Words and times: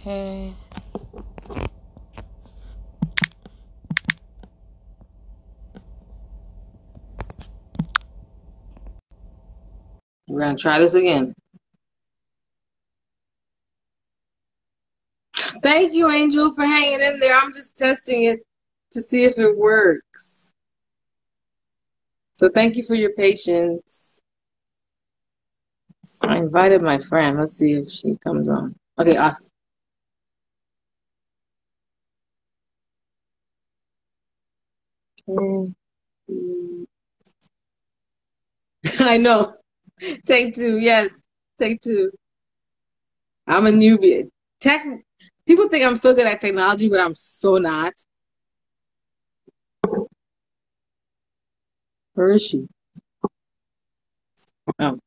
Okay. 0.00 0.54
We're 10.26 10.40
gonna 10.40 10.56
try 10.56 10.78
this 10.78 10.94
again. 10.94 11.34
Thank 15.62 15.92
you, 15.92 16.08
Angel, 16.10 16.50
for 16.50 16.62
hanging 16.62 17.02
in 17.02 17.20
there. 17.20 17.36
I'm 17.36 17.52
just 17.52 17.76
testing 17.76 18.24
it 18.24 18.40
to 18.92 19.02
see 19.02 19.24
if 19.24 19.36
it 19.38 19.58
works. 19.58 20.54
So 22.32 22.48
thank 22.48 22.76
you 22.76 22.84
for 22.84 22.94
your 22.94 23.12
patience. 23.12 24.22
I 26.22 26.38
invited 26.38 26.80
my 26.80 26.98
friend. 26.98 27.38
Let's 27.38 27.58
see 27.58 27.74
if 27.74 27.90
she 27.90 28.16
comes 28.16 28.48
on. 28.48 28.74
Okay, 28.98 29.18
awesome. 29.18 29.50
Mm. 35.30 35.74
I 39.00 39.16
know. 39.18 39.54
Take 40.26 40.54
two. 40.54 40.78
Yes. 40.78 41.20
Take 41.58 41.80
two. 41.82 42.10
I'm 43.46 43.66
a 43.66 43.70
newbie. 43.70 44.28
Tech 44.60 44.86
people 45.46 45.68
think 45.68 45.84
I'm 45.84 45.96
so 45.96 46.14
good 46.14 46.26
at 46.26 46.40
technology, 46.40 46.88
but 46.88 47.00
I'm 47.00 47.14
so 47.14 47.56
not. 47.56 47.92
Where 52.14 52.30
is 52.30 52.42
she? 52.42 52.66
Oh. 54.78 54.98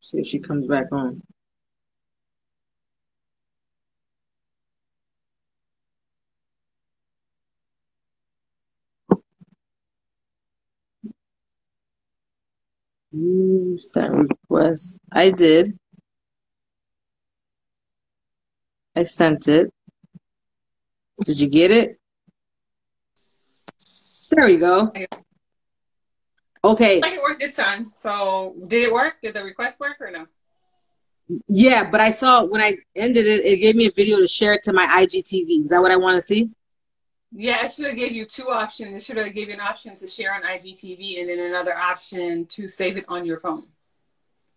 See 0.00 0.18
if 0.18 0.26
she 0.26 0.40
comes 0.40 0.66
back 0.66 0.86
on. 0.92 1.22
You 13.12 13.76
sent 13.78 14.12
request. 14.12 15.00
I 15.12 15.30
did. 15.30 15.78
I 18.96 19.02
sent 19.02 19.48
it. 19.48 19.70
Did 21.24 21.38
you 21.38 21.48
get 21.48 21.70
it? 21.70 21.98
There 24.30 24.46
we 24.46 24.56
go. 24.56 24.92
Okay. 26.64 27.00
Like 27.00 27.14
it 27.14 27.22
worked 27.22 27.40
this 27.40 27.54
time. 27.54 27.92
So 27.96 28.54
did 28.66 28.82
it 28.82 28.92
work? 28.92 29.14
Did 29.22 29.34
the 29.34 29.44
request 29.44 29.78
work 29.78 29.96
or 30.00 30.10
no? 30.10 30.26
Yeah, 31.48 31.88
but 31.90 32.00
I 32.00 32.10
saw 32.10 32.44
when 32.44 32.60
I 32.60 32.76
ended 32.96 33.26
it, 33.26 33.44
it 33.44 33.58
gave 33.58 33.76
me 33.76 33.86
a 33.86 33.92
video 33.92 34.18
to 34.18 34.28
share 34.28 34.54
it 34.54 34.62
to 34.64 34.72
my 34.72 34.86
IGTV. 34.86 35.64
Is 35.64 35.70
that 35.70 35.80
what 35.80 35.90
I 35.90 35.96
want 35.96 36.16
to 36.16 36.22
see? 36.22 36.50
Yeah, 37.34 37.64
it 37.64 37.72
should 37.72 37.86
have 37.86 37.96
gave 37.96 38.12
you 38.12 38.26
two 38.26 38.48
options. 38.50 38.96
It 38.96 39.04
should 39.04 39.16
have 39.16 39.34
gave 39.34 39.48
you 39.48 39.54
an 39.54 39.60
option 39.60 39.96
to 39.96 40.06
share 40.06 40.34
on 40.34 40.42
IGTV 40.42 41.20
and 41.20 41.28
then 41.28 41.38
another 41.38 41.74
option 41.76 42.44
to 42.46 42.68
save 42.68 42.96
it 42.98 43.06
on 43.08 43.24
your 43.24 43.38
phone. 43.38 43.64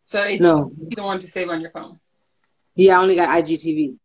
So 0.03 0.21
it, 0.21 0.41
No. 0.41 0.71
you 0.89 0.95
don't 0.95 1.05
want 1.05 1.21
to 1.21 1.27
save 1.27 1.49
on 1.49 1.61
your 1.61 1.71
phone. 1.71 1.99
Yeah, 2.75 2.99
I 2.99 3.01
only 3.01 3.15
got 3.15 3.29
IGTV. 3.29 3.97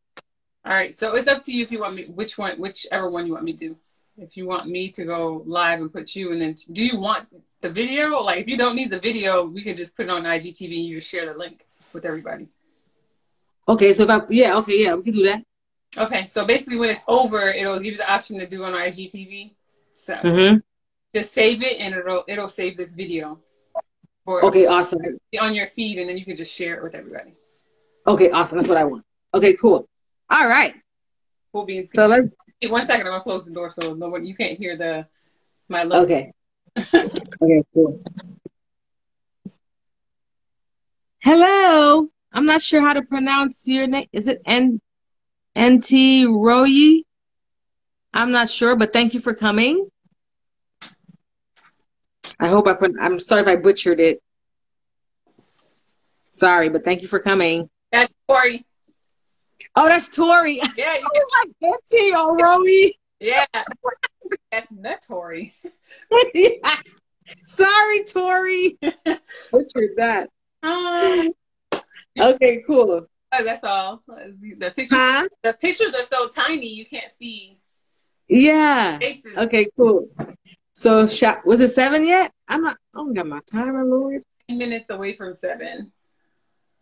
All 0.64 0.72
right, 0.72 0.94
so 0.94 1.14
it's 1.16 1.26
up 1.26 1.42
to 1.42 1.52
you 1.52 1.64
if 1.64 1.72
you 1.72 1.80
want 1.80 1.96
me 1.96 2.04
which 2.06 2.38
one, 2.38 2.58
whichever 2.60 3.10
one 3.10 3.26
you 3.26 3.32
want 3.32 3.44
me 3.44 3.54
to 3.54 3.58
do. 3.58 3.76
If 4.16 4.36
you 4.36 4.46
want 4.46 4.68
me 4.68 4.90
to 4.92 5.04
go 5.04 5.42
live 5.46 5.80
and 5.80 5.92
put 5.92 6.14
you, 6.14 6.32
and 6.32 6.40
then 6.40 6.54
do 6.70 6.84
you 6.84 6.98
want 6.98 7.26
the 7.62 7.70
video? 7.70 8.20
Like, 8.20 8.40
if 8.42 8.48
you 8.48 8.58
don't 8.58 8.76
need 8.76 8.90
the 8.90 9.00
video, 9.00 9.46
we 9.46 9.62
can 9.62 9.74
just 9.76 9.96
put 9.96 10.04
it 10.04 10.10
on 10.10 10.24
IGTV 10.24 10.64
and 10.64 10.86
you 10.86 10.98
just 11.00 11.10
share 11.10 11.32
the 11.32 11.38
link 11.38 11.64
with 11.94 12.04
everybody. 12.04 12.46
Okay, 13.66 13.92
so 13.94 14.02
if 14.04 14.10
I 14.10 14.20
yeah, 14.28 14.56
okay, 14.58 14.84
yeah, 14.84 14.94
we 14.94 15.02
can 15.02 15.14
do 15.14 15.22
that. 15.24 15.42
Okay, 15.96 16.24
so 16.26 16.44
basically, 16.44 16.76
when 16.78 16.90
it's 16.90 17.04
over, 17.08 17.48
it'll 17.48 17.76
give 17.76 17.92
you 17.92 17.98
the 17.98 18.10
option 18.10 18.38
to 18.38 18.46
do 18.46 18.64
on 18.64 18.72
IGTV. 18.72 19.54
So 19.94 20.14
Mm-hmm. 20.14 20.58
just 21.14 21.32
save 21.32 21.62
it, 21.62 21.78
and 21.80 21.94
it'll 21.94 22.24
it'll 22.28 22.48
save 22.48 22.76
this 22.76 22.94
video 22.94 23.38
for 24.24 24.44
Okay, 24.44 24.66
awesome. 24.66 25.00
on 25.40 25.54
your 25.54 25.66
feed, 25.66 25.98
and 25.98 26.08
then 26.08 26.16
you 26.16 26.24
can 26.24 26.36
just 26.36 26.54
share 26.54 26.76
it 26.76 26.82
with 26.82 26.94
everybody. 26.94 27.34
Okay, 28.06 28.30
awesome. 28.30 28.58
That's 28.58 28.68
what 28.68 28.78
I 28.78 28.84
want. 28.84 29.04
Okay, 29.34 29.54
cool. 29.60 29.88
All 30.30 30.46
right. 30.48 30.74
We'll 31.52 31.64
be 31.64 31.78
in. 31.78 31.88
So 31.88 32.06
let's 32.06 32.28
Hey, 32.60 32.68
one 32.68 32.86
second, 32.86 33.06
I'm 33.06 33.12
gonna 33.12 33.22
close 33.22 33.44
the 33.44 33.52
door 33.52 33.70
so 33.70 33.94
nobody 33.94 34.26
you 34.28 34.34
can't 34.36 34.56
hear 34.58 34.76
the 34.76 35.06
my 35.68 35.82
look. 35.82 36.04
okay. 36.04 36.32
okay, 36.78 37.62
cool. 37.74 38.00
Hello. 41.22 42.08
I'm 42.32 42.46
not 42.46 42.62
sure 42.62 42.80
how 42.80 42.92
to 42.92 43.02
pronounce 43.02 43.66
your 43.66 43.86
name. 43.88 44.06
Is 44.12 44.28
it 44.28 44.40
N 44.46 44.80
N 45.56 45.80
T 45.80 46.26
Royi? 46.26 47.02
I'm 48.12 48.32
not 48.32 48.50
sure, 48.50 48.76
but 48.76 48.92
thank 48.92 49.14
you 49.14 49.20
for 49.20 49.34
coming. 49.34 49.88
I 52.38 52.48
hope 52.48 52.66
I 52.66 52.74
put 52.74 52.92
I'm 53.00 53.20
sorry 53.20 53.42
if 53.42 53.48
I 53.48 53.56
butchered 53.56 54.00
it. 54.00 54.22
Sorry, 56.30 56.68
but 56.68 56.84
thank 56.84 57.02
you 57.02 57.08
for 57.08 57.18
coming. 57.18 57.68
That's 57.92 58.14
Tori. 58.28 58.64
Oh, 59.76 59.88
that's 59.88 60.14
Tori. 60.14 60.60
Yeah, 60.76 60.94
you 60.96 61.00
I 61.04 61.08
was 61.12 61.26
like 61.38 61.48
N-T 61.62 62.14
or 62.14 62.38
Royi. 62.38 62.90
yeah. 63.20 63.44
That's 64.50 64.70
not 64.70 65.02
Tori. 65.02 65.54
Sorry, 67.44 68.04
Tori. 68.04 68.78
Butchered 69.52 69.90
that. 69.96 70.28
Um, 70.62 71.30
Okay, 72.18 72.62
cool. 72.66 73.06
Oh, 73.32 73.44
that's 73.44 73.62
all. 73.64 74.02
The 74.06 74.72
pictures, 74.74 74.98
Huh? 74.98 75.28
the 75.42 75.52
pictures 75.52 75.94
are 75.94 76.02
so 76.02 76.26
tiny 76.28 76.66
you 76.68 76.84
can't 76.84 77.10
see 77.12 77.58
Yeah. 78.28 78.98
faces. 78.98 79.36
Okay, 79.36 79.68
cool. 79.76 80.08
So, 80.74 81.06
shot 81.06 81.44
was 81.46 81.60
it 81.60 81.68
seven 81.68 82.04
yet? 82.04 82.32
I'm 82.48 82.62
not. 82.62 82.76
I 82.94 82.98
don't 82.98 83.14
got 83.14 83.26
my 83.26 83.40
timer, 83.46 83.84
Lord. 83.84 84.22
Ten 84.48 84.58
minutes 84.58 84.86
away 84.90 85.14
from 85.14 85.34
seven. 85.34 85.92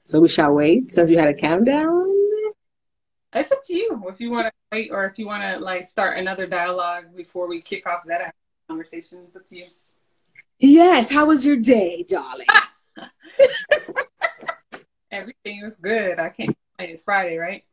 So 0.05 0.21
we 0.21 0.29
shall 0.29 0.53
wait 0.55 0.91
since 0.91 1.11
you 1.11 1.19
had 1.19 1.29
a 1.29 1.35
countdown. 1.35 2.07
It's 3.35 3.53
up 3.53 3.61
to 3.65 3.75
you 3.77 4.03
if 4.09 4.21
you 4.21 4.31
want 4.31 4.47
to 4.47 4.53
wait 4.73 4.91
or 4.91 5.05
if 5.05 5.19
you 5.19 5.27
want 5.27 5.43
to 5.43 5.59
like 5.59 5.87
start 5.87 6.17
another 6.17 6.47
dialogue 6.47 7.15
before 7.15 7.47
we 7.47 7.61
kick 7.61 7.87
off 7.87 8.05
that 8.07 8.35
conversation. 8.69 9.25
It's 9.27 9.37
up 9.37 9.47
to 9.49 9.57
you. 9.59 9.67
Yes. 10.61 11.11
How 11.11 11.27
was 11.27 11.45
your 11.45 11.57
day, 11.57 12.05
darling? 12.09 12.47
Everything 15.11 15.63
is 15.65 15.77
good. 15.77 16.19
I 16.19 16.29
can't. 16.29 16.57
complain. 16.77 16.93
It's 16.93 17.03
Friday, 17.03 17.37
right? 17.39 17.65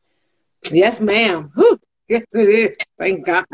yes, 0.71 1.01
ma'am. 1.01 1.51
Whew. 1.55 1.79
Yes, 2.07 2.23
it 2.31 2.49
is. 2.49 2.77
Thank 2.97 3.25
God. 3.25 3.45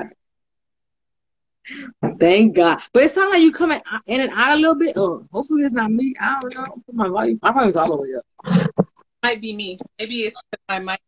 Thank 2.19 2.55
God. 2.55 2.79
But 2.93 3.03
it 3.03 3.11
sounds 3.11 3.31
like 3.31 3.41
you 3.41 3.51
coming 3.51 3.81
in 4.07 4.21
and 4.21 4.31
out 4.33 4.57
a 4.57 4.59
little 4.59 4.75
bit. 4.75 4.95
Oh, 4.97 5.25
hopefully 5.31 5.63
it's 5.63 5.73
not 5.73 5.91
me. 5.91 6.13
I 6.21 6.39
don't 6.41 6.55
know. 6.55 6.81
Put 6.85 6.95
My 6.95 7.07
volume. 7.07 7.39
My 7.41 7.51
volume's 7.51 7.75
all 7.75 7.95
the 7.95 8.01
way 8.01 8.09
up. 8.17 8.85
Might 9.23 9.41
be 9.41 9.53
me. 9.53 9.77
Maybe 9.99 10.21
it's 10.23 10.39
I 10.67 10.79
might. 10.79 10.99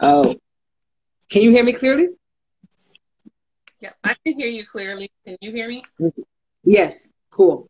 Oh. 0.00 0.34
Can 1.28 1.42
you 1.42 1.50
hear 1.50 1.64
me 1.64 1.72
clearly? 1.72 2.08
Yeah, 3.80 3.90
I 4.02 4.14
can 4.24 4.38
hear 4.38 4.48
you 4.48 4.64
clearly. 4.64 5.10
Can 5.26 5.36
you 5.40 5.50
hear 5.50 5.68
me? 5.68 5.82
Yes. 6.62 7.08
Cool. 7.30 7.68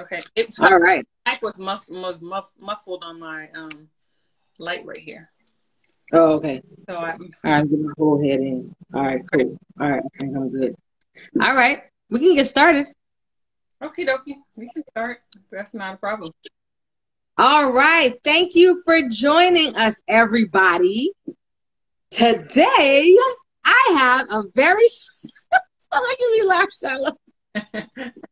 Okay. 0.00 0.20
It, 0.34 0.54
All 0.60 0.78
right. 0.78 1.06
mic 1.26 1.42
was, 1.42 1.58
mus- 1.58 1.90
was 1.90 2.20
muff- 2.22 2.52
muffled 2.58 3.04
on 3.04 3.20
my 3.20 3.48
um 3.54 3.88
light 4.58 4.84
right 4.86 5.00
here. 5.00 5.30
Oh, 6.12 6.34
okay. 6.36 6.60
So 6.88 6.96
I'm 6.96 7.30
All 7.44 7.52
right, 7.52 7.70
get 7.70 7.78
my 7.80 7.92
whole 7.96 8.22
head 8.22 8.40
in. 8.40 8.74
All 8.94 9.02
right, 9.02 9.20
cool. 9.32 9.56
All 9.80 9.90
right, 9.90 10.02
I 10.04 10.18
think 10.18 10.36
I'm 10.36 10.50
good. 10.50 10.74
All 11.40 11.54
right, 11.54 11.82
we 12.10 12.18
can 12.18 12.34
get 12.34 12.48
started. 12.48 12.86
okay, 13.82 14.04
dokie. 14.04 14.36
We 14.56 14.70
can 14.74 14.82
start. 14.90 15.18
That's 15.50 15.74
not 15.74 15.94
a 15.94 15.96
problem. 15.98 16.30
All 17.38 17.72
right, 17.72 18.12
thank 18.24 18.54
you 18.54 18.82
for 18.84 19.00
joining 19.08 19.74
us, 19.76 20.00
everybody. 20.08 21.10
Today, 22.10 23.16
I 23.64 23.94
have 23.96 24.30
a 24.30 24.42
very 24.54 24.86
stop 24.88 26.02
making 26.08 26.32
me 26.32 26.42
laugh, 26.44 26.68
Shallow. 26.82 27.12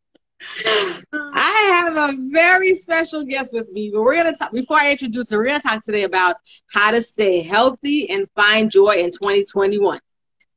I 1.33 1.85
have 1.95 2.09
a 2.09 2.17
very 2.31 2.73
special 2.73 3.25
guest 3.25 3.53
with 3.53 3.69
me, 3.71 3.91
but 3.93 4.01
we're 4.01 4.15
gonna 4.15 4.35
talk 4.35 4.51
before 4.51 4.77
I 4.77 4.91
introduce 4.91 5.29
her. 5.31 5.37
We're 5.37 5.45
gonna 5.47 5.59
talk 5.59 5.83
today 5.83 6.03
about 6.03 6.37
how 6.73 6.91
to 6.91 7.01
stay 7.01 7.41
healthy 7.41 8.09
and 8.09 8.27
find 8.35 8.71
joy 8.71 8.95
in 8.97 9.11
2021. 9.11 9.99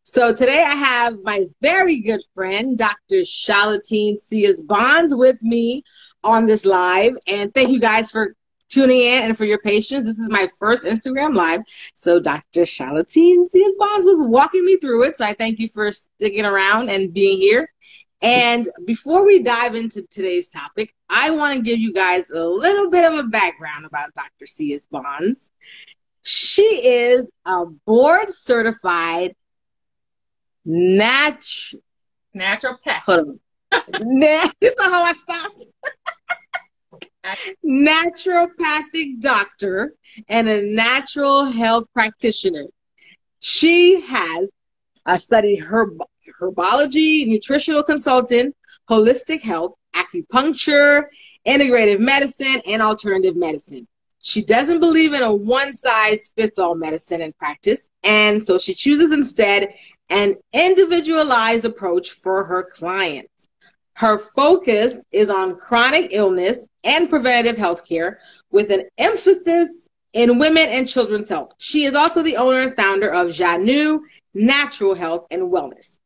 So 0.05 0.35
today 0.35 0.63
I 0.63 0.75
have 0.75 1.17
my 1.23 1.47
very 1.63 2.01
good 2.01 2.21
friend, 2.35 2.77
Dr. 2.77 3.23
Shalatine 3.23 4.17
Cias 4.21 4.63
Bonds, 4.63 5.15
with 5.15 5.43
me 5.43 5.83
on 6.23 6.47
this 6.47 6.65
live. 6.67 7.13
And 7.27 7.55
thank 7.55 7.71
you 7.71 7.81
guys 7.81 8.11
for 8.11 8.35
tuning 8.69 9.01
in 9.01 9.25
and 9.25 9.37
for 9.37 9.45
your 9.45 9.59
patience. 9.59 10.05
This 10.07 10.19
is 10.19 10.31
my 10.31 10.49
first 10.59 10.85
Instagram 10.85 11.35
live. 11.35 11.61
So 11.95 12.21
Dr. 12.21 12.63
Shalatine 12.63 13.47
Cias 13.51 13.75
Bonds 13.79 14.05
was 14.05 14.21
walking 14.23 14.65
me 14.65 14.77
through 14.77 15.05
it. 15.05 15.17
So 15.17 15.25
I 15.25 15.33
thank 15.35 15.59
you 15.59 15.69
for 15.69 15.93
sticking 15.93 16.45
around 16.45 16.91
and 16.91 17.13
being 17.13 17.39
here. 17.39 17.71
And 18.25 18.67
before 18.87 19.27
we 19.27 19.43
dive 19.43 19.75
into 19.75 20.03
today's 20.11 20.49
topic, 20.49 20.95
I 21.11 21.29
want 21.29 21.57
to 21.57 21.63
give 21.63 21.79
you 21.79 21.93
guys 21.93 22.31
a 22.31 22.43
little 22.43 22.89
bit 22.89 23.05
of 23.05 23.19
a 23.19 23.25
background 23.25 23.85
about 23.85 24.15
Dr. 24.15 24.47
C.S. 24.47 24.89
Bonds. 24.91 25.51
She 26.23 26.63
is 26.63 27.31
a 27.45 27.67
board 27.67 28.31
certified 28.31 29.35
nat- 30.65 31.45
naturopath. 32.35 33.03
Hold 33.05 33.19
on. 33.29 33.41
Nat- 34.01 34.55
this 34.61 34.75
is 34.75 34.83
how 34.83 35.03
I 35.03 35.13
stopped. 35.13 35.67
naturopathic 37.63 39.21
doctor 39.21 39.93
and 40.31 40.49
a 40.49 40.63
natural 40.75 41.45
health 41.45 41.85
practitioner. 41.93 42.65
She 43.41 44.01
has 44.01 44.49
uh, 45.05 45.19
studied 45.19 45.61
herb- 45.61 46.01
herbology, 46.41 47.27
nutritional 47.27 47.83
consultant, 47.83 48.55
holistic 48.89 49.41
health, 49.41 49.75
acupuncture, 49.95 51.05
integrative 51.47 52.01
medicine, 52.01 52.61
and 52.67 52.83
alternative 52.83 53.37
medicine. 53.37 53.87
She 54.23 54.43
doesn't 54.43 54.81
believe 54.81 55.13
in 55.13 55.23
a 55.23 55.35
one 55.35 55.73
size 55.73 56.31
fits 56.37 56.59
all 56.59 56.75
medicine 56.75 57.21
and 57.21 57.37
practice, 57.37 57.91
and 58.03 58.43
so 58.43 58.59
she 58.59 58.75
chooses 58.75 59.13
instead 59.13 59.75
an 60.09 60.37
individualized 60.53 61.65
approach 61.65 62.11
for 62.11 62.45
her 62.45 62.63
clients. 62.63 63.49
Her 63.95 64.19
focus 64.19 65.05
is 65.13 65.31
on 65.31 65.57
chronic 65.57 66.13
illness 66.13 66.67
and 66.83 67.09
preventative 67.09 67.59
health 67.59 67.89
care 67.89 68.19
with 68.51 68.71
an 68.71 68.85
emphasis 68.99 69.89
in 70.13 70.39
women 70.39 70.69
and 70.69 70.89
children's 70.89 71.29
health. 71.29 71.53
She 71.59 71.85
is 71.85 71.95
also 71.95 72.23
the 72.23 72.37
owner 72.37 72.61
and 72.61 72.77
founder 72.77 73.13
of 73.13 73.29
Janu 73.29 74.01
Natural 74.33 74.95
Health 74.95 75.27
and 75.31 75.43
Wellness. 75.43 75.99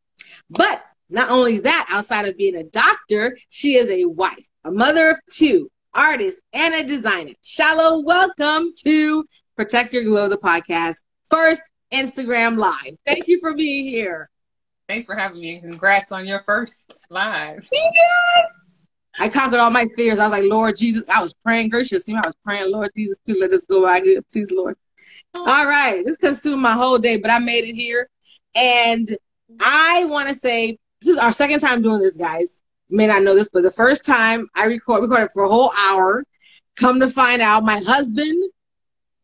But 0.51 0.83
not 1.11 1.31
only 1.31 1.59
that, 1.61 1.87
outside 1.91 2.27
of 2.27 2.39
being 2.39 2.57
a 2.57 2.65
doctor, 2.65 3.37
she 3.51 3.75
is 3.75 3.91
a 3.91 4.07
wife, 4.07 4.45
a 4.65 4.71
mother 4.71 5.11
of 5.11 5.19
two, 5.31 5.71
artist, 5.95 6.41
and 6.55 6.75
a 6.75 6.85
designer. 6.89 7.33
Shallow, 7.43 8.01
welcome 8.01 8.73
to 8.85 9.27
Protect 9.57 9.93
Your 9.93 10.05
Glow, 10.05 10.29
the 10.29 10.39
podcast. 10.39 10.97
First 11.29 11.61
Instagram 11.93 12.57
Live. 12.57 12.97
Thank 13.05 13.29
you 13.29 13.41
for 13.41 13.55
being 13.55 13.85
here. 13.85 14.31
Thanks 14.89 15.05
for 15.05 15.15
having 15.15 15.39
me. 15.39 15.57
And 15.57 15.73
congrats 15.73 16.13
on 16.13 16.27
your 16.27 16.43
first 16.45 16.99
live. 17.11 17.69
Yes. 17.71 18.87
I 19.19 19.29
conquered 19.29 19.61
all 19.61 19.71
my 19.71 19.87
fears. 19.97 20.19
I 20.19 20.29
was 20.29 20.33
like, 20.33 20.51
Lord 20.51 20.79
Jesus, 20.79 21.11
I 21.11 21.23
was 21.23 21.35
praying. 21.45 21.69
Gracious, 21.69 22.07
see. 22.07 22.15
I 22.15 22.27
was 22.27 22.37
praying, 22.43 22.73
Lord 22.73 22.91
Jesus, 22.97 23.19
please 23.27 23.39
let 23.39 23.51
this 23.51 23.67
go 23.67 23.83
by 23.83 24.01
good. 24.01 24.25
Please, 24.33 24.51
Lord. 24.51 24.77
Oh. 25.35 25.41
All 25.41 25.67
right. 25.67 26.03
This 26.07 26.17
consumed 26.17 26.63
my 26.63 26.73
whole 26.73 26.97
day, 26.97 27.19
but 27.19 27.31
I 27.31 27.39
made 27.39 27.65
it 27.65 27.75
here. 27.75 28.09
And 28.55 29.15
I 29.61 30.05
want 30.07 30.29
to 30.29 30.35
say 30.35 30.79
this 31.01 31.11
is 31.11 31.19
our 31.19 31.33
second 31.33 31.61
time 31.61 31.83
doing 31.83 32.01
this, 32.01 32.17
guys. 32.17 32.63
You 32.89 32.97
may 32.97 33.07
not 33.07 33.23
know 33.23 33.35
this, 33.35 33.49
but 33.53 33.63
the 33.63 33.71
first 33.71 34.05
time 34.05 34.49
I 34.55 34.65
record 34.65 35.03
recorded 35.03 35.31
for 35.33 35.45
a 35.45 35.49
whole 35.49 35.71
hour. 35.79 36.25
Come 36.77 37.01
to 37.01 37.09
find 37.09 37.43
out, 37.43 37.65
my 37.65 37.81
husband, 37.81 38.53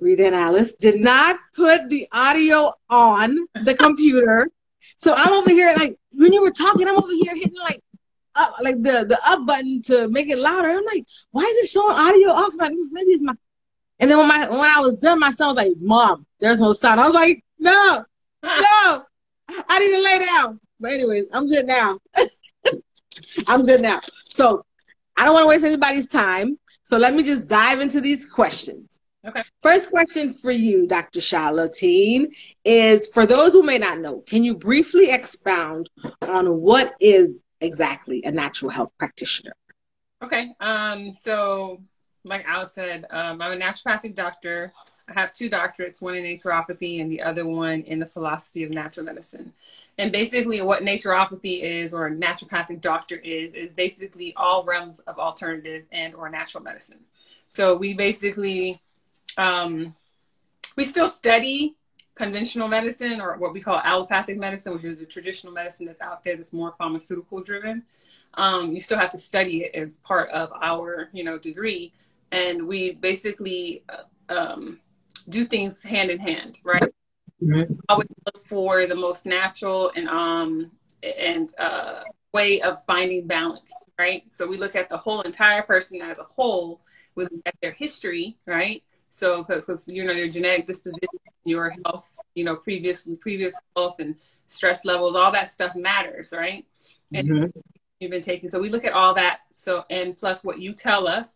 breathe 0.00 0.20
in, 0.20 0.34
Alice, 0.34 0.74
did 0.74 1.00
not 1.00 1.36
put 1.54 1.88
the 1.88 2.06
audio 2.12 2.72
on 2.90 3.36
the 3.62 3.74
computer. 3.78 4.48
So 4.96 5.14
I'm 5.16 5.32
over 5.32 5.50
here 5.50 5.72
like 5.76 5.96
when 6.12 6.32
you 6.32 6.42
were 6.42 6.50
talking, 6.50 6.88
I'm 6.88 6.96
over 6.96 7.12
here 7.12 7.34
hitting 7.34 7.54
like 7.62 7.80
up, 8.34 8.52
like 8.62 8.76
the 8.76 9.04
the 9.08 9.18
up 9.26 9.46
button 9.46 9.82
to 9.82 10.08
make 10.08 10.28
it 10.28 10.38
louder. 10.38 10.68
I'm 10.68 10.84
like, 10.84 11.04
why 11.30 11.42
is 11.42 11.56
it 11.58 11.68
showing 11.68 11.96
audio 11.96 12.30
off? 12.30 12.52
I'm 12.52 12.58
like 12.58 12.72
maybe 12.90 13.12
it's 13.12 13.22
my. 13.22 13.34
And 14.00 14.10
then 14.10 14.18
when 14.18 14.28
my 14.28 14.48
when 14.48 14.70
I 14.70 14.80
was 14.80 14.96
done, 14.96 15.20
my 15.20 15.30
son 15.30 15.54
was 15.54 15.64
like, 15.64 15.72
"Mom, 15.78 16.26
there's 16.40 16.60
no 16.60 16.72
sound." 16.72 17.00
I 17.00 17.04
was 17.04 17.14
like, 17.14 17.44
"No, 17.60 18.04
no, 18.42 19.04
I 19.68 19.78
need 19.78 19.94
to 19.94 20.02
lay 20.02 20.26
down." 20.26 20.60
But 20.80 20.92
anyways, 20.92 21.26
I'm 21.32 21.48
good 21.48 21.66
now. 21.66 21.98
I'm 23.46 23.64
good 23.64 23.80
now. 23.80 24.00
So 24.30 24.64
I 25.16 25.24
don't 25.24 25.34
want 25.34 25.44
to 25.44 25.48
waste 25.48 25.64
anybody's 25.64 26.08
time. 26.08 26.58
So 26.82 26.98
let 26.98 27.14
me 27.14 27.22
just 27.22 27.48
dive 27.48 27.80
into 27.80 28.00
these 28.00 28.30
questions. 28.30 28.98
Okay. 29.26 29.42
First 29.62 29.90
question 29.90 30.34
for 30.34 30.50
you, 30.50 30.86
Dr. 30.86 31.20
Charlotine, 31.20 32.26
is 32.64 33.06
for 33.08 33.24
those 33.24 33.52
who 33.52 33.62
may 33.62 33.78
not 33.78 33.98
know, 34.00 34.20
can 34.26 34.44
you 34.44 34.56
briefly 34.56 35.10
expound 35.10 35.88
on 36.20 36.60
what 36.60 36.92
is 37.00 37.42
exactly 37.60 38.22
a 38.24 38.30
natural 38.30 38.70
health 38.70 38.92
practitioner? 38.98 39.52
Okay. 40.22 40.50
Um, 40.60 41.12
so, 41.14 41.82
like 42.24 42.44
Alice 42.46 42.74
said, 42.74 43.06
um, 43.10 43.40
I'm 43.40 43.52
a 43.52 43.64
naturopathic 43.64 44.14
doctor. 44.14 44.72
I 45.08 45.12
have 45.12 45.34
two 45.34 45.50
doctorates, 45.50 46.00
one 46.00 46.16
in 46.16 46.24
naturopathy 46.24 47.00
and 47.00 47.10
the 47.10 47.20
other 47.20 47.46
one 47.46 47.82
in 47.82 47.98
the 47.98 48.06
philosophy 48.06 48.64
of 48.64 48.70
natural 48.70 49.04
medicine. 49.04 49.52
And 49.98 50.10
basically, 50.10 50.62
what 50.62 50.82
naturopathy 50.82 51.62
is, 51.62 51.92
or 51.92 52.06
a 52.06 52.10
naturopathic 52.10 52.80
doctor 52.80 53.16
is, 53.16 53.52
is 53.52 53.68
basically 53.70 54.32
all 54.36 54.64
realms 54.64 55.00
of 55.00 55.18
alternative 55.18 55.84
and 55.92 56.14
or 56.14 56.30
natural 56.30 56.64
medicine. 56.64 57.00
So 57.48 57.76
we 57.76 57.94
basically 57.94 58.80
um, 59.36 59.94
we 60.76 60.84
still 60.84 61.08
study 61.08 61.74
conventional 62.14 62.68
medicine 62.68 63.20
or 63.20 63.36
what 63.36 63.52
we 63.52 63.60
call 63.60 63.78
allopathic 63.78 64.38
medicine, 64.38 64.72
which 64.72 64.84
is 64.84 64.98
the 64.98 65.06
traditional 65.06 65.52
medicine 65.52 65.86
that's 65.86 66.00
out 66.00 66.22
there 66.24 66.36
that's 66.36 66.52
more 66.52 66.74
pharmaceutical 66.78 67.40
driven. 67.42 67.82
Um, 68.34 68.72
you 68.72 68.80
still 68.80 68.98
have 68.98 69.10
to 69.10 69.18
study 69.18 69.64
it 69.64 69.74
as 69.74 69.98
part 69.98 70.30
of 70.30 70.52
our, 70.60 71.08
you 71.12 71.24
know, 71.24 71.38
degree. 71.38 71.92
And 72.32 72.66
we 72.66 72.92
basically 72.92 73.84
uh, 73.88 74.34
um, 74.34 74.80
do 75.28 75.44
things 75.44 75.82
hand 75.82 76.10
in 76.10 76.18
hand, 76.18 76.58
right? 76.64 76.82
Mm-hmm. 77.42 77.74
Always 77.88 78.08
look 78.26 78.44
for 78.44 78.86
the 78.86 78.94
most 78.94 79.26
natural 79.26 79.92
and 79.96 80.08
um 80.08 80.70
and 81.02 81.54
uh, 81.58 82.02
way 82.32 82.60
of 82.62 82.84
finding 82.84 83.26
balance, 83.26 83.72
right? 83.98 84.24
So 84.30 84.46
we 84.46 84.56
look 84.56 84.74
at 84.74 84.88
the 84.88 84.96
whole 84.96 85.20
entire 85.22 85.62
person 85.62 86.00
as 86.00 86.18
a 86.18 86.24
whole. 86.24 86.80
We 87.14 87.24
look 87.24 87.32
at 87.46 87.54
their 87.62 87.72
history, 87.72 88.36
right? 88.46 88.82
So, 89.10 89.44
because 89.44 89.86
you 89.86 90.04
know 90.04 90.12
your 90.12 90.28
genetic 90.28 90.66
disposition, 90.66 91.08
your 91.44 91.72
health, 91.84 92.12
you 92.34 92.44
know, 92.44 92.56
previous 92.56 93.06
previous 93.20 93.54
health 93.76 94.00
and 94.00 94.16
stress 94.46 94.84
levels, 94.84 95.14
all 95.14 95.30
that 95.32 95.52
stuff 95.52 95.76
matters, 95.76 96.32
right? 96.32 96.66
And 97.12 97.28
mm-hmm. 97.28 97.58
you've 98.00 98.10
been 98.10 98.22
taking. 98.22 98.48
So 98.48 98.60
we 98.60 98.70
look 98.70 98.84
at 98.84 98.92
all 98.92 99.14
that. 99.14 99.40
So 99.52 99.84
and 99.88 100.16
plus 100.16 100.42
what 100.42 100.58
you 100.58 100.72
tell 100.72 101.06
us, 101.06 101.28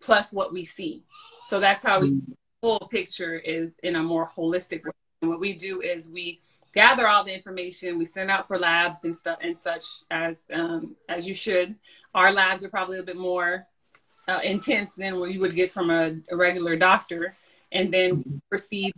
plus 0.00 0.32
what 0.32 0.52
we 0.52 0.64
see. 0.64 1.04
So 1.48 1.60
that's 1.60 1.82
how 1.82 2.00
we 2.00 2.12
mm-hmm. 2.12 2.32
Full 2.60 2.88
picture 2.90 3.38
is 3.38 3.76
in 3.82 3.96
a 3.96 4.02
more 4.02 4.30
holistic 4.36 4.84
way. 4.84 4.90
And 5.22 5.30
what 5.30 5.40
we 5.40 5.54
do 5.54 5.80
is 5.80 6.10
we 6.10 6.40
gather 6.74 7.08
all 7.08 7.24
the 7.24 7.34
information, 7.34 7.98
we 7.98 8.04
send 8.04 8.30
out 8.30 8.46
for 8.46 8.58
labs 8.58 9.04
and 9.04 9.16
stuff 9.16 9.38
and 9.42 9.56
such 9.56 9.84
as 10.10 10.44
um, 10.52 10.96
as 11.08 11.26
you 11.26 11.34
should. 11.34 11.74
Our 12.14 12.32
labs 12.32 12.64
are 12.64 12.70
probably 12.70 12.98
a 12.98 13.02
bit 13.02 13.16
more 13.16 13.66
uh, 14.28 14.40
intense 14.42 14.94
than 14.94 15.18
what 15.18 15.32
you 15.32 15.40
would 15.40 15.54
get 15.54 15.72
from 15.72 15.90
a, 15.90 16.16
a 16.30 16.36
regular 16.36 16.76
doctor, 16.76 17.36
and 17.72 17.92
then 17.92 18.40
proceed 18.48 18.92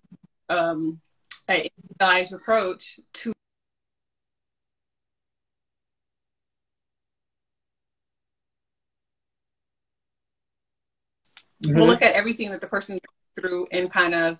um, 0.48 1.00
a 1.48 1.70
individualized 1.98 2.32
approach 2.32 3.00
to 3.14 3.32
Mm-hmm. 11.62 11.78
We'll 11.78 11.86
look 11.86 12.02
at 12.02 12.14
everything 12.14 12.50
that 12.50 12.60
the 12.60 12.66
person 12.66 12.98
through 13.34 13.66
and 13.72 13.90
kind 13.90 14.14
of 14.14 14.38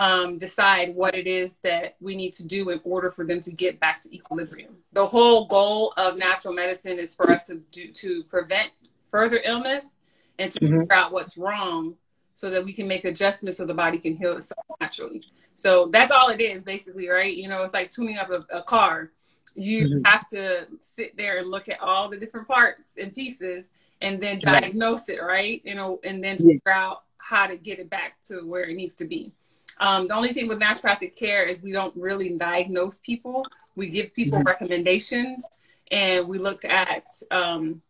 um, 0.00 0.38
decide 0.38 0.94
what 0.94 1.14
it 1.14 1.26
is 1.26 1.58
that 1.58 1.96
we 2.00 2.16
need 2.16 2.32
to 2.34 2.46
do 2.46 2.70
in 2.70 2.80
order 2.84 3.10
for 3.10 3.24
them 3.24 3.40
to 3.42 3.52
get 3.52 3.78
back 3.78 4.00
to 4.02 4.14
equilibrium. 4.14 4.76
The 4.92 5.06
whole 5.06 5.46
goal 5.46 5.92
of 5.96 6.18
natural 6.18 6.54
medicine 6.54 6.98
is 6.98 7.14
for 7.14 7.30
us 7.30 7.46
to 7.46 7.60
do 7.70 7.92
to 7.92 8.24
prevent 8.24 8.70
further 9.10 9.40
illness 9.44 9.96
and 10.38 10.50
to 10.52 10.60
mm-hmm. 10.60 10.80
figure 10.80 10.94
out 10.94 11.12
what's 11.12 11.36
wrong 11.36 11.94
so 12.34 12.50
that 12.50 12.64
we 12.64 12.72
can 12.72 12.88
make 12.88 13.04
adjustments 13.04 13.58
so 13.58 13.66
the 13.66 13.74
body 13.74 13.98
can 13.98 14.16
heal 14.16 14.36
itself 14.36 14.64
naturally. 14.80 15.22
So 15.54 15.88
that's 15.92 16.10
all 16.10 16.30
it 16.30 16.40
is 16.40 16.62
basically, 16.62 17.08
right? 17.08 17.36
You 17.36 17.48
know, 17.48 17.62
it's 17.62 17.74
like 17.74 17.90
tuning 17.90 18.16
up 18.16 18.30
a, 18.30 18.44
a 18.56 18.62
car. 18.62 19.12
You 19.54 19.86
mm-hmm. 19.86 20.04
have 20.04 20.28
to 20.30 20.66
sit 20.80 21.16
there 21.16 21.38
and 21.38 21.50
look 21.50 21.68
at 21.68 21.80
all 21.80 22.08
the 22.08 22.16
different 22.16 22.48
parts 22.48 22.84
and 22.98 23.14
pieces 23.14 23.66
and 24.00 24.20
then 24.20 24.38
diagnose 24.38 25.08
it, 25.08 25.22
right? 25.22 25.60
You 25.64 25.74
know, 25.74 26.00
and 26.02 26.24
then 26.24 26.38
figure 26.38 26.72
out 26.72 27.02
how 27.32 27.46
to 27.46 27.56
get 27.56 27.78
it 27.78 27.88
back 27.88 28.20
to 28.28 28.46
where 28.46 28.64
it 28.64 28.76
needs 28.76 28.94
to 28.96 29.06
be. 29.06 29.32
Um, 29.80 30.06
the 30.06 30.14
only 30.14 30.34
thing 30.34 30.48
with 30.48 30.60
naturopathic 30.60 31.16
care 31.16 31.44
is 31.46 31.62
we 31.62 31.72
don't 31.72 31.96
really 31.96 32.28
diagnose 32.36 32.98
people. 32.98 33.46
We 33.74 33.88
give 33.88 34.12
people 34.12 34.38
mm-hmm. 34.38 34.48
recommendations 34.48 35.46
and 35.90 36.28
we 36.28 36.36
look 36.38 36.62
at 36.64 37.06
um, 37.30 37.80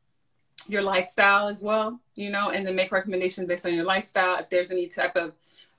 your 0.69 0.83
lifestyle 0.83 1.49
as 1.49 1.61
well, 1.61 1.99
you 2.15 2.31
know, 2.31 2.51
and 2.51 2.65
then 2.65 2.77
make 2.77 2.93
recommendations 2.93 3.49
based 3.49 3.67
on 3.67 3.75
your 3.75 3.85
lifestyle. 3.85 4.39
If 4.39 4.49
there's 4.49 4.71
any 4.71 4.87
type 4.87 5.17
of 5.17 5.33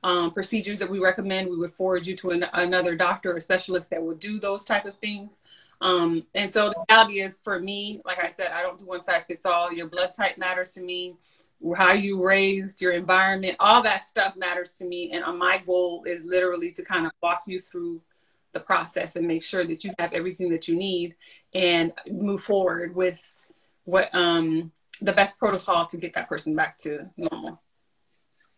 um, 0.04 0.32
procedures 0.32 0.78
that 0.80 0.90
we 0.90 1.00
recommend, 1.00 1.50
we 1.50 1.58
would 1.58 1.74
forward 1.74 2.06
you 2.06 2.18
to 2.18 2.32
an, 2.32 2.46
another 2.52 2.96
doctor 2.96 3.34
or 3.34 3.40
specialist 3.40 3.90
that 3.92 4.04
would 4.04 4.20
do 4.20 4.40
those 4.42 4.66
type 4.66 4.86
of 4.86 4.98
things. 4.98 5.40
Um, 5.80 6.26
and 6.36 6.52
so 6.52 6.70
the 6.70 6.86
reality 6.90 7.22
is 7.22 7.40
for 7.40 7.60
me, 7.60 8.02
like 8.06 8.20
I 8.22 8.30
said, 8.30 8.48
I 8.48 8.62
don't 8.62 8.78
do 8.78 8.86
one 8.86 9.04
size 9.04 9.24
fits 9.24 9.46
all. 9.46 9.72
Your 9.72 9.88
blood 9.88 10.14
type 10.14 10.38
matters 10.38 10.74
to 10.74 10.82
me, 10.82 11.16
how 11.76 11.94
you 11.94 12.24
raised, 12.24 12.82
your 12.82 12.92
environment, 12.92 13.56
all 13.60 13.82
that 13.84 14.06
stuff 14.08 14.36
matters 14.36 14.76
to 14.76 14.86
me. 14.86 15.12
And 15.14 15.24
uh, 15.24 15.34
my 15.34 15.60
goal 15.60 16.04
is 16.06 16.24
literally 16.24 16.72
to 16.72 16.84
kind 16.84 17.06
of 17.06 17.12
walk 17.22 17.44
you 17.48 17.60
through 17.60 18.02
the 18.54 18.60
process 18.60 19.16
and 19.16 19.28
make 19.28 19.44
sure 19.44 19.66
that 19.66 19.84
you 19.84 19.92
have 20.00 20.14
everything 20.14 20.50
that 20.52 20.68
you 20.68 20.76
need 20.76 21.16
and 21.54 21.92
move 22.08 22.42
forward 22.42 22.96
with 22.96 23.22
what 23.86 24.14
um 24.14 24.72
the 25.02 25.12
best 25.12 25.38
protocol 25.38 25.86
to 25.88 25.98
get 25.98 26.14
that 26.14 26.30
person 26.30 26.56
back 26.56 26.78
to 26.78 27.10
normal. 27.18 27.62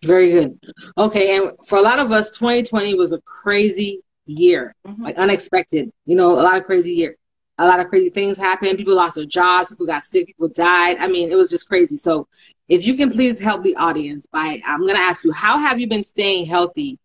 Very 0.03 0.31
good. 0.31 0.59
Okay, 0.97 1.35
and 1.35 1.51
for 1.67 1.79
a 1.79 1.81
lot 1.81 1.99
of 1.99 2.11
us, 2.11 2.29
2020 2.31 2.93
was 2.95 3.13
a 3.13 3.21
crazy 3.21 4.01
year, 4.25 4.75
mm-hmm. 4.85 5.03
like 5.03 5.17
unexpected. 5.17 5.91
You 6.05 6.15
know, 6.15 6.33
a 6.33 6.43
lot 6.43 6.57
of 6.57 6.65
crazy 6.65 6.91
year. 6.91 7.15
A 7.57 7.65
lot 7.65 7.79
of 7.79 7.87
crazy 7.87 8.09
things 8.09 8.37
happened. 8.37 8.77
People 8.77 8.95
lost 8.95 9.15
their 9.15 9.25
jobs. 9.25 9.69
People 9.69 9.87
got 9.87 10.03
sick. 10.03 10.27
People 10.27 10.49
died. 10.49 10.97
I 10.97 11.07
mean, 11.07 11.31
it 11.31 11.35
was 11.35 11.49
just 11.49 11.67
crazy. 11.69 11.95
So, 11.95 12.27
if 12.67 12.85
you 12.85 12.95
can 12.95 13.11
please 13.11 13.39
help 13.39 13.63
the 13.63 13.75
audience 13.75 14.25
by, 14.27 14.59
I'm 14.65 14.81
going 14.81 14.95
to 14.95 15.01
ask 15.01 15.23
you, 15.23 15.31
how 15.31 15.59
have 15.59 15.79
you 15.79 15.87
been 15.87 16.03
staying 16.03 16.45
healthy 16.45 16.99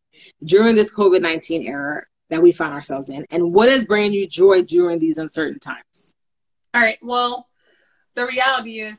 during 0.44 0.74
this 0.74 0.92
COVID 0.94 1.20
19 1.20 1.62
era 1.62 2.04
that 2.30 2.42
we 2.42 2.52
find 2.52 2.72
ourselves 2.72 3.10
in? 3.10 3.26
And 3.30 3.52
what 3.52 3.68
is 3.68 3.86
bringing 3.86 4.12
you 4.12 4.26
joy 4.26 4.62
during 4.62 4.98
these 4.98 5.18
uncertain 5.18 5.58
times? 5.58 6.14
All 6.72 6.80
right. 6.80 6.98
Well, 7.02 7.48
the 8.14 8.26
reality 8.26 8.80
is, 8.80 8.96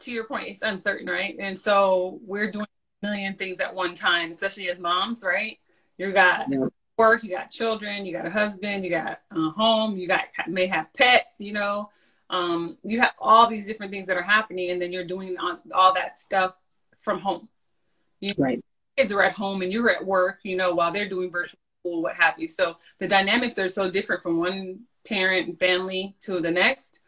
to 0.00 0.10
your 0.10 0.24
point, 0.24 0.48
it's 0.48 0.62
uncertain, 0.62 1.08
right? 1.08 1.36
And 1.38 1.58
so 1.58 2.20
we're 2.24 2.50
doing 2.50 2.66
a 3.02 3.06
million 3.06 3.34
things 3.34 3.60
at 3.60 3.74
one 3.74 3.94
time, 3.94 4.30
especially 4.30 4.70
as 4.70 4.78
moms, 4.78 5.22
right? 5.22 5.58
You 5.98 6.12
got 6.12 6.50
yeah. 6.50 6.66
work, 6.96 7.22
you 7.22 7.30
got 7.30 7.50
children, 7.50 8.04
you 8.04 8.12
got 8.12 8.26
a 8.26 8.30
husband, 8.30 8.84
you 8.84 8.90
got 8.90 9.20
a 9.30 9.50
home, 9.50 9.96
you 9.96 10.08
got 10.08 10.24
may 10.48 10.66
have 10.66 10.92
pets, 10.94 11.36
you 11.38 11.52
know. 11.52 11.90
Um, 12.34 12.78
you 12.82 13.00
have 13.00 13.12
all 13.20 13.46
these 13.46 13.64
different 13.64 13.92
things 13.92 14.08
that 14.08 14.16
are 14.16 14.22
happening, 14.22 14.70
and 14.70 14.82
then 14.82 14.92
you're 14.92 15.04
doing 15.04 15.36
all 15.72 15.94
that 15.94 16.18
stuff 16.18 16.54
from 16.98 17.20
home. 17.20 17.48
You 18.20 18.30
know, 18.30 18.44
right. 18.44 18.64
Kids 18.96 19.12
are 19.12 19.22
at 19.22 19.32
home, 19.32 19.62
and 19.62 19.72
you're 19.72 19.90
at 19.90 20.04
work, 20.04 20.40
you 20.42 20.56
know, 20.56 20.74
while 20.74 20.92
they're 20.92 21.08
doing 21.08 21.30
virtual 21.30 21.58
school, 21.80 22.02
what 22.02 22.16
have 22.16 22.34
you. 22.38 22.48
So 22.48 22.76
the 22.98 23.06
dynamics 23.06 23.56
are 23.58 23.68
so 23.68 23.88
different 23.88 24.22
from 24.22 24.38
one 24.38 24.80
parent 25.06 25.48
and 25.48 25.58
family 25.58 26.16
to 26.24 26.40
the 26.40 26.50
next 26.50 26.98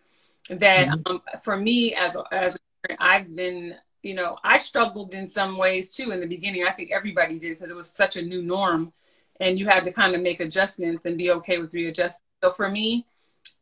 that 0.48 0.88
mm-hmm. 0.88 1.12
um, 1.12 1.22
for 1.42 1.56
me 1.56 1.94
as 1.94 2.16
as 2.30 2.56
I've 3.00 3.34
been 3.34 3.74
you 4.02 4.14
know 4.14 4.36
I 4.44 4.58
struggled 4.58 5.14
in 5.14 5.28
some 5.28 5.56
ways 5.56 5.94
too 5.94 6.12
in 6.12 6.20
the 6.20 6.26
beginning. 6.26 6.64
I 6.64 6.72
think 6.72 6.92
everybody 6.92 7.38
did 7.38 7.58
because 7.58 7.70
it 7.70 7.76
was 7.76 7.90
such 7.90 8.16
a 8.16 8.22
new 8.22 8.42
norm, 8.42 8.92
and 9.40 9.58
you 9.58 9.66
had 9.66 9.84
to 9.84 9.92
kind 9.92 10.14
of 10.14 10.22
make 10.22 10.38
adjustments 10.38 11.02
and 11.04 11.18
be 11.18 11.32
okay 11.32 11.58
with 11.58 11.74
readjusting. 11.74 12.22
So 12.44 12.50
for 12.52 12.70
me, 12.70 13.06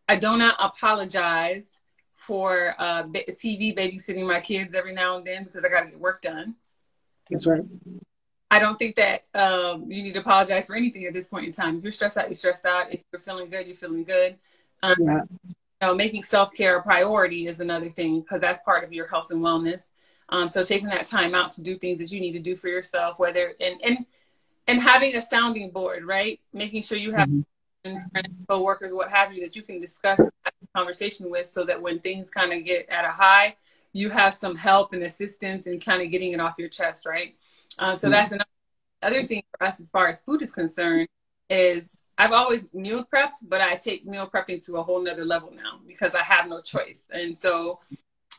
I 0.09 0.17
do 0.17 0.37
not 0.37 0.57
apologize 0.61 1.69
for 2.15 2.75
uh, 2.79 3.05
TV 3.05 3.77
babysitting 3.77 4.27
my 4.27 4.41
kids 4.41 4.75
every 4.75 4.95
now 4.95 5.19
and 5.19 5.27
then 5.27 5.45
because 5.45 5.65
I 5.65 5.69
got 5.69 5.83
to 5.83 5.91
get 5.91 6.01
work 6.01 6.23
done. 6.23 6.55
That's 7.31 7.47
right. 7.47 7.63
I 8.51 8.59
don't 8.59 8.79
think 8.79 8.97
that 8.97 9.25
um, 9.35 9.91
you 9.91 10.03
need 10.03 10.13
to 10.13 10.21
apologize 10.21 10.67
for 10.67 10.77
anything 10.77 11.05
at 11.07 11.13
this 11.13 11.27
point 11.27 11.47
in 11.47 11.53
time. 11.53 11.79
If 11.79 11.83
you're 11.83 11.93
stressed 11.93 12.17
out, 12.17 12.29
you're 12.29 12.37
stressed 12.37 12.65
out. 12.65 12.93
If 12.93 13.01
you're 13.13 13.21
feeling 13.21 13.51
good, 13.51 13.67
you're 13.67 13.77
feeling 13.77 14.05
good. 14.05 14.37
Um, 14.83 14.97
yeah 15.01 15.21
know, 15.85 15.95
making 15.95 16.23
self 16.23 16.53
care 16.53 16.79
a 16.79 16.83
priority 16.83 17.47
is 17.47 17.61
another 17.61 17.91
thing 17.91 18.21
because 18.21 18.41
that's 18.41 18.59
part 18.65 18.85
of 18.85 18.93
your 18.93 19.07
health 19.07 19.31
and 19.31 19.41
wellness. 19.41 19.91
Um, 20.31 20.49
so 20.49 20.63
taking 20.65 20.89
that 20.89 21.07
time 21.07 21.35
out 21.35 21.53
to 21.53 21.63
do 21.63 21.77
things 21.77 21.99
that 21.99 22.11
you 22.11 22.21
need 22.21 22.33
to 22.33 22.39
do 22.39 22.57
for 22.57 22.69
yourself, 22.69 23.19
whether 23.19 23.53
and 23.61 23.81
and 23.83 23.99
and 24.67 24.81
having 24.81 25.17
a 25.17 25.23
sounding 25.23 25.71
board, 25.71 26.05
right? 26.05 26.41
Making 26.53 26.83
sure 26.83 26.97
you 26.97 27.13
have 27.13 27.29
mm-hmm. 27.29 27.41
Friends, 27.85 28.05
co-workers, 28.49 28.93
what 28.93 29.11
have 29.11 29.33
you, 29.33 29.43
that 29.43 29.55
you 29.55 29.63
can 29.63 29.81
discuss 29.81 30.21
conversation 30.75 31.31
with, 31.31 31.47
so 31.47 31.65
that 31.65 31.81
when 31.81 32.01
things 32.01 32.31
kind 32.31 32.53
of 32.53 32.65
get 32.65 32.89
at 32.89 33.05
a 33.05 33.13
high, 33.13 33.55
you 33.93 34.11
have 34.11 34.35
some 34.35 34.57
help 34.57 34.93
and 34.93 35.03
assistance 35.05 35.67
and 35.67 35.85
kind 35.85 36.03
of 36.03 36.11
getting 36.11 36.33
it 36.33 36.41
off 36.41 36.55
your 36.59 36.69
chest, 36.69 37.07
right? 37.07 37.37
Uh, 37.79 37.95
so 37.95 38.07
mm-hmm. 38.07 38.13
that's 38.13 38.33
another 38.33 38.45
other 39.03 39.23
thing 39.23 39.43
for 39.57 39.67
us 39.67 39.81
as 39.81 39.91
far 39.91 40.09
as 40.09 40.23
food 40.23 40.41
is 40.41 40.51
concerned 40.51 41.07
is 41.51 41.99
I've 42.17 42.33
always 42.33 42.63
meal 42.73 43.05
prepped, 43.05 43.47
but 43.47 43.61
I 43.61 43.77
take 43.77 44.07
meal 44.07 44.29
prepping 44.33 44.65
to 44.65 44.79
a 44.79 44.83
whole 44.83 45.03
nother 45.03 45.27
level 45.27 45.53
now 45.55 45.81
because 45.87 46.15
I 46.15 46.23
have 46.23 46.49
no 46.49 46.63
choice. 46.63 47.07
And 47.11 47.37
so 47.37 47.81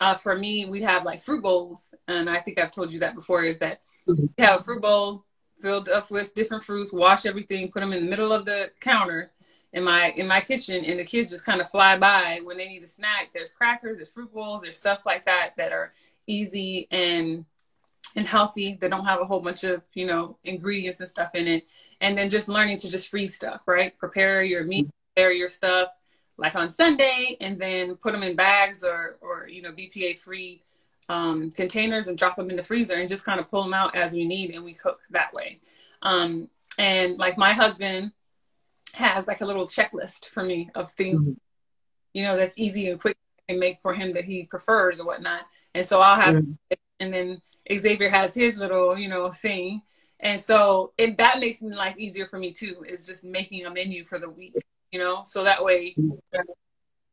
uh, 0.02 0.16
for 0.16 0.36
me, 0.36 0.66
we 0.66 0.82
have 0.82 1.06
like 1.06 1.22
fruit 1.22 1.44
bowls. 1.44 1.94
And 2.08 2.28
I 2.30 2.42
think 2.42 2.58
I've 2.58 2.72
told 2.72 2.92
you 2.92 3.00
that 3.00 3.14
before 3.14 3.44
is 3.44 3.60
that 3.60 3.82
mm-hmm. 4.10 4.26
we 4.38 4.44
have 4.44 4.62
a 4.62 4.64
fruit 4.64 4.82
bowl 4.82 5.24
filled 5.62 5.88
up 5.88 6.10
with 6.10 6.34
different 6.34 6.64
fruits, 6.64 6.92
wash 6.92 7.28
everything, 7.28 7.72
put 7.72 7.82
them 7.82 7.94
in 7.94 8.04
the 8.04 8.10
middle 8.10 8.32
of 8.32 8.46
the 8.46 8.72
counter 8.82 9.32
in 9.76 9.84
my 9.84 10.08
in 10.16 10.26
my 10.26 10.42
kitchen 10.42 10.84
and 10.84 10.98
the 10.98 11.04
kids 11.04 11.30
just 11.30 11.46
kind 11.46 11.62
of 11.62 11.70
fly 11.70 11.98
by 11.98 12.40
when 12.44 12.58
they 12.58 12.68
need 12.68 12.82
a 12.82 12.88
snack. 12.88 13.32
There's 13.32 13.52
crackers, 13.52 13.98
there's 13.98 14.10
fruit 14.10 14.34
bowls, 14.34 14.64
there's 14.64 14.78
stuff 14.78 15.02
like 15.06 15.26
that 15.26 15.52
that 15.58 15.72
are 15.72 15.94
easy 16.26 16.88
and 16.90 17.46
and 18.16 18.26
healthy 18.26 18.78
that 18.80 18.90
don't 18.90 19.06
have 19.06 19.20
a 19.20 19.26
whole 19.26 19.42
bunch 19.42 19.66
of, 19.66 19.84
you 19.94 20.08
know, 20.08 20.38
ingredients 20.46 21.02
and 21.02 21.10
stuff 21.10 21.36
in 21.36 21.48
it 21.48 21.68
and 22.02 22.18
then 22.18 22.30
just 22.30 22.48
learning 22.48 22.78
to 22.80 22.90
just 22.90 23.10
freeze 23.10 23.36
stuff, 23.36 23.62
right? 23.66 23.98
Prepare 23.98 24.44
your 24.44 24.64
meat, 24.64 24.88
prepare 25.14 25.32
your 25.32 25.50
stuff 25.50 25.90
like 26.38 26.56
on 26.56 26.70
Sunday, 26.70 27.38
and 27.40 27.60
then 27.60 27.96
put 27.96 28.14
them 28.14 28.24
in 28.24 28.36
bags 28.36 28.84
or 28.84 29.18
or 29.22 29.48
you 29.48 29.62
know 29.62 29.72
BPA 29.72 30.20
free 30.20 30.64
um, 31.10 31.52
containers 31.52 32.08
and 32.08 32.18
drop 32.18 32.36
them 32.36 32.50
in 32.50 32.56
the 32.56 32.64
freezer 32.64 32.94
and 32.94 33.08
just 33.08 33.26
kind 33.26 33.40
of 33.40 33.50
pull 33.50 33.64
them 33.64 33.74
out 33.74 33.96
as 33.96 34.14
we 34.14 34.26
need, 34.26 34.52
and 34.52 34.64
we 34.64 34.74
cook 34.74 35.00
that 35.12 35.34
way. 35.34 35.60
Um, 36.02 36.50
and 36.78 37.18
like 37.18 37.38
my 37.38 37.54
husband 37.54 38.12
has 38.96 39.28
like 39.28 39.42
a 39.42 39.46
little 39.46 39.68
checklist 39.68 40.30
for 40.30 40.44
me 40.44 40.70
of 40.76 40.92
things, 40.92 41.20
mm-hmm. 41.20 41.34
you 42.14 42.24
know, 42.24 42.38
that's 42.38 42.54
easy 42.58 42.90
and 42.90 43.00
quick 43.00 43.18
and 43.48 43.60
make 43.60 43.78
for 43.82 43.94
him 43.94 44.14
that 44.14 44.26
he 44.26 44.44
prefers 44.44 45.00
or 45.00 45.06
whatnot. 45.06 45.44
And 45.74 45.86
so 45.86 46.02
I'll 46.02 46.20
have, 46.20 46.36
mm-hmm. 46.36 46.74
and 47.00 47.14
then 47.14 47.42
Xavier 47.72 48.10
has 48.10 48.34
his 48.34 48.58
little, 48.58 48.98
you 48.98 49.08
know, 49.08 49.30
thing 49.30 49.82
and 50.20 50.40
so 50.40 50.94
it, 50.98 51.18
that 51.18 51.40
makes 51.40 51.62
life 51.62 51.98
easier 51.98 52.28
for 52.28 52.40
me 52.40 52.52
too, 52.52 52.86
is 52.88 53.06
just 53.06 53.24
making 53.24 53.66
a 53.66 53.72
menu 53.72 54.06
for 54.06 54.20
the 54.20 54.30
week, 54.30 54.56
you 54.92 55.00
know, 55.00 55.24
so 55.26 55.44
that 55.44 55.64
way 55.64 55.96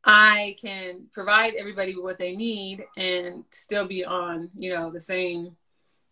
I 0.03 0.55
can 0.61 1.07
provide 1.13 1.53
everybody 1.55 1.95
with 1.95 2.03
what 2.03 2.17
they 2.17 2.35
need 2.35 2.85
and 2.97 3.43
still 3.51 3.87
be 3.87 4.05
on, 4.05 4.49
you 4.57 4.73
know, 4.73 4.89
the 4.89 4.99
same 4.99 5.55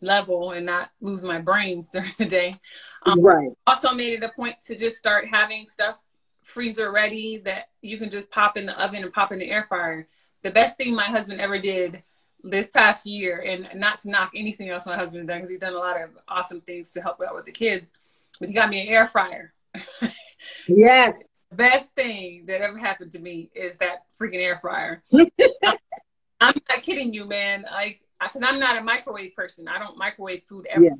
level 0.01 0.51
and 0.51 0.65
not 0.65 0.89
lose 0.99 1.21
my 1.21 1.39
brains 1.39 1.89
during 1.93 2.11
the 2.17 2.25
day. 2.25 2.59
Um, 3.05 3.21
right. 3.21 3.49
Also 3.65 3.93
made 3.93 4.13
it 4.13 4.23
a 4.23 4.29
point 4.29 4.59
to 4.67 4.75
just 4.75 4.97
start 4.97 5.27
having 5.27 5.67
stuff 5.67 5.97
freezer 6.43 6.91
ready 6.91 7.37
that 7.37 7.69
you 7.81 7.97
can 7.97 8.09
just 8.09 8.29
pop 8.31 8.57
in 8.57 8.65
the 8.65 8.83
oven 8.83 9.03
and 9.03 9.13
pop 9.13 9.31
in 9.31 9.39
the 9.39 9.49
air 9.49 9.65
fryer. 9.67 10.07
The 10.41 10.51
best 10.51 10.77
thing 10.77 10.95
my 10.95 11.05
husband 11.05 11.39
ever 11.39 11.59
did 11.59 12.03
this 12.43 12.69
past 12.69 13.05
year, 13.05 13.39
and 13.39 13.79
not 13.79 13.99
to 13.99 14.09
knock 14.09 14.31
anything 14.35 14.69
else 14.69 14.85
my 14.85 14.95
husband 14.95 15.27
done 15.27 15.39
because 15.39 15.51
he's 15.51 15.59
done 15.59 15.73
a 15.73 15.77
lot 15.77 16.01
of 16.01 16.09
awesome 16.27 16.61
things 16.61 16.91
to 16.91 17.01
help 17.01 17.21
out 17.21 17.35
with 17.35 17.45
the 17.45 17.51
kids, 17.51 17.91
but 18.39 18.49
he 18.49 18.55
got 18.55 18.69
me 18.69 18.81
an 18.81 18.87
air 18.87 19.05
fryer. 19.05 19.53
yes. 20.67 21.13
Best 21.51 21.93
thing 21.95 22.45
that 22.47 22.61
ever 22.61 22.77
happened 22.77 23.11
to 23.11 23.19
me 23.19 23.51
is 23.53 23.77
that 23.77 24.05
freaking 24.19 24.41
air 24.41 24.57
fryer. 24.57 25.03
I'm 25.13 26.55
not 26.69 26.81
kidding 26.81 27.13
you, 27.13 27.25
man. 27.25 27.65
Like, 27.69 28.01
because 28.21 28.41
I'm 28.45 28.59
not 28.59 28.77
a 28.77 28.83
microwave 28.83 29.35
person. 29.35 29.67
I 29.67 29.79
don't 29.79 29.97
microwave 29.97 30.43
food 30.47 30.67
ever. 30.69 30.83
Yeah. 30.83 30.91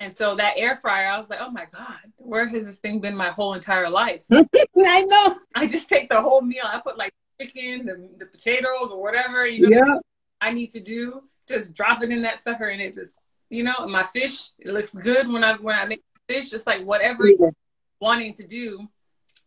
And 0.00 0.16
so 0.16 0.34
that 0.36 0.54
air 0.56 0.76
fryer, 0.78 1.08
I 1.08 1.18
was 1.18 1.28
like, 1.28 1.40
oh 1.42 1.50
my 1.50 1.66
God, 1.70 1.98
where 2.16 2.48
has 2.48 2.64
this 2.64 2.78
thing 2.78 3.00
been 3.00 3.14
my 3.14 3.30
whole 3.30 3.52
entire 3.52 3.90
life? 3.90 4.24
I 4.32 5.02
know. 5.02 5.36
I 5.54 5.66
just 5.66 5.90
take 5.90 6.08
the 6.08 6.20
whole 6.20 6.40
meal. 6.40 6.64
I 6.64 6.80
put 6.80 6.96
like 6.96 7.12
chicken, 7.38 7.84
the, 7.84 8.08
the 8.18 8.26
potatoes, 8.26 8.90
or 8.90 9.02
whatever. 9.02 9.46
You 9.46 9.68
know, 9.68 9.76
yeah. 9.76 9.94
I 10.40 10.52
need 10.52 10.70
to 10.70 10.80
do, 10.80 11.24
just 11.46 11.74
drop 11.74 12.02
it 12.02 12.10
in 12.10 12.22
that 12.22 12.40
sucker 12.40 12.68
and 12.68 12.80
it 12.80 12.94
just, 12.94 13.12
you 13.50 13.62
know, 13.62 13.86
my 13.86 14.04
fish, 14.04 14.50
it 14.58 14.72
looks 14.72 14.92
good 14.92 15.28
when 15.28 15.44
I 15.44 15.54
when 15.56 15.78
I 15.78 15.84
make 15.84 16.02
fish, 16.28 16.48
just 16.48 16.66
like 16.66 16.82
whatever 16.82 17.28
yeah. 17.28 17.50
wanting 18.00 18.34
to 18.34 18.46
do. 18.46 18.88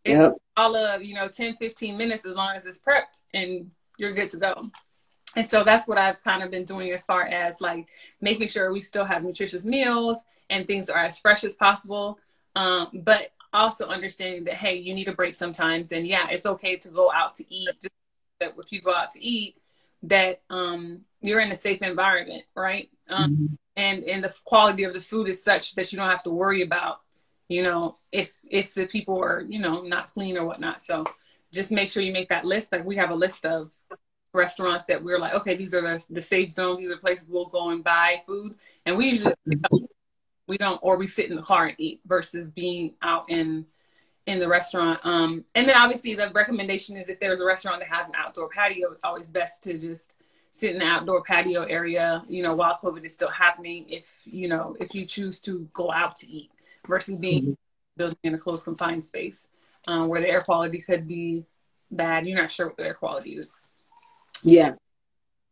Yep. 0.06 0.34
all 0.58 0.76
of, 0.76 1.02
you 1.02 1.16
know, 1.16 1.30
10, 1.30 1.56
15 1.56 1.98
minutes 1.98 2.26
as 2.26 2.34
long 2.34 2.58
as 2.58 2.66
it's 2.66 2.78
prepped 2.78 3.22
and 3.34 3.72
you're 3.98 4.12
good 4.12 4.30
to 4.32 4.38
go. 4.38 4.70
And 5.36 5.50
so 5.50 5.64
that's 5.64 5.88
what 5.88 5.98
I've 5.98 6.24
kind 6.24 6.44
of 6.44 6.52
been 6.52 6.66
doing 6.66 6.92
as 6.92 7.06
far 7.06 7.24
as 7.24 7.60
like 7.60 7.88
making 8.22 8.48
sure 8.48 8.72
we 8.72 8.80
still 8.80 9.06
have 9.06 9.24
nutritious 9.24 9.66
meals 9.66 10.22
and 10.50 10.68
things 10.68 10.90
are 10.90 11.04
as 11.04 11.20
fresh 11.20 11.44
as 11.44 11.56
possible. 11.56 12.20
Um, 12.56 12.90
but 12.94 13.32
also 13.54 13.88
understanding 13.88 14.44
that, 14.46 14.56
hey, 14.56 14.76
you 14.76 14.94
need 14.94 15.08
a 15.08 15.14
break 15.14 15.36
sometimes. 15.36 15.92
And 15.92 16.06
yeah, 16.06 16.28
it's 16.30 16.46
okay 16.46 16.76
to 16.78 16.90
go 16.90 17.12
out 17.12 17.36
to 17.36 17.54
eat. 17.54 17.70
Just 17.82 17.94
that 18.40 18.54
if 18.58 18.72
you 18.72 18.82
go 18.82 18.94
out 18.94 19.12
to 19.14 19.24
eat, 19.24 19.58
that 20.04 20.42
um, 20.50 21.02
you're 21.22 21.40
in 21.40 21.52
a 21.52 21.56
safe 21.56 21.82
environment, 21.82 22.44
right? 22.56 22.90
Um, 23.10 23.32
mm-hmm. 23.32 23.46
And 23.76 24.04
and 24.04 24.24
the 24.24 24.34
quality 24.44 24.84
of 24.84 24.94
the 24.94 25.02
food 25.02 25.28
is 25.28 25.44
such 25.44 25.76
that 25.76 25.92
you 25.92 25.98
don't 25.98 26.10
have 26.10 26.24
to 26.24 26.30
worry 26.30 26.62
about, 26.62 27.00
you 27.48 27.64
know, 27.64 27.98
if 28.12 28.34
if 28.48 28.74
the 28.74 28.86
people 28.86 29.20
are 29.20 29.42
you 29.42 29.60
know 29.60 29.82
not 29.82 30.14
clean 30.14 30.38
or 30.38 30.46
whatnot. 30.46 30.84
So 30.84 31.06
just 31.52 31.72
make 31.72 31.90
sure 31.90 32.04
you 32.04 32.14
make 32.14 32.30
that 32.30 32.46
list. 32.46 32.72
Like 32.72 32.86
we 32.86 32.98
have 32.98 33.10
a 33.10 33.16
list 33.16 33.46
of 33.46 33.72
restaurants 34.34 34.86
that 34.86 35.04
we're 35.04 35.20
like, 35.20 35.34
okay, 35.34 35.56
these 35.56 35.74
are 35.74 35.82
the, 35.82 36.06
the 36.10 36.22
safe 36.22 36.52
zones. 36.52 36.80
These 36.80 36.92
are 36.92 36.98
places 36.98 37.28
we'll 37.30 37.46
go 37.46 37.70
and 37.70 37.84
buy 37.84 38.22
food, 38.28 38.56
and 38.86 38.98
we 38.98 39.12
usually 39.12 39.36
we 40.48 40.58
don't, 40.58 40.80
or 40.84 40.98
we 40.98 41.08
sit 41.08 41.30
in 41.30 41.36
the 41.36 41.42
car 41.42 41.68
and 41.68 41.76
eat 41.78 42.02
versus 42.06 42.52
being 42.52 42.96
out 43.02 43.26
in 43.30 43.66
in 44.26 44.40
the 44.40 44.48
restaurant. 44.48 45.00
Um, 45.04 45.44
and 45.56 45.68
then 45.68 45.76
obviously 45.76 46.16
the 46.16 46.30
recommendation 46.32 46.96
is 46.98 47.10
if 47.10 47.20
there's 47.20 47.42
a 47.42 47.46
restaurant 47.46 47.80
that 47.80 47.90
has 47.90 48.08
an 48.08 48.14
outdoor 48.16 48.50
patio, 48.50 48.90
it's 48.90 49.04
always 49.04 49.30
best 49.32 49.64
to 49.64 49.78
just 49.78 50.16
sit 50.52 50.72
in 50.72 50.80
the 50.80 50.86
outdoor 50.86 51.24
patio 51.24 51.64
area, 51.64 52.24
you 52.30 52.42
know, 52.42 52.56
while 52.56 52.76
COVID 52.76 53.04
is 53.06 53.14
still 53.14 53.30
happening. 53.30 53.86
If, 53.90 54.08
you 54.24 54.48
know, 54.48 54.78
if 54.80 54.96
you 54.96 55.06
choose 55.06 55.42
to 55.42 55.68
go 55.74 55.92
out 55.92 56.16
to 56.18 56.30
eat 56.30 56.52
versus 56.88 57.16
being 57.16 57.44
mm-hmm. 57.44 57.54
building 57.98 58.18
in 58.24 58.34
a 58.36 58.38
closed 58.38 58.64
confined 58.64 59.04
space. 59.04 59.50
um, 59.88 60.08
where 60.08 60.22
the 60.22 60.30
air 60.30 60.42
quality 60.42 60.80
could 60.80 61.08
be 61.08 61.46
bad. 61.92 62.26
You're 62.26 62.40
not 62.40 62.52
sure 62.52 62.68
what 62.68 62.78
the 62.78 62.86
air 62.86 62.94
quality 62.94 63.32
is. 63.32 63.62
Yeah. 64.44 64.74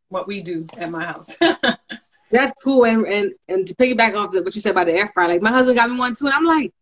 What 0.09 0.27
we 0.27 0.43
do 0.43 0.67
at 0.77 0.91
my 0.91 1.05
house. 1.05 1.35
That's 2.31 2.53
cool. 2.63 2.85
And 2.85 3.05
and 3.05 3.31
and 3.47 3.67
to 3.67 3.75
piggyback 3.75 4.15
off 4.15 4.31
the, 4.31 4.43
what 4.43 4.55
you 4.55 4.61
said 4.61 4.71
about 4.71 4.87
the 4.87 4.93
air 4.93 5.11
fryer, 5.13 5.27
like 5.27 5.41
my 5.41 5.51
husband 5.51 5.77
got 5.77 5.89
me 5.89 5.97
one 5.97 6.15
too, 6.15 6.25
and 6.25 6.33
I'm 6.33 6.45
like, 6.45 6.73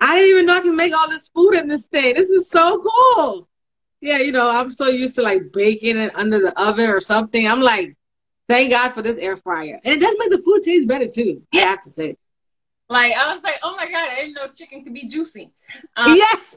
I 0.00 0.16
didn't 0.16 0.30
even 0.30 0.46
know 0.46 0.56
I 0.56 0.60
can 0.60 0.76
make 0.76 0.96
all 0.96 1.08
this 1.08 1.30
food 1.34 1.54
in 1.54 1.68
this 1.68 1.86
thing. 1.88 2.14
This 2.14 2.28
is 2.28 2.50
so 2.50 2.82
cool. 2.82 3.48
Yeah, 4.00 4.18
you 4.18 4.32
know, 4.32 4.50
I'm 4.50 4.70
so 4.70 4.88
used 4.88 5.14
to 5.16 5.22
like 5.22 5.52
baking 5.52 5.98
it 5.98 6.14
under 6.16 6.40
the 6.40 6.58
oven 6.60 6.88
or 6.88 7.00
something. 7.00 7.46
I'm 7.46 7.60
like, 7.60 7.96
thank 8.48 8.70
God 8.70 8.92
for 8.92 9.02
this 9.02 9.18
air 9.18 9.36
fryer. 9.36 9.78
And 9.84 9.94
it 9.94 10.00
does 10.00 10.16
make 10.18 10.30
the 10.30 10.42
food 10.42 10.62
taste 10.62 10.88
better 10.88 11.06
too. 11.06 11.42
Yeah. 11.52 11.62
I 11.62 11.66
have 11.66 11.82
to 11.84 11.90
say. 11.90 12.16
Like 12.88 13.12
I 13.12 13.32
was 13.32 13.42
like, 13.42 13.56
oh 13.62 13.76
my 13.76 13.90
God, 13.90 14.10
I 14.10 14.16
didn't 14.16 14.34
know 14.34 14.48
chicken 14.48 14.82
could 14.84 14.94
be 14.94 15.06
juicy. 15.08 15.52
Um, 15.96 16.16
yes. 16.16 16.56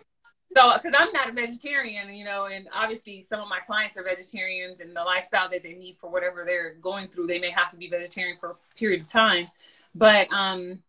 So, 0.55 0.74
because 0.74 0.93
I'm 0.98 1.12
not 1.13 1.29
a 1.29 1.31
vegetarian, 1.31 2.13
you 2.13 2.25
know, 2.25 2.45
and 2.45 2.67
obviously 2.74 3.22
some 3.22 3.39
of 3.39 3.48
my 3.48 3.60
clients 3.60 3.98
are 3.98 4.03
vegetarians, 4.03 4.81
and 4.81 4.95
the 4.95 5.03
lifestyle 5.03 5.50
that 5.50 5.63
they 5.63 5.74
need 5.74 5.98
for 6.00 6.10
whatever 6.10 6.43
they're 6.45 6.75
going 6.75 7.07
through, 7.07 7.27
they 7.27 7.39
may 7.39 7.50
have 7.50 7.72
to 7.72 7.77
be 7.77 7.88
vegetarian 7.88 8.38
for 8.39 8.51
a 8.51 8.77
period 8.77 9.01
of 9.01 9.07
time. 9.07 9.48
But 9.95 10.31
um, 10.31 10.79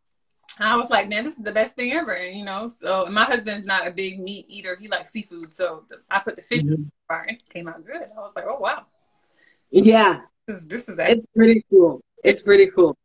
I 0.59 0.77
was 0.77 0.91
like, 0.91 1.09
man, 1.09 1.25
this 1.25 1.37
is 1.37 1.43
the 1.43 1.53
best 1.53 1.77
thing 1.77 1.93
ever, 1.93 2.17
you 2.17 2.45
know. 2.45 2.69
So 2.69 3.07
my 3.07 3.25
husband's 3.25 3.67
not 3.67 3.87
a 3.87 3.91
big 3.91 4.21
meat 4.21 4.47
eater; 4.49 4.77
he 4.77 4.89
likes 4.89 5.13
seafood. 5.13 5.53
So 5.53 5.85
the, 5.89 6.01
I 6.11 6.21
put 6.21 6.37
the 6.37 6.43
fish 6.43 6.63
mm-hmm. 6.63 6.75
in 6.75 6.85
the 6.85 6.91
fire, 7.09 7.25
and 7.29 7.37
it 7.39 7.49
came 7.51 7.69
out 7.69 7.85
good. 7.85 8.03
I 8.03 8.21
was 8.21 8.33
like, 8.37 8.45
oh 8.47 8.59
wow. 8.59 8.87
Yeah, 9.71 10.21
this, 10.47 10.63
this 10.63 10.89
is 10.89 10.97
it's 10.99 11.27
pretty 11.35 11.65
cool. 11.71 12.01
It's 12.23 12.43
pretty 12.43 12.71
cool. 12.75 12.97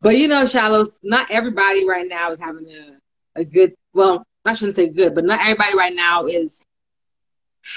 But 0.00 0.16
you 0.16 0.28
know, 0.28 0.46
Shallows, 0.46 0.98
not 1.02 1.30
everybody 1.30 1.86
right 1.88 2.06
now 2.08 2.30
is 2.30 2.40
having 2.40 2.68
a, 2.68 3.40
a 3.40 3.44
good. 3.44 3.74
Well, 3.92 4.24
I 4.46 4.54
shouldn't 4.54 4.76
say 4.76 4.88
good, 4.88 5.14
but 5.14 5.24
not 5.24 5.40
everybody 5.40 5.76
right 5.76 5.94
now 5.94 6.26
is 6.26 6.62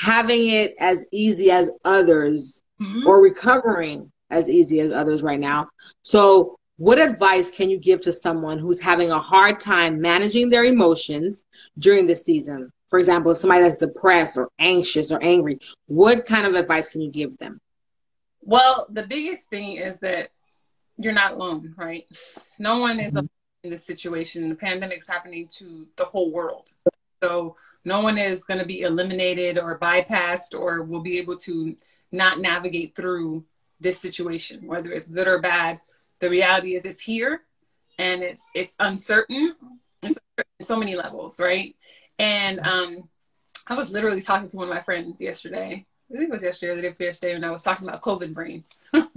having 0.02 0.50
it 0.50 0.74
as 0.80 1.06
easy 1.12 1.52
as 1.52 1.72
others 1.84 2.62
mm-hmm. 2.80 3.08
or 3.08 3.22
recovering 3.22 4.12
as 4.30 4.50
easy 4.50 4.80
as 4.80 4.94
others 4.94 5.24
right 5.24 5.40
now. 5.40 5.70
So 6.04 6.58
what 6.78 7.00
advice 7.00 7.52
can 7.52 7.70
you 7.70 7.78
give 7.78 8.02
to 8.04 8.14
someone 8.14 8.60
who's 8.60 8.80
having 8.80 9.12
a 9.12 9.20
hard 9.20 9.60
time 9.60 10.00
managing 10.00 10.50
their 10.50 10.64
emotions 10.64 11.44
during 11.78 12.08
this 12.08 12.24
season? 12.24 12.72
For 12.88 13.00
example, 13.00 13.32
if 13.32 13.38
somebody 13.38 13.64
that's 13.64 13.78
depressed 13.78 14.38
or 14.38 14.50
anxious 14.60 15.12
or 15.12 15.22
angry, 15.22 15.60
what 15.88 16.26
kind 16.26 16.48
of 16.48 16.54
advice 16.54 16.90
can 16.90 17.02
you 17.02 17.12
give 17.12 17.38
them? 17.38 17.60
Well, 18.42 18.88
the 18.90 19.04
biggest 19.04 19.50
thing 19.50 19.76
is 19.76 20.00
that 20.00 20.30
you're 20.98 21.14
not 21.14 21.34
alone, 21.34 21.74
right? 21.78 22.06
No 22.58 22.80
one 22.80 23.00
is 23.00 23.12
mm-hmm. 23.12 23.26
In 23.64 23.72
this 23.72 23.86
situation. 23.86 24.50
The 24.50 24.56
pandemic's 24.56 25.08
happening 25.08 25.48
to 25.58 25.88
the 25.96 26.06
whole 26.06 26.32
world. 26.32 26.72
So 27.22 27.56
no 27.86 28.02
one 28.02 28.18
is 28.18 28.44
going 28.44 28.60
to 28.60 28.66
be 28.66 28.82
eliminated 28.82 29.58
or 29.58 29.78
bypassed 29.80 30.58
or 30.58 30.84
will 30.84 31.02
be 31.02 31.18
able 31.18 31.38
to 31.38 31.76
not 32.12 32.40
navigate 32.40 32.96
through 32.96 33.46
this 33.80 34.00
situation, 34.00 34.68
whether 34.68 34.92
it's 34.92 35.08
good 35.08 35.28
or 35.28 35.40
bad 35.40 35.80
the 36.20 36.30
reality 36.30 36.76
is 36.76 36.86
it's 36.86 37.02
here 37.02 37.42
and 37.98 38.22
it's 38.22 38.44
it's 38.54 38.76
uncertain 38.80 39.56
it's 40.04 40.18
so 40.62 40.76
many 40.76 40.96
levels 40.96 41.40
right 41.40 41.76
and 42.18 42.60
um 42.60 43.10
i 43.68 43.74
was 43.74 43.90
literally 43.90 44.22
talking 44.22 44.48
to 44.48 44.58
one 44.58 44.68
of 44.68 44.74
my 44.74 44.82
friends 44.82 45.20
yesterday 45.20 45.86
i 46.10 46.18
think 46.18 46.30
it 46.30 46.32
was 46.32 46.44
yesterday 46.44 46.76
the 46.76 46.82
day 46.82 46.90
before 46.90 47.08
yesterday 47.08 47.34
and 47.34 47.46
i 47.46 47.52
was 47.52 47.64
talking 47.64 47.88
about 47.88 48.02
covid 48.02 48.34
brain 48.34 48.64
um, 48.94 49.10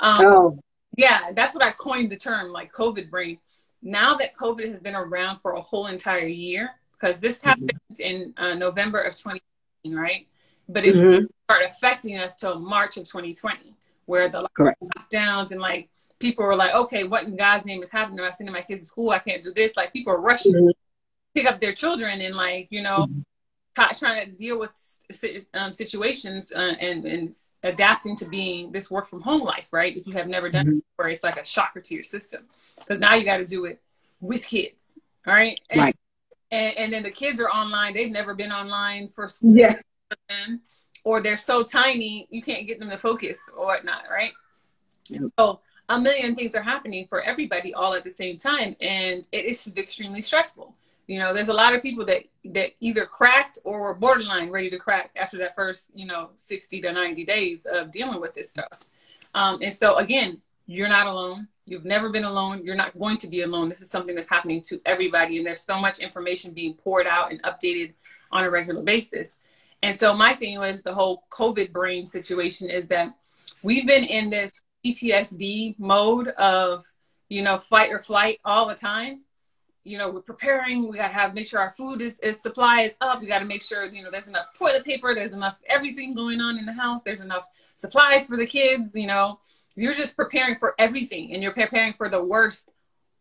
oh. 0.00 0.58
yeah 0.96 1.30
that's 1.34 1.54
what 1.54 1.64
i 1.64 1.70
coined 1.72 2.10
the 2.10 2.16
term 2.16 2.50
like 2.50 2.72
covid 2.72 3.10
brain 3.10 3.38
now 3.82 4.14
that 4.14 4.34
covid 4.34 4.66
has 4.66 4.80
been 4.80 4.96
around 4.96 5.38
for 5.40 5.52
a 5.52 5.60
whole 5.60 5.86
entire 5.86 6.26
year 6.26 6.70
because 6.92 7.20
this 7.20 7.38
mm-hmm. 7.38 7.48
happened 7.48 8.00
in 8.00 8.34
uh, 8.36 8.54
november 8.54 9.00
of 9.00 9.14
2019 9.14 9.94
right 9.94 10.26
but 10.68 10.84
it 10.84 10.94
mm-hmm. 10.94 11.24
started 11.44 11.68
affecting 11.68 12.18
us 12.18 12.34
till 12.34 12.58
march 12.58 12.96
of 12.96 13.04
2020 13.04 13.76
where 14.06 14.28
the 14.28 14.48
Correct. 14.54 14.82
lockdowns 14.82 15.50
and 15.50 15.60
like 15.60 15.90
people 16.18 16.44
were 16.44 16.56
like, 16.56 16.74
okay, 16.74 17.04
what 17.04 17.24
in 17.24 17.36
God's 17.36 17.64
name 17.64 17.82
is 17.82 17.90
happening? 17.90 18.20
I'm 18.20 18.32
sending 18.32 18.52
my 18.52 18.62
kids 18.62 18.82
to 18.82 18.86
school. 18.86 19.10
I 19.10 19.18
can't 19.18 19.42
do 19.42 19.52
this. 19.52 19.76
Like 19.76 19.92
people 19.92 20.12
are 20.12 20.20
rushing 20.20 20.54
mm-hmm. 20.54 20.68
to 20.68 20.74
pick 21.34 21.46
up 21.46 21.60
their 21.60 21.74
children 21.74 22.20
and 22.20 22.34
like, 22.34 22.68
you 22.70 22.82
know, 22.82 23.06
mm-hmm. 23.06 23.98
trying 23.98 24.26
to 24.26 24.32
deal 24.32 24.58
with 24.58 24.74
um, 25.54 25.72
situations 25.72 26.52
uh, 26.52 26.74
and, 26.80 27.04
and 27.04 27.34
adapting 27.62 28.16
to 28.16 28.24
being 28.24 28.72
this 28.72 28.90
work 28.90 29.08
from 29.08 29.20
home 29.20 29.42
life, 29.42 29.66
right? 29.72 29.96
If 29.96 30.06
you 30.06 30.14
have 30.14 30.28
never 30.28 30.48
done 30.48 30.66
mm-hmm. 30.66 30.78
it 30.78 30.84
before, 30.96 31.10
it's 31.10 31.24
like 31.24 31.40
a 31.40 31.44
shocker 31.44 31.80
to 31.80 31.94
your 31.94 32.04
system 32.04 32.44
because 32.78 33.00
now 33.00 33.14
you 33.14 33.24
got 33.24 33.38
to 33.38 33.46
do 33.46 33.64
it 33.64 33.80
with 34.20 34.44
kids. 34.44 34.92
All 35.26 35.34
right. 35.34 35.60
And, 35.70 35.80
right. 35.80 35.96
And, 36.50 36.76
and 36.76 36.92
then 36.92 37.02
the 37.02 37.10
kids 37.10 37.40
are 37.40 37.48
online. 37.48 37.94
They've 37.94 38.10
never 38.10 38.34
been 38.34 38.52
online 38.52 39.08
for 39.08 39.28
school. 39.28 39.56
Yeah. 39.56 39.76
Or 41.04 41.20
they're 41.20 41.36
so 41.36 41.62
tiny, 41.62 42.26
you 42.30 42.42
can't 42.42 42.66
get 42.66 42.80
them 42.80 42.90
to 42.90 42.98
focus 42.98 43.38
or 43.56 43.66
whatnot. 43.66 44.04
Right. 44.10 44.32
Yep. 45.08 45.22
So 45.38 45.60
a 45.88 46.00
million 46.00 46.34
things 46.34 46.54
are 46.54 46.62
happening 46.62 47.06
for 47.06 47.22
everybody 47.22 47.72
all 47.74 47.94
at 47.94 48.04
the 48.04 48.10
same 48.10 48.36
time 48.36 48.76
and 48.80 49.26
it 49.32 49.44
is 49.44 49.70
extremely 49.76 50.20
stressful 50.20 50.74
you 51.06 51.18
know 51.18 51.32
there's 51.32 51.48
a 51.48 51.54
lot 51.54 51.74
of 51.74 51.82
people 51.82 52.04
that 52.04 52.24
that 52.44 52.70
either 52.80 53.06
cracked 53.06 53.58
or 53.64 53.80
were 53.80 53.94
borderline 53.94 54.50
ready 54.50 54.70
to 54.70 54.78
crack 54.78 55.10
after 55.16 55.38
that 55.38 55.54
first 55.54 55.90
you 55.94 56.06
know 56.06 56.30
60 56.34 56.80
to 56.80 56.92
90 56.92 57.24
days 57.24 57.66
of 57.70 57.90
dealing 57.90 58.20
with 58.20 58.34
this 58.34 58.50
stuff 58.50 58.84
um, 59.34 59.58
and 59.62 59.72
so 59.72 59.96
again 59.96 60.40
you're 60.66 60.88
not 60.88 61.06
alone 61.06 61.46
you've 61.66 61.84
never 61.84 62.08
been 62.08 62.24
alone 62.24 62.64
you're 62.64 62.74
not 62.74 62.98
going 62.98 63.18
to 63.18 63.28
be 63.28 63.42
alone 63.42 63.68
this 63.68 63.80
is 63.80 63.90
something 63.90 64.14
that's 64.14 64.30
happening 64.30 64.62
to 64.62 64.80
everybody 64.86 65.36
and 65.36 65.46
there's 65.46 65.62
so 65.62 65.78
much 65.78 65.98
information 65.98 66.52
being 66.52 66.74
poured 66.74 67.06
out 67.06 67.30
and 67.30 67.42
updated 67.42 67.92
on 68.32 68.44
a 68.44 68.50
regular 68.50 68.82
basis 68.82 69.36
and 69.82 69.94
so 69.94 70.14
my 70.14 70.32
thing 70.32 70.58
with 70.58 70.82
the 70.84 70.94
whole 70.94 71.24
covid 71.30 71.72
brain 71.72 72.08
situation 72.08 72.70
is 72.70 72.86
that 72.86 73.14
we've 73.62 73.86
been 73.86 74.04
in 74.04 74.30
this 74.30 74.52
PTSD 74.86 75.78
mode 75.78 76.28
of, 76.28 76.84
you 77.28 77.42
know, 77.42 77.58
fight 77.58 77.90
or 77.90 77.98
flight 77.98 78.38
all 78.44 78.66
the 78.66 78.74
time. 78.74 79.22
You 79.84 79.98
know, 79.98 80.10
we're 80.10 80.22
preparing, 80.22 80.88
we 80.88 80.96
gotta 80.96 81.12
have 81.12 81.34
make 81.34 81.46
sure 81.46 81.60
our 81.60 81.72
food 81.76 82.00
is, 82.00 82.18
is 82.20 82.40
supply 82.40 82.82
is 82.82 82.94
up. 83.00 83.20
We 83.20 83.26
gotta 83.26 83.44
make 83.44 83.62
sure, 83.62 83.84
you 83.84 84.02
know, 84.02 84.10
there's 84.10 84.28
enough 84.28 84.46
toilet 84.56 84.84
paper, 84.84 85.14
there's 85.14 85.32
enough 85.32 85.56
everything 85.68 86.14
going 86.14 86.40
on 86.40 86.58
in 86.58 86.66
the 86.66 86.72
house, 86.72 87.02
there's 87.02 87.20
enough 87.20 87.44
supplies 87.76 88.26
for 88.26 88.36
the 88.36 88.46
kids, 88.46 88.94
you 88.94 89.06
know. 89.06 89.40
You're 89.76 89.92
just 89.92 90.16
preparing 90.16 90.56
for 90.56 90.74
everything 90.78 91.32
and 91.32 91.42
you're 91.42 91.52
preparing 91.52 91.92
for 91.92 92.08
the 92.08 92.22
worst 92.22 92.70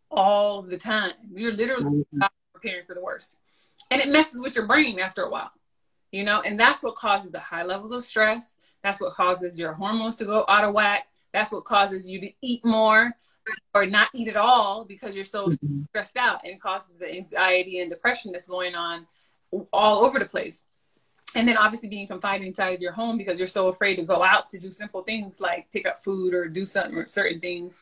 all 0.10 0.62
the 0.62 0.78
time. 0.78 1.12
You're 1.34 1.52
literally 1.52 2.06
mm-hmm. 2.14 2.22
preparing 2.54 2.86
for 2.86 2.96
the 2.96 3.02
worst. 3.02 3.38
And 3.92 4.02
it 4.02 4.10
messes 4.10 4.42
with 4.42 4.56
your 4.56 4.66
brain 4.66 5.00
after 5.00 5.24
a 5.24 5.30
while. 5.30 5.52
You 6.12 6.24
know, 6.24 6.42
and 6.42 6.60
that's 6.60 6.82
what 6.82 6.96
causes 6.96 7.32
the 7.32 7.40
high 7.40 7.64
levels 7.64 7.92
of 7.92 8.06
stress. 8.06 8.56
That's 8.84 9.02
what 9.02 9.14
causes 9.14 9.60
your 9.60 9.74
hormones 9.74 10.16
to 10.18 10.26
go 10.26 10.46
out 10.48 10.64
of 10.64 10.74
whack 10.74 11.08
that's 11.36 11.52
what 11.52 11.66
causes 11.66 12.10
you 12.10 12.22
to 12.22 12.32
eat 12.42 12.64
more 12.64 13.12
or 13.74 13.86
not 13.86 14.08
eat 14.16 14.30
at 14.30 14.38
all 14.38 14.86
because 14.86 15.16
you're 15.16 15.26
so 15.26 15.48
mm-hmm. 15.48 15.84
stressed 15.90 16.16
out 16.16 16.40
and 16.46 16.62
causes 16.62 16.96
the 16.98 17.12
anxiety 17.12 17.82
and 17.82 17.92
depression 17.92 18.32
that's 18.32 18.48
going 18.48 18.74
on 18.74 19.06
all 19.74 20.06
over 20.06 20.18
the 20.18 20.26
place. 20.26 20.64
And 21.36 21.48
then 21.48 21.58
obviously 21.58 21.90
being 21.90 22.08
confined 22.08 22.44
inside 22.44 22.74
of 22.74 22.82
your 22.82 22.94
home 22.94 23.18
because 23.18 23.38
you're 23.40 23.48
so 23.48 23.68
afraid 23.68 23.98
to 23.98 24.04
go 24.04 24.24
out 24.24 24.50
to 24.50 24.60
do 24.60 24.72
simple 24.72 25.04
things 25.04 25.42
like 25.42 25.70
pick 25.72 25.86
up 25.86 26.02
food 26.02 26.34
or 26.34 26.48
do 26.48 26.66
something 26.66 26.96
or 26.96 27.06
certain 27.08 27.42
things. 27.42 27.74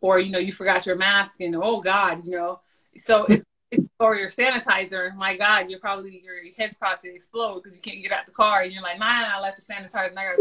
Or, 0.00 0.18
you 0.18 0.30
know, 0.30 0.40
you 0.40 0.52
forgot 0.52 0.84
your 0.84 0.96
mask 0.96 1.40
and 1.40 1.54
oh 1.56 1.80
God, 1.80 2.24
you 2.24 2.32
know. 2.32 2.60
So 2.96 3.24
it's, 3.24 3.44
it's 3.70 3.86
or 4.00 4.16
your 4.16 4.28
sanitizer, 4.28 5.14
my 5.14 5.36
God, 5.36 5.70
you're 5.70 5.80
probably 5.80 6.20
your 6.22 6.36
head's 6.58 6.76
probably 6.76 7.10
to 7.10 7.14
explode 7.14 7.62
because 7.62 7.76
you 7.76 7.80
can't 7.80 8.02
get 8.02 8.12
out 8.12 8.26
the 8.26 8.32
car 8.32 8.62
and 8.62 8.72
you're 8.72 8.82
like, 8.82 8.98
man, 8.98 9.30
I 9.32 9.40
left 9.40 9.58
the 9.58 9.72
sanitizer 9.72 10.10
and 10.10 10.18
I 10.18 10.36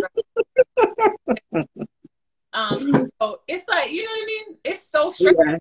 gotta 1.53 1.67
Um, 2.55 3.11
so 3.21 3.41
it's 3.49 3.67
like, 3.67 3.91
you 3.91 4.03
know 4.03 4.09
what 4.09 4.23
I 4.23 4.25
mean? 4.25 4.57
It's 4.63 4.87
so 4.87 5.11
stressful. 5.11 5.45
Yeah. 5.45 5.57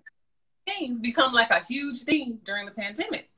Things 0.65 1.01
become 1.01 1.33
like 1.33 1.51
a 1.51 1.63
huge 1.63 2.03
thing 2.03 2.39
during 2.45 2.65
the 2.65 2.71
pandemic. 2.71 3.29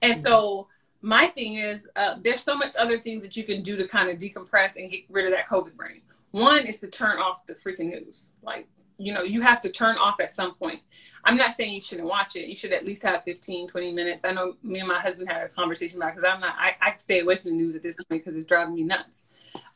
And 0.00 0.20
so 0.20 0.68
my 1.04 1.26
thing 1.28 1.56
is, 1.56 1.86
uh, 1.96 2.16
there's 2.22 2.42
so 2.42 2.56
much 2.56 2.74
other 2.76 2.96
things 2.96 3.22
that 3.22 3.36
you 3.36 3.44
can 3.44 3.62
do 3.62 3.76
to 3.76 3.86
kind 3.86 4.08
of 4.08 4.16
decompress 4.16 4.76
and 4.76 4.90
get 4.90 5.02
rid 5.10 5.26
of 5.26 5.32
that 5.32 5.46
COVID 5.46 5.76
brain. 5.76 6.00
One 6.30 6.66
is 6.66 6.80
to 6.80 6.88
turn 6.88 7.18
off 7.18 7.44
the 7.44 7.54
freaking 7.54 7.90
news. 7.90 8.32
Like, 8.42 8.68
you 8.96 9.12
know, 9.12 9.22
you 9.22 9.42
have 9.42 9.60
to 9.62 9.68
turn 9.68 9.98
off 9.98 10.18
at 10.20 10.30
some 10.30 10.54
point. 10.54 10.80
I'm 11.22 11.36
not 11.36 11.56
saying 11.56 11.74
you 11.74 11.82
shouldn't 11.82 12.08
watch 12.08 12.36
it. 12.36 12.48
You 12.48 12.54
should 12.54 12.72
at 12.72 12.86
least 12.86 13.02
have 13.02 13.22
15, 13.24 13.68
20 13.68 13.92
minutes. 13.92 14.24
I 14.24 14.32
know 14.32 14.54
me 14.62 14.78
and 14.78 14.88
my 14.88 14.98
husband 14.98 15.28
had 15.30 15.42
a 15.42 15.48
conversation 15.50 15.98
about 15.98 16.14
because 16.14 16.26
I'm 16.26 16.40
not, 16.40 16.54
I, 16.58 16.74
I 16.80 16.94
stay 16.96 17.20
away 17.20 17.36
from 17.36 17.50
the 17.50 17.56
news 17.58 17.74
at 17.74 17.82
this 17.82 17.96
point 17.96 18.24
because 18.24 18.34
it's 18.34 18.48
driving 18.48 18.74
me 18.74 18.82
nuts. 18.82 19.26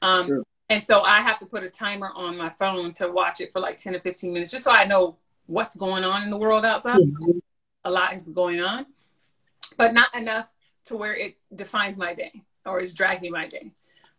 Um, 0.01 0.27
sure. 0.29 0.45
And 0.71 0.83
so 0.83 1.03
I 1.03 1.21
have 1.21 1.39
to 1.41 1.47
put 1.47 1.63
a 1.63 1.69
timer 1.69 2.11
on 2.15 2.39
my 2.39 2.51
phone 2.59 2.95
to 2.95 3.09
watch 3.09 3.43
it 3.43 3.53
for 3.53 3.61
like 3.61 3.77
10 3.77 3.95
or 3.95 4.01
15 4.01 4.33
minutes, 4.33 4.51
just 4.51 4.65
so 4.65 4.71
I 4.71 4.85
know 4.85 5.19
what's 5.47 5.77
going 5.77 6.05
on 6.05 6.23
in 6.23 6.31
the 6.31 6.39
world 6.39 6.65
outside. 6.65 7.01
Mm-hmm. 7.01 7.39
A 7.85 7.91
lot 7.91 8.15
is 8.15 8.31
going 8.31 8.61
on, 8.61 8.87
but 9.77 9.93
not 9.93 10.15
enough 10.15 10.49
to 10.89 10.97
where 10.97 11.15
it 11.15 11.37
defines 11.55 11.97
my 11.97 12.15
day 12.15 12.43
or 12.65 12.81
is 12.81 12.95
dragging 12.95 13.33
my 13.33 13.47
day. 13.47 13.73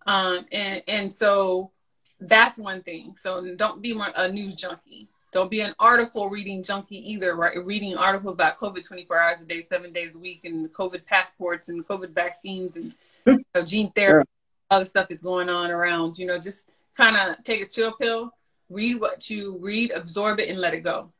Um, 0.06 0.46
and, 0.52 0.82
and 0.88 1.14
so 1.14 1.72
that's 2.20 2.58
one 2.58 2.82
thing. 2.82 3.16
So 3.18 3.56
don't 3.56 3.82
be 3.82 4.00
a 4.16 4.28
news 4.30 4.56
junkie. 4.56 5.10
Don't 5.32 5.52
be 5.52 5.62
an 5.62 5.76
article 5.80 6.30
reading 6.30 6.64
junkie 6.64 7.12
either, 7.12 7.36
right? 7.36 7.64
Reading 7.64 7.96
articles 7.96 8.34
about 8.34 8.58
COVID 8.58 8.86
24 8.86 9.20
hours 9.20 9.42
a 9.42 9.46
day, 9.46 9.62
seven 9.62 9.94
days 9.94 10.16
a 10.16 10.20
week, 10.20 10.42
and 10.44 10.72
COVID 10.74 11.06
passports 11.06 11.70
and 11.70 11.88
COVID 11.88 12.10
vaccines 12.10 12.76
and 12.76 12.96
you 13.28 13.46
know, 13.54 13.62
gene 13.64 13.92
therapy, 13.92 14.30
all 14.72 14.80
the 14.80 14.86
stuff 14.86 15.08
that's 15.08 15.22
going 15.22 15.50
on 15.50 15.70
around. 15.70 16.18
You 16.18 16.26
know, 16.26 16.40
just 16.40 16.70
kind 16.98 17.16
of 17.16 17.44
take 17.44 17.62
a 17.62 17.68
chill 17.68 17.92
pill, 17.92 18.34
read 18.70 19.00
what 19.00 19.30
you 19.30 19.60
read, 19.62 19.92
absorb 19.92 20.40
it, 20.40 20.50
and 20.50 20.60
let 20.60 20.74
it 20.74 20.82
go. 20.82 21.12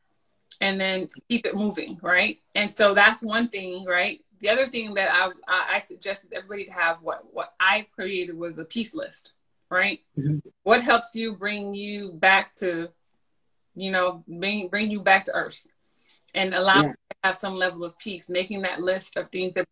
And 0.60 0.80
then 0.80 1.06
keep 1.28 1.46
it 1.46 1.54
moving, 1.54 1.98
right? 2.02 2.40
And 2.56 2.68
so 2.68 2.92
that's 2.92 3.22
one 3.22 3.48
thing, 3.48 3.84
right? 3.84 4.20
The 4.40 4.48
other 4.48 4.66
thing 4.66 4.94
that 4.94 5.10
I, 5.10 5.28
I, 5.46 5.76
I 5.76 5.78
suggested 5.80 6.32
everybody 6.32 6.64
to 6.66 6.72
have 6.72 6.98
what, 7.02 7.24
what 7.32 7.52
I 7.60 7.86
created 7.94 8.36
was 8.36 8.58
a 8.58 8.64
peace 8.64 8.94
list, 8.94 9.32
right? 9.70 10.00
Mm-hmm. 10.18 10.38
What 10.62 10.82
helps 10.82 11.14
you 11.14 11.36
bring 11.36 11.74
you 11.74 12.12
back 12.12 12.54
to 12.56 12.88
you 13.74 13.90
know, 13.90 14.24
bring 14.26 14.68
bring 14.68 14.90
you 14.90 15.00
back 15.00 15.24
to 15.26 15.34
earth 15.34 15.66
and 16.34 16.54
allow 16.54 16.76
yeah. 16.76 16.88
you 16.88 16.92
to 16.92 17.16
have 17.24 17.38
some 17.38 17.56
level 17.56 17.84
of 17.84 17.98
peace, 17.98 18.28
making 18.28 18.62
that 18.62 18.80
list 18.80 19.16
of 19.16 19.28
things 19.28 19.54
that 19.54 19.66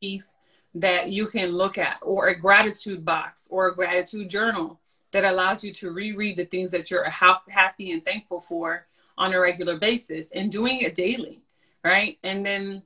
peace 0.00 0.36
that 0.74 1.08
you 1.08 1.26
can 1.26 1.52
look 1.52 1.78
at, 1.78 1.98
or 2.02 2.28
a 2.28 2.38
gratitude 2.38 3.04
box 3.04 3.46
or 3.50 3.68
a 3.68 3.74
gratitude 3.74 4.28
journal 4.28 4.80
that 5.12 5.24
allows 5.24 5.62
you 5.62 5.72
to 5.72 5.92
reread 5.92 6.36
the 6.36 6.44
things 6.44 6.72
that 6.72 6.90
you're 6.90 7.08
ha- 7.08 7.42
happy 7.48 7.92
and 7.92 8.04
thankful 8.04 8.40
for 8.40 8.86
on 9.16 9.32
a 9.32 9.38
regular 9.38 9.78
basis 9.78 10.30
and 10.32 10.50
doing 10.50 10.80
it 10.80 10.96
daily, 10.96 11.40
right? 11.84 12.18
And 12.24 12.44
then 12.44 12.82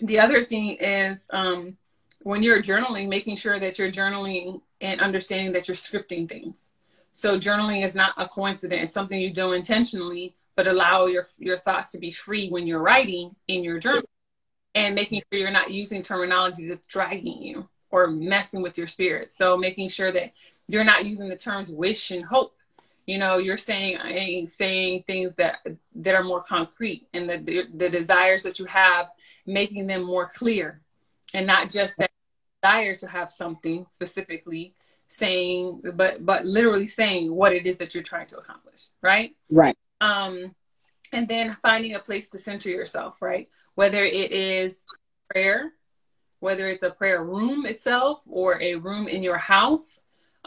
the 0.00 0.18
other 0.18 0.42
thing 0.42 0.76
is 0.80 1.28
um, 1.30 1.76
when 2.22 2.42
you're 2.42 2.62
journaling, 2.62 3.08
making 3.08 3.36
sure 3.36 3.58
that 3.58 3.78
you're 3.78 3.92
journaling 3.92 4.60
and 4.80 5.00
understanding 5.00 5.52
that 5.52 5.68
you're 5.68 5.76
scripting 5.76 6.28
things. 6.28 6.68
So 7.12 7.38
journaling 7.38 7.84
is 7.84 7.94
not 7.94 8.14
a 8.16 8.26
coincidence. 8.26 8.84
It's 8.84 8.92
something 8.92 9.20
you 9.20 9.32
do 9.32 9.52
intentionally, 9.52 10.34
but 10.56 10.66
allow 10.66 11.06
your, 11.06 11.28
your 11.38 11.58
thoughts 11.58 11.92
to 11.92 11.98
be 11.98 12.10
free 12.10 12.48
when 12.48 12.66
you're 12.66 12.80
writing 12.80 13.34
in 13.48 13.62
your 13.62 13.78
journal 13.78 14.08
and 14.74 14.94
making 14.94 15.20
sure 15.30 15.40
you're 15.40 15.50
not 15.50 15.70
using 15.70 16.02
terminology 16.02 16.68
that's 16.68 16.86
dragging 16.86 17.42
you 17.42 17.68
or 17.90 18.08
messing 18.08 18.62
with 18.62 18.78
your 18.78 18.86
spirit. 18.86 19.30
So 19.30 19.56
making 19.56 19.90
sure 19.90 20.10
that 20.12 20.32
you're 20.68 20.84
not 20.84 21.04
using 21.04 21.28
the 21.28 21.36
terms 21.36 21.70
wish 21.70 22.10
and 22.10 22.24
hope. 22.24 22.54
You 23.06 23.18
know, 23.18 23.36
you're 23.36 23.56
saying 23.56 24.46
saying 24.46 25.04
things 25.06 25.34
that 25.34 25.58
that 25.96 26.14
are 26.14 26.22
more 26.22 26.42
concrete 26.42 27.06
and 27.12 27.28
the, 27.28 27.38
the, 27.38 27.64
the 27.74 27.90
desires 27.90 28.44
that 28.44 28.58
you 28.60 28.64
have, 28.66 29.08
making 29.46 29.86
them 29.86 30.02
more 30.02 30.28
clear, 30.28 30.80
and 31.34 31.46
not 31.46 31.70
just 31.70 31.96
that 31.98 32.10
desire 32.62 32.94
to 32.96 33.06
have 33.08 33.32
something 33.32 33.86
specifically, 33.90 34.74
saying 35.12 35.80
but 35.94 36.24
but 36.24 36.44
literally 36.44 36.86
saying 36.86 37.32
what 37.32 37.52
it 37.52 37.66
is 37.66 37.76
that 37.76 37.94
you're 37.94 38.02
trying 38.02 38.26
to 38.26 38.38
accomplish 38.38 38.86
right? 39.02 39.36
Right. 39.50 39.76
Um 40.00 40.54
and 41.12 41.28
then 41.28 41.56
finding 41.60 41.94
a 41.94 42.00
place 42.00 42.30
to 42.30 42.38
center 42.38 42.70
yourself 42.70 43.16
right? 43.20 43.48
Whether 43.74 44.04
it 44.04 44.32
is 44.32 44.84
prayer 45.30 45.72
whether 46.40 46.68
it's 46.68 46.82
a 46.82 46.90
prayer 46.90 47.22
room 47.22 47.66
itself 47.66 48.20
or 48.28 48.60
a 48.60 48.74
room 48.74 49.06
in 49.06 49.22
your 49.22 49.38
house 49.38 50.00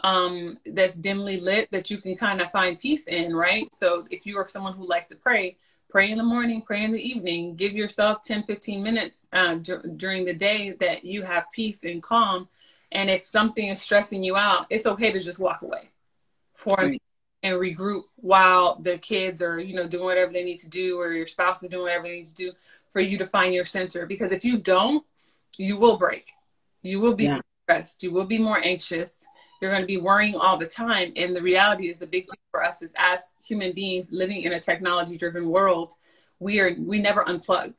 um 0.04 0.58
that's 0.66 0.94
dimly 0.94 1.40
lit 1.40 1.70
that 1.70 1.90
you 1.90 1.98
can 1.98 2.16
kind 2.16 2.42
of 2.42 2.50
find 2.50 2.80
peace 2.80 3.06
in 3.06 3.34
right? 3.34 3.72
So 3.74 4.06
if 4.10 4.26
you 4.26 4.36
are 4.38 4.48
someone 4.48 4.74
who 4.74 4.88
likes 4.88 5.06
to 5.08 5.16
pray 5.16 5.58
pray 5.96 6.10
in 6.10 6.18
the 6.18 6.24
morning 6.24 6.60
pray 6.60 6.84
in 6.84 6.92
the 6.92 7.00
evening 7.00 7.56
give 7.56 7.72
yourself 7.72 8.22
10 8.24 8.42
15 8.42 8.82
minutes 8.82 9.26
uh, 9.32 9.54
d- 9.54 9.72
during 9.96 10.24
the 10.24 10.34
day 10.34 10.76
that 10.78 11.04
you 11.04 11.22
have 11.22 11.44
peace 11.52 11.84
and 11.84 12.02
calm 12.02 12.48
and 12.92 13.10
if 13.10 13.24
something 13.24 13.68
is 13.68 13.82
stressing 13.82 14.22
you 14.22 14.36
out, 14.36 14.66
it's 14.70 14.86
okay 14.86 15.12
to 15.12 15.20
just 15.20 15.38
walk 15.38 15.62
away 15.62 15.90
for 16.54 16.76
right. 16.76 17.02
and 17.42 17.56
regroup 17.56 18.04
while 18.16 18.76
the 18.80 18.98
kids 18.98 19.42
are, 19.42 19.58
you 19.58 19.74
know, 19.74 19.86
doing 19.86 20.04
whatever 20.04 20.32
they 20.32 20.44
need 20.44 20.58
to 20.58 20.68
do 20.68 20.98
or 20.98 21.12
your 21.12 21.26
spouse 21.26 21.62
is 21.62 21.68
doing 21.68 21.82
whatever 21.82 22.04
they 22.04 22.16
need 22.16 22.26
to 22.26 22.34
do 22.34 22.52
for 22.92 23.00
you 23.00 23.18
to 23.18 23.26
find 23.26 23.52
your 23.52 23.64
center. 23.64 24.06
Because 24.06 24.32
if 24.32 24.44
you 24.44 24.58
don't, 24.58 25.04
you 25.56 25.76
will 25.76 25.98
break. 25.98 26.28
You 26.82 27.00
will 27.00 27.14
be 27.14 27.24
yeah. 27.24 27.40
stressed. 27.64 28.02
You 28.02 28.12
will 28.12 28.24
be 28.24 28.38
more 28.38 28.64
anxious. 28.64 29.26
You're 29.60 29.70
going 29.70 29.82
to 29.82 29.86
be 29.86 29.96
worrying 29.96 30.36
all 30.36 30.58
the 30.58 30.66
time. 30.66 31.12
And 31.16 31.34
the 31.34 31.42
reality 31.42 31.88
is 31.88 31.98
the 31.98 32.06
big 32.06 32.24
thing 32.24 32.40
for 32.50 32.62
us 32.62 32.82
is 32.82 32.94
as 32.98 33.20
human 33.44 33.72
beings 33.72 34.08
living 34.10 34.42
in 34.42 34.52
a 34.52 34.60
technology 34.60 35.16
driven 35.16 35.48
world, 35.48 35.92
we 36.38 36.60
are 36.60 36.74
we 36.78 36.98
never 36.98 37.24
unplug. 37.24 37.74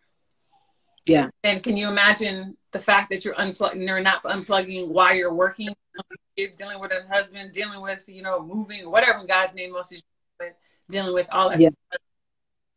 Yeah. 1.05 1.29
And 1.43 1.63
can 1.63 1.77
you 1.77 1.87
imagine 1.87 2.57
the 2.71 2.79
fact 2.79 3.09
that 3.11 3.23
you're 3.23 3.35
unplugging, 3.35 3.85
you're 3.87 4.01
not 4.01 4.23
unplugging 4.23 4.87
while 4.87 5.15
you're 5.15 5.33
working, 5.33 5.69
dealing 6.35 6.79
with 6.79 6.91
a 6.91 7.07
husband, 7.11 7.53
dealing 7.53 7.81
with, 7.81 8.03
you 8.07 8.21
know, 8.21 8.43
moving, 8.43 8.89
whatever 8.89 9.25
God's 9.25 9.53
name 9.53 9.71
most 9.71 9.93
is 9.93 10.03
dealing 10.89 11.13
with 11.13 11.27
all 11.31 11.49
that. 11.49 11.59
Yeah. 11.59 11.69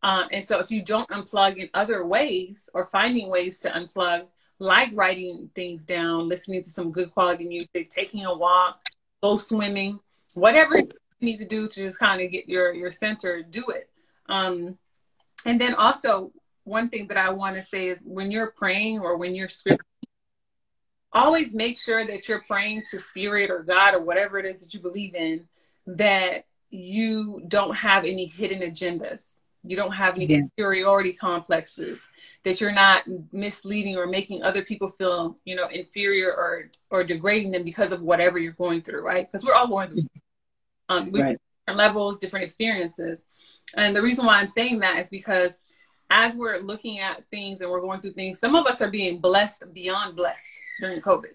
Um, 0.03 0.29
and 0.33 0.45
so 0.45 0.61
if 0.61 0.71
you 0.71 0.83
don't 0.83 1.09
unplug 1.11 1.57
in 1.57 1.69
other 1.75 2.07
ways 2.07 2.69
or 2.73 2.87
finding 2.87 3.29
ways 3.29 3.59
to 3.61 3.71
unplug, 3.71 4.27
like 4.61 4.91
writing 4.95 5.51
things 5.55 5.85
down, 5.85 6.29
listening 6.29 6.63
to 6.63 6.71
some 6.71 6.93
good 6.93 7.11
quality 7.13 7.45
music, 7.45 7.91
taking 7.91 8.27
a 8.27 8.35
walk, 8.35 8.79
go 9.23 9.39
swimming, 9.39 9.99
whatever 10.35 10.79
you 10.79 10.89
need 11.21 11.39
to 11.39 11.47
do 11.47 11.67
to 11.67 11.75
just 11.81 11.99
kind 11.99 12.21
of 12.21 12.31
get 12.31 12.49
your, 12.49 12.73
your 12.75 12.93
center, 12.93 13.43
do 13.43 13.65
it. 13.69 13.89
Um, 14.29 14.79
and 15.47 15.61
then 15.61 15.75
also 15.75 16.31
one 16.65 16.91
thing 16.91 17.09
that 17.09 17.17
I 17.17 17.31
want 17.31 17.57
to 17.57 17.63
say 17.63 17.89
is 17.89 18.03
when 18.05 18.31
you're 18.31 18.53
praying 18.57 19.01
or 19.01 19.17
when 19.17 19.35
you're 19.35 19.49
scripting, 19.49 19.79
always 21.13 21.55
make 21.55 21.79
sure 21.79 22.07
that 22.07 22.29
you're 22.29 22.45
praying 22.47 22.85
to 22.91 23.01
spirit 23.01 23.51
or 23.51 23.63
God 23.63 23.95
or 23.95 24.03
whatever 24.03 24.39
it 24.39 24.45
is 24.45 24.61
that 24.61 24.75
you 24.75 24.81
believe 24.81 25.15
in, 25.15 25.49
that 25.87 26.45
you 26.69 27.43
don't 27.49 27.75
have 27.75 28.05
any 28.05 28.27
hidden 28.27 28.61
agendas. 28.61 29.35
You 29.63 29.77
don't 29.77 29.93
have 29.93 30.17
any 30.17 30.27
yeah. 30.27 30.43
superiority 30.43 31.13
complexes, 31.13 32.09
that 32.45 32.61
you're 32.61 32.73
not 32.73 33.05
misleading 33.33 33.97
or 33.97 34.07
making 34.07 34.43
other 34.43 34.63
people 34.63 34.91
feel, 34.91 35.37
you 35.45 35.55
know, 35.55 35.69
inferior 35.69 36.33
or 36.33 36.71
or 36.91 37.05
degrading 37.05 37.51
them 37.51 37.65
because 37.65 37.93
of 37.93 38.01
whatever 38.01 38.39
you're 38.39 38.53
going 38.53 38.83
through, 38.83 39.03
right? 39.03 39.27
Because 39.27 39.45
we're 39.45 39.55
all 39.55 39.69
going 39.69 39.91
through 39.91 40.03
um, 40.89 41.11
right. 41.13 41.39
different 41.67 41.79
levels, 41.79 42.19
different 42.19 42.45
experiences. 42.45 43.25
And 43.77 43.95
the 43.95 44.03
reason 44.03 44.25
why 44.27 44.41
I'm 44.41 44.49
saying 44.49 44.81
that 44.81 44.99
is 44.99 45.09
because 45.09 45.63
as 46.11 46.35
we're 46.35 46.59
looking 46.59 46.99
at 46.99 47.29
things 47.29 47.61
and 47.61 47.71
we're 47.71 47.81
going 47.81 48.01
through 48.01 48.13
things, 48.13 48.41
some 48.41 48.57
of 48.57 48.67
us 48.67 48.81
are 48.81 48.91
being 48.91 49.19
blessed 49.21 49.65
beyond 49.73 50.17
blessed 50.17 50.49
during 50.81 51.01
COVID. 51.01 51.35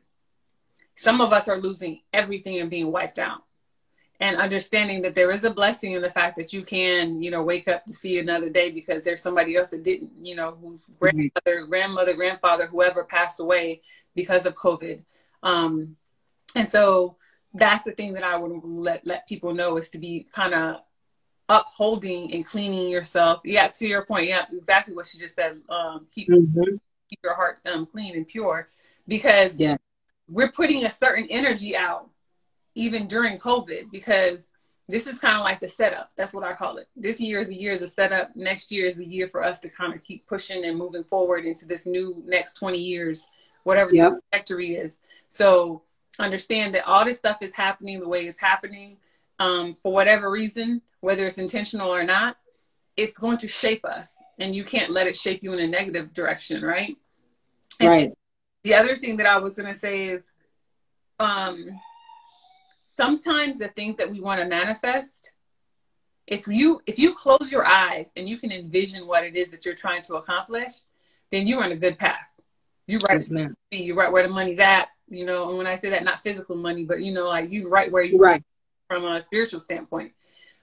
Some 0.96 1.22
of 1.22 1.32
us 1.32 1.48
are 1.48 1.60
losing 1.60 2.02
everything 2.14 2.60
and 2.60 2.70
being 2.70 2.92
wiped 2.92 3.20
out. 3.20 3.45
And 4.22 4.38
understanding 4.38 5.02
that 5.02 5.14
there 5.14 5.30
is 5.32 5.44
a 5.44 5.50
blessing 5.50 5.92
in 5.92 6.02
the 6.02 6.10
fact 6.10 6.38
that 6.38 6.54
you 6.54 6.64
can, 6.64 7.22
you 7.22 7.32
know, 7.32 7.44
wake 7.44 7.68
up 7.68 7.84
to 7.86 7.94
see 7.94 8.18
another 8.18 8.50
day 8.50 8.72
because 8.72 9.04
there's 9.04 9.22
somebody 9.22 9.58
else 9.58 9.68
that 9.70 9.84
didn't, 9.84 10.12
you 10.22 10.36
know, 10.36 10.58
whose 10.62 10.82
grandmother, 11.00 11.66
grandmother, 11.68 12.14
grandfather, 12.14 12.66
whoever 12.66 13.04
passed 13.04 13.42
away 13.42 13.82
because 14.16 14.46
of 14.46 14.56
COVID. 14.56 15.04
Um, 15.44 15.98
and 16.56 16.68
so 16.68 17.18
that's 17.54 17.84
the 17.84 17.92
thing 17.92 18.14
that 18.14 18.24
I 18.24 18.38
would 18.38 18.62
let 18.64 19.06
let 19.06 19.28
people 19.28 19.54
know 19.54 19.78
is 19.78 19.90
to 19.90 19.98
be 19.98 20.28
kind 20.34 20.54
of 20.54 20.82
upholding 21.50 22.34
and 22.34 22.46
cleaning 22.46 22.88
yourself. 22.88 23.42
Yeah, 23.44 23.68
to 23.68 23.88
your 23.88 24.06
point, 24.06 24.28
yeah, 24.28 24.46
exactly 24.54 24.96
what 24.96 25.08
she 25.08 25.18
just 25.18 25.36
said. 25.36 25.60
Um, 25.70 26.08
keep 26.10 26.30
mm-hmm. 26.30 26.76
keep 27.10 27.20
your 27.22 27.36
heart 27.36 27.60
um, 27.66 27.86
clean 27.86 28.16
and 28.16 28.28
pure, 28.28 28.70
because 29.08 29.56
yeah. 29.58 29.76
we're 30.30 30.52
putting 30.52 30.86
a 30.86 30.92
certain 30.92 31.28
energy 31.30 31.76
out 31.76 32.10
even 32.76 33.08
during 33.08 33.40
COVID. 33.40 33.92
Because 33.92 34.50
this 34.88 35.08
is 35.08 35.18
kind 35.20 35.38
of 35.38 35.44
like 35.44 35.60
the 35.60 35.68
setup. 35.68 36.12
That's 36.16 36.34
what 36.34 36.44
I 36.44 36.54
call 36.54 36.78
it. 36.78 36.88
This 36.96 37.20
year 37.20 37.40
is 37.40 37.48
the 37.48 37.56
year 37.56 37.74
of 37.74 37.80
the 37.80 37.88
setup. 37.88 38.36
Next 38.36 38.72
year 38.72 38.86
is 38.86 38.98
the 38.98 39.06
year 39.06 39.28
for 39.28 39.44
us 39.44 39.60
to 39.62 39.70
kind 39.70 39.94
of 39.94 40.04
keep 40.04 40.28
pushing 40.28 40.64
and 40.66 40.78
moving 40.78 41.04
forward 41.04 41.46
into 41.46 41.66
this 41.66 41.86
new 41.86 42.22
next 42.26 42.56
twenty 42.56 42.80
years, 42.80 43.30
whatever 43.64 43.94
yep. 43.94 44.14
the 44.14 44.22
trajectory 44.32 44.76
is. 44.76 45.00
So 45.28 45.82
understand 46.20 46.76
that 46.76 46.86
all 46.86 47.04
this 47.04 47.18
stuff 47.18 47.38
is 47.42 47.54
happening 47.54 48.00
the 48.00 48.08
way 48.08 48.26
it's 48.26 48.40
happening 48.40 48.98
um, 49.40 49.74
for 49.74 49.92
whatever 49.92 50.32
reason 50.32 50.82
whether 51.06 51.28
it's 51.28 51.38
intentional 51.38 51.94
or 51.94 52.04
not, 52.04 52.36
it's 52.98 53.16
going 53.16 53.38
to 53.38 53.48
shape 53.48 53.86
us 53.86 54.18
and 54.40 54.56
you 54.56 54.64
can't 54.64 54.92
let 54.92 55.06
it 55.06 55.16
shape 55.16 55.44
you 55.44 55.54
in 55.54 55.60
a 55.60 55.68
negative 55.68 56.12
direction, 56.14 56.64
right? 56.64 56.98
And 57.80 57.90
right. 57.90 58.12
The 58.64 58.74
other 58.74 58.96
thing 58.96 59.18
that 59.18 59.28
I 59.28 59.38
was 59.38 59.54
going 59.54 59.72
to 59.72 59.80
say 59.80 60.08
is 60.08 60.26
um, 61.20 61.80
sometimes 62.96 63.60
the 63.60 63.68
things 63.70 63.98
that 63.98 64.10
we 64.10 64.20
want 64.20 64.42
to 64.42 64.48
manifest, 64.48 65.32
if 66.28 66.48
you 66.48 66.82
if 66.88 66.98
you 66.98 67.14
close 67.14 67.52
your 67.52 67.66
eyes 67.66 68.12
and 68.16 68.28
you 68.28 68.38
can 68.38 68.52
envision 68.52 69.06
what 69.06 69.24
it 69.24 69.36
is 69.36 69.52
that 69.52 69.66
you're 69.66 69.76
trying 69.76 70.02
to 70.04 70.16
accomplish, 70.16 70.72
then 71.32 71.46
you're 71.46 71.64
on 71.64 71.72
a 71.72 71.76
good 71.76 71.98
path. 71.98 72.32
You 72.88 73.00
right, 73.00 73.22
yes, 73.32 73.32
you 73.72 73.96
right 73.96 74.12
where 74.12 74.24
the 74.24 74.34
money's 74.34 74.60
at. 74.60 74.90
You 75.08 75.26
know, 75.26 75.50
and 75.50 75.58
when 75.58 75.68
I 75.68 75.76
say 75.76 75.92
that, 75.92 76.04
not 76.04 76.22
physical 76.22 76.56
money, 76.56 76.84
but 76.84 77.02
you 77.02 77.12
know, 77.12 77.28
like 77.28 77.52
you 77.52 77.70
right 77.70 77.92
where 77.92 78.04
you 78.04 78.18
right 78.18 78.44
from 78.88 79.06
a 79.06 79.22
spiritual 79.22 79.60
standpoint. 79.60 80.14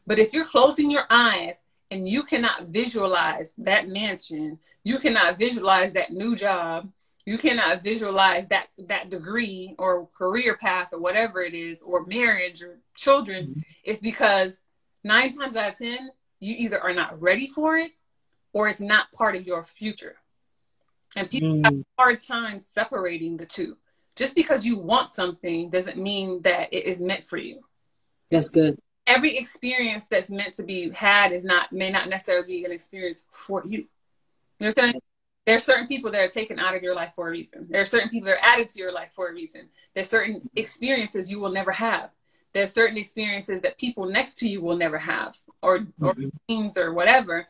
But 0.07 0.19
if 0.19 0.33
you're 0.33 0.45
closing 0.45 0.91
your 0.91 1.05
eyes 1.11 1.55
and 1.91 2.09
you 2.09 2.25
cannot 2.25 2.69
visualize 2.69 3.55
that 3.59 3.89
mansion, 3.89 4.59
you 4.83 4.99
cannot 4.99 5.39
visualize 5.39 5.93
that 5.93 6.13
new 6.13 6.35
job, 6.35 6.91
you 7.25 7.39
cannot 7.39 7.85
visualize 7.85 8.47
that 8.49 8.67
that 8.79 9.11
degree 9.11 9.75
or 9.79 10.09
career 10.17 10.57
path 10.57 10.89
or 10.93 10.99
whatever 10.99 11.41
it 11.41 11.55
is, 11.55 11.83
or 11.83 12.05
marriage 12.07 12.63
or 12.63 12.79
children, 12.95 13.47
mm-hmm. 13.47 13.61
it's 13.85 14.01
because 14.01 14.63
nine 15.05 15.37
times 15.37 15.57
out 15.57 15.73
of 15.73 15.79
ten, 15.79 16.11
you 16.41 16.55
either 16.59 16.81
are 16.81 16.95
not 16.95 17.21
ready 17.21 17.47
for 17.47 17.77
it 17.79 17.93
or 18.53 18.69
it's 18.69 18.81
not 18.81 19.11
part 19.13 19.37
of 19.37 19.47
your 19.47 19.65
future. 19.65 20.17
And 21.15 21.31
people 21.31 21.51
mm. 21.51 21.65
have 21.65 21.75
a 21.75 21.85
hard 21.99 22.21
time 22.21 22.59
separating 22.59 23.37
the 23.37 23.47
two. 23.47 23.77
Just 24.17 24.35
because 24.35 24.65
you 24.65 24.79
want 24.79 25.09
something 25.09 25.71
doesn't 25.71 25.97
mean 25.97 26.43
that 26.43 26.73
it 26.73 26.85
is 26.85 27.01
meant 27.01 27.25
for 27.25 27.39
you. 27.39 27.61
That's 28.31 28.49
good. 28.49 28.79
Every 29.07 29.37
experience 29.37 30.07
that's 30.07 30.31
meant 30.31 30.55
to 30.57 30.63
be 30.63 30.91
had 30.91 31.33
is 31.33 31.45
not 31.45 31.73
may 31.73 31.91
not 31.91 32.09
necessarily 32.09 32.47
be 32.47 32.65
an 32.65 32.73
experience 32.73 33.25
for 33.31 33.63
you. 33.67 33.87
You 34.59 34.67
understand? 34.67 35.01
There 35.47 35.57
are 35.57 35.61
certain 35.61 35.89
people 35.89 36.11
that 36.13 36.21
are 36.21 36.29
taken 36.29 36.59
out 36.59 36.77
of 36.77 36.83
your 36.83 36.95
life 36.95 37.13
for 37.17 37.29
a 37.29 37.31
reason. 37.31 37.67
There 37.69 37.81
are 37.81 37.87
certain 37.87 38.11
people 38.11 38.27
that 38.27 38.37
are 38.39 38.45
added 38.45 38.69
to 38.71 38.79
your 38.79 38.93
life 38.93 39.11
for 39.15 39.29
a 39.29 39.35
reason. 39.35 39.69
There's 39.95 40.09
certain 40.09 40.49
experiences 40.55 41.31
you 41.31 41.41
will 41.41 41.51
never 41.51 41.73
have. 41.73 42.11
There's 42.53 42.73
certain 42.73 42.97
experiences 42.97 43.63
that 43.63 43.79
people 43.79 44.07
next 44.07 44.39
to 44.39 44.49
you 44.49 44.61
will 44.61 44.77
never 44.77 44.99
have, 44.99 45.37
or 45.63 45.81
mm-hmm. 45.81 46.05
or 46.05 46.15
teams 46.49 46.77
or 46.77 46.93
whatever. 46.93 47.49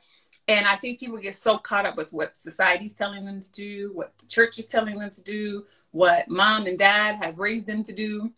And 0.48 0.66
I 0.66 0.76
think 0.76 1.00
people 1.00 1.18
get 1.18 1.36
so 1.36 1.58
caught 1.58 1.86
up 1.86 1.96
with 1.96 2.12
what 2.12 2.38
society's 2.38 2.94
telling 2.94 3.24
them 3.24 3.40
to 3.40 3.52
do, 3.52 3.90
what 3.94 4.12
the 4.18 4.26
church 4.26 4.58
is 4.58 4.66
telling 4.66 4.98
them 4.98 5.10
to 5.10 5.22
do, 5.22 5.66
what 5.90 6.28
mom 6.28 6.66
and 6.66 6.78
dad 6.78 7.16
have 7.16 7.38
raised 7.38 7.66
them 7.66 7.84
to 7.84 7.92
do, 7.92 8.32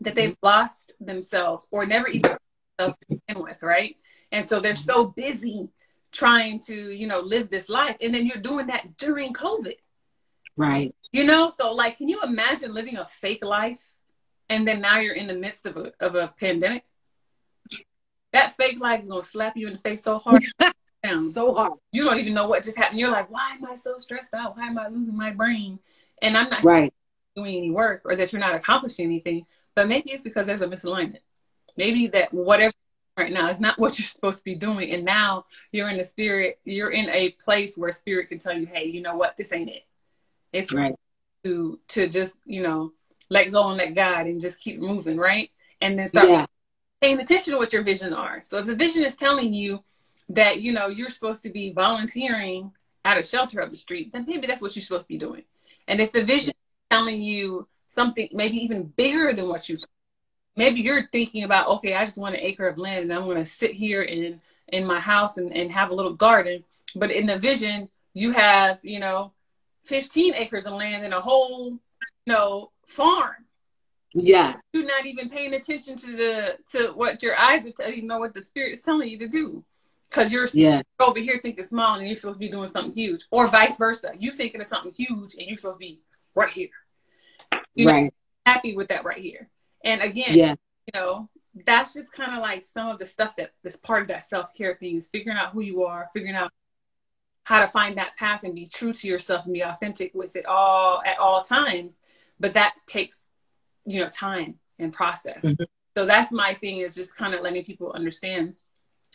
that 0.00 0.14
they've 0.14 0.30
mm-hmm. 0.30 0.46
lost 0.46 0.92
themselves 1.00 1.68
or 1.70 1.86
never 1.86 2.08
even 2.08 2.36
themselves 2.78 2.98
to 2.98 3.20
begin 3.26 3.42
with, 3.42 3.62
right? 3.62 3.96
And 4.32 4.44
so 4.44 4.60
they're 4.60 4.76
so 4.76 5.06
busy 5.06 5.70
trying 6.12 6.58
to, 6.60 6.74
you 6.74 7.06
know, 7.06 7.20
live 7.20 7.50
this 7.50 7.68
life. 7.68 7.96
And 8.00 8.14
then 8.14 8.26
you're 8.26 8.38
doing 8.38 8.66
that 8.68 8.96
during 8.96 9.32
COVID. 9.32 9.74
Right. 10.56 10.94
You 11.12 11.24
know, 11.24 11.50
so 11.50 11.72
like, 11.72 11.98
can 11.98 12.08
you 12.08 12.22
imagine 12.22 12.74
living 12.74 12.96
a 12.96 13.04
fake 13.04 13.44
life 13.44 13.82
and 14.48 14.66
then 14.66 14.80
now 14.80 14.98
you're 14.98 15.14
in 15.14 15.26
the 15.26 15.34
midst 15.34 15.66
of 15.66 15.76
a, 15.76 15.92
of 16.00 16.14
a 16.14 16.32
pandemic? 16.38 16.84
That 18.32 18.54
fake 18.54 18.80
life 18.80 19.00
is 19.00 19.08
going 19.08 19.22
to 19.22 19.28
slap 19.28 19.56
you 19.56 19.66
in 19.66 19.74
the 19.74 19.78
face 19.80 20.04
so 20.04 20.18
hard. 20.18 20.42
so 21.32 21.54
hard. 21.54 21.72
You 21.92 22.04
don't 22.04 22.18
even 22.18 22.34
know 22.34 22.46
what 22.46 22.62
just 22.62 22.76
happened. 22.76 23.00
You're 23.00 23.10
like, 23.10 23.30
why 23.30 23.52
am 23.52 23.64
I 23.64 23.74
so 23.74 23.98
stressed 23.98 24.34
out? 24.34 24.56
Why 24.56 24.66
am 24.66 24.78
I 24.78 24.88
losing 24.88 25.16
my 25.16 25.30
brain? 25.30 25.80
And 26.22 26.36
I'm 26.36 26.50
not 26.50 26.62
right. 26.62 26.92
doing 27.34 27.56
any 27.56 27.70
work 27.70 28.02
or 28.04 28.14
that 28.16 28.32
you're 28.32 28.40
not 28.40 28.54
accomplishing 28.54 29.06
anything, 29.06 29.46
but 29.74 29.88
maybe 29.88 30.12
it's 30.12 30.22
because 30.22 30.46
there's 30.46 30.62
a 30.62 30.68
misalignment. 30.68 31.20
Maybe 31.76 32.08
that 32.08 32.32
whatever 32.32 32.72
right 33.20 33.32
now 33.32 33.48
It's 33.48 33.60
not 33.60 33.78
what 33.78 33.98
you're 33.98 34.06
supposed 34.06 34.38
to 34.38 34.44
be 34.44 34.54
doing. 34.54 34.92
And 34.92 35.04
now 35.04 35.44
you're 35.72 35.88
in 35.88 35.96
the 35.96 36.04
spirit, 36.04 36.58
you're 36.64 36.90
in 36.90 37.08
a 37.10 37.30
place 37.32 37.76
where 37.76 37.92
spirit 37.92 38.28
can 38.28 38.38
tell 38.38 38.56
you, 38.56 38.66
hey, 38.66 38.86
you 38.86 39.00
know 39.00 39.16
what, 39.16 39.36
this 39.36 39.52
ain't 39.52 39.70
it. 39.70 39.84
It's 40.52 40.72
right. 40.72 40.94
to 41.44 41.78
to 41.88 42.08
just, 42.08 42.36
you 42.44 42.62
know, 42.62 42.92
let 43.28 43.52
go 43.52 43.68
and 43.68 43.78
let 43.78 43.94
God 43.94 44.26
and 44.26 44.40
just 44.40 44.58
keep 44.60 44.80
moving, 44.80 45.16
right? 45.16 45.50
And 45.80 45.98
then 45.98 46.08
start 46.08 46.28
yeah. 46.28 46.46
paying 47.00 47.20
attention 47.20 47.52
to 47.52 47.58
what 47.58 47.72
your 47.72 47.82
vision 47.82 48.12
are. 48.12 48.40
So 48.42 48.58
if 48.58 48.66
the 48.66 48.74
vision 48.74 49.04
is 49.04 49.14
telling 49.14 49.54
you 49.54 49.84
that, 50.30 50.60
you 50.60 50.72
know, 50.72 50.88
you're 50.88 51.10
supposed 51.10 51.42
to 51.44 51.50
be 51.50 51.72
volunteering 51.72 52.72
at 53.04 53.18
a 53.18 53.22
shelter 53.22 53.62
up 53.62 53.70
the 53.70 53.76
street, 53.76 54.12
then 54.12 54.24
maybe 54.26 54.46
that's 54.46 54.60
what 54.60 54.74
you're 54.74 54.82
supposed 54.82 55.04
to 55.04 55.08
be 55.08 55.18
doing. 55.18 55.44
And 55.88 56.00
if 56.00 56.12
the 56.12 56.24
vision 56.24 56.50
is 56.50 56.86
telling 56.90 57.22
you 57.22 57.68
something 57.88 58.28
maybe 58.32 58.56
even 58.58 58.84
bigger 58.84 59.32
than 59.32 59.48
what 59.48 59.68
you 59.68 59.76
maybe 60.60 60.82
you're 60.82 61.08
thinking 61.10 61.44
about, 61.44 61.68
okay, 61.68 61.94
I 61.94 62.04
just 62.04 62.18
want 62.18 62.34
an 62.34 62.42
acre 62.42 62.68
of 62.68 62.76
land 62.76 63.04
and 63.04 63.12
I'm 63.12 63.26
gonna 63.26 63.46
sit 63.46 63.72
here 63.72 64.02
in 64.02 64.40
in 64.68 64.86
my 64.86 65.00
house 65.00 65.38
and, 65.38 65.52
and 65.56 65.72
have 65.72 65.90
a 65.90 65.94
little 65.94 66.12
garden. 66.12 66.62
But 66.94 67.10
in 67.10 67.26
the 67.26 67.38
vision, 67.38 67.88
you 68.12 68.32
have, 68.32 68.78
you 68.82 69.00
know, 69.00 69.32
15 69.84 70.34
acres 70.34 70.66
of 70.66 70.74
land 70.74 71.04
and 71.04 71.14
a 71.14 71.20
whole, 71.20 71.70
you 72.26 72.32
know, 72.32 72.70
farm. 72.86 73.46
Yeah. 74.12 74.56
You're 74.72 74.84
not 74.84 75.06
even 75.06 75.30
paying 75.30 75.54
attention 75.54 75.96
to 75.96 76.06
the 76.16 76.58
to 76.72 76.92
what 76.92 77.22
your 77.22 77.38
eyes 77.38 77.66
are 77.66 77.72
telling 77.72 77.96
you 77.96 78.02
know 78.02 78.18
what 78.18 78.34
the 78.34 78.42
spirit 78.42 78.74
is 78.74 78.82
telling 78.82 79.08
you 79.08 79.18
to 79.20 79.28
do. 79.28 79.64
Cause 80.10 80.32
you're 80.32 80.48
yeah. 80.52 80.82
over 80.98 81.20
here 81.20 81.38
thinking 81.40 81.64
small 81.64 81.96
and 81.96 82.06
you're 82.06 82.16
supposed 82.16 82.34
to 82.34 82.40
be 82.40 82.50
doing 82.50 82.68
something 82.68 82.92
huge. 82.92 83.24
Or 83.30 83.46
vice 83.46 83.78
versa. 83.78 84.12
You 84.18 84.32
thinking 84.32 84.60
of 84.60 84.66
something 84.66 84.92
huge 84.92 85.34
and 85.34 85.46
you're 85.46 85.56
supposed 85.56 85.76
to 85.76 85.78
be 85.78 86.00
right 86.34 86.52
here. 86.52 86.68
You 87.74 87.86
right. 87.86 88.04
Know, 88.04 88.10
happy 88.44 88.74
with 88.74 88.88
that 88.88 89.04
right 89.04 89.18
here. 89.18 89.48
And 89.84 90.02
again, 90.02 90.36
yeah. 90.36 90.54
you 90.86 91.00
know, 91.00 91.28
that's 91.66 91.94
just 91.94 92.12
kind 92.12 92.34
of 92.34 92.40
like 92.40 92.62
some 92.62 92.88
of 92.88 92.98
the 92.98 93.06
stuff 93.06 93.36
that 93.36 93.52
that's 93.62 93.76
part 93.76 94.02
of 94.02 94.08
that 94.08 94.28
self 94.28 94.54
care 94.54 94.76
thing 94.76 94.96
is 94.96 95.08
figuring 95.08 95.38
out 95.38 95.52
who 95.52 95.60
you 95.60 95.84
are, 95.84 96.08
figuring 96.12 96.36
out 96.36 96.52
how 97.44 97.60
to 97.60 97.68
find 97.68 97.98
that 97.98 98.16
path 98.16 98.42
and 98.44 98.54
be 98.54 98.66
true 98.66 98.92
to 98.92 99.08
yourself 99.08 99.44
and 99.44 99.54
be 99.54 99.62
authentic 99.62 100.14
with 100.14 100.36
it 100.36 100.46
all 100.46 101.02
at 101.04 101.18
all 101.18 101.42
times. 101.42 102.00
But 102.38 102.52
that 102.54 102.74
takes, 102.86 103.26
you 103.84 104.00
know, 104.00 104.08
time 104.08 104.56
and 104.78 104.92
process. 104.92 105.44
Mm-hmm. 105.44 105.64
So 105.96 106.06
that's 106.06 106.30
my 106.30 106.54
thing 106.54 106.78
is 106.78 106.94
just 106.94 107.16
kind 107.16 107.34
of 107.34 107.42
letting 107.42 107.64
people 107.64 107.92
understand 107.92 108.54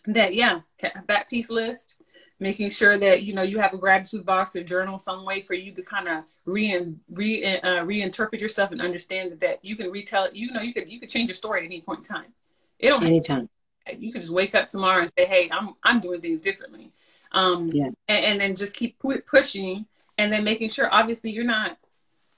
that, 0.07 0.33
yeah, 0.35 0.59
that 1.07 1.29
peace 1.29 1.49
list, 1.49 1.95
making 2.39 2.69
sure 2.69 2.97
that 2.97 3.23
you 3.23 3.33
know 3.33 3.41
you 3.41 3.59
have 3.59 3.73
a 3.73 3.77
gratitude 3.77 4.25
box 4.25 4.55
or 4.55 4.63
journal 4.63 4.99
some 4.99 5.25
way 5.25 5.41
for 5.41 5.53
you 5.53 5.71
to 5.71 5.81
kind 5.81 6.07
of 6.07 6.23
re, 6.45 6.93
re 7.09 7.57
uh, 7.57 7.83
reinterpret 7.83 8.39
yourself 8.39 8.71
and 8.71 8.81
understand 8.81 9.31
that, 9.31 9.39
that 9.39 9.63
you 9.63 9.75
can 9.75 9.89
retell 9.89 10.27
you 10.33 10.51
know 10.51 10.61
you 10.61 10.73
could 10.73 10.89
you 10.89 10.99
could 10.99 11.09
change 11.09 11.29
your 11.29 11.35
story 11.35 11.61
at 11.61 11.65
any 11.65 11.81
point 11.81 11.99
in 11.99 12.05
time. 12.05 12.33
It 12.79 12.89
don't 12.89 13.03
anytime. 13.03 13.49
You 13.97 14.11
could 14.11 14.21
just 14.21 14.33
wake 14.33 14.55
up 14.55 14.67
tomorrow 14.69 15.03
and 15.03 15.11
say 15.17 15.25
hey 15.25 15.49
i'm 15.51 15.75
i'm 15.83 15.99
doing 15.99 16.21
things 16.21 16.41
differently. 16.41 16.91
Um 17.31 17.67
yeah. 17.71 17.89
and, 18.07 18.25
and 18.25 18.41
then 18.41 18.55
just 18.55 18.75
keep 18.75 18.99
pushing 18.99 19.85
and 20.17 20.31
then 20.31 20.43
making 20.43 20.69
sure 20.69 20.93
obviously 20.93 21.31
you're 21.31 21.43
not 21.43 21.77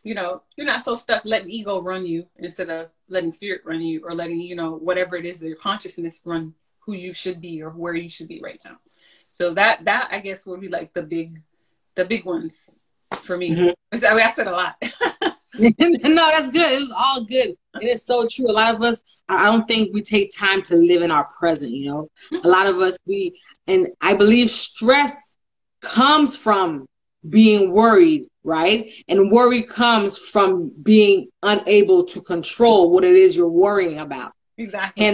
you 0.04 0.14
know 0.14 0.42
you're 0.56 0.68
not 0.68 0.84
so 0.84 0.96
stuck 0.96 1.26
letting 1.26 1.50
ego 1.50 1.82
run 1.82 2.06
you 2.06 2.26
instead 2.38 2.70
of 2.70 2.90
letting 3.10 3.32
spirit 3.32 3.62
run 3.66 3.82
you 3.82 4.02
or 4.06 4.14
letting 4.14 4.40
you 4.40 4.56
know 4.56 4.76
whatever 4.76 5.16
it 5.16 5.26
is 5.26 5.40
that 5.40 5.48
your 5.48 5.58
consciousness 5.58 6.20
run 6.24 6.54
who 6.80 6.94
you 6.94 7.14
should 7.14 7.42
be 7.42 7.62
or 7.62 7.72
where 7.72 7.96
you 7.96 8.10
should 8.10 8.28
be 8.28 8.40
right 8.42 8.62
now 8.64 8.78
so 9.30 9.54
that 9.54 9.86
that 9.86 10.10
I 10.12 10.20
guess 10.20 10.46
would 10.46 10.62
be 10.62 10.70
like 10.70 10.94
the 10.94 11.04
big 11.04 11.42
the 11.96 12.06
big 12.06 12.26
ones 12.26 12.70
for 13.22 13.38
me. 13.38 13.52
Mm-hmm. 13.52 13.70
I, 14.06 14.14
mean, 14.14 14.22
I 14.22 14.32
said 14.32 14.48
a 14.48 14.52
lot. 14.52 14.76
no, 15.58 15.70
that's 15.80 16.52
good. 16.52 16.82
It's 16.82 16.94
all 16.96 17.24
good. 17.24 17.56
It 17.82 17.86
is 17.86 18.06
so 18.06 18.28
true. 18.28 18.50
A 18.50 18.52
lot 18.52 18.76
of 18.76 18.82
us, 18.82 19.02
I 19.30 19.46
don't 19.46 19.68
think 19.68 19.94
we 19.94 20.02
take 20.02 20.32
time 20.36 20.62
to 20.64 20.76
live 20.76 21.02
in 21.02 21.12
our 21.12 21.28
present, 21.40 21.72
you 21.72 21.90
know. 21.90 22.10
Mm-hmm. 22.32 22.46
A 22.46 22.50
lot 22.50 22.68
of 22.68 22.78
us, 22.78 22.98
we, 23.06 23.34
and 23.68 23.88
I 24.02 24.14
believe 24.14 24.50
stress 24.50 25.38
comes 25.82 26.36
from 26.36 26.88
being 27.28 27.72
worried, 27.72 28.28
right? 28.44 28.90
And 29.08 29.32
worry 29.32 29.64
comes 29.64 30.18
from 30.18 30.72
being 30.82 31.30
unable 31.44 32.06
to 32.06 32.22
control 32.22 32.92
what 32.92 33.04
it 33.04 33.16
is 33.16 33.36
you're 33.36 33.50
worrying 33.50 34.00
about. 34.00 34.34
Exactly. 34.58 35.06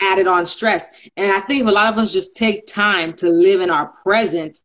Added 0.00 0.26
on 0.26 0.46
stress. 0.46 0.88
And 1.16 1.32
I 1.32 1.40
think 1.40 1.66
a 1.66 1.72
lot 1.72 1.92
of 1.92 1.98
us 1.98 2.12
just 2.12 2.36
take 2.36 2.66
time 2.66 3.14
to 3.14 3.28
live 3.28 3.60
in 3.60 3.70
our 3.70 3.92
present 4.02 4.58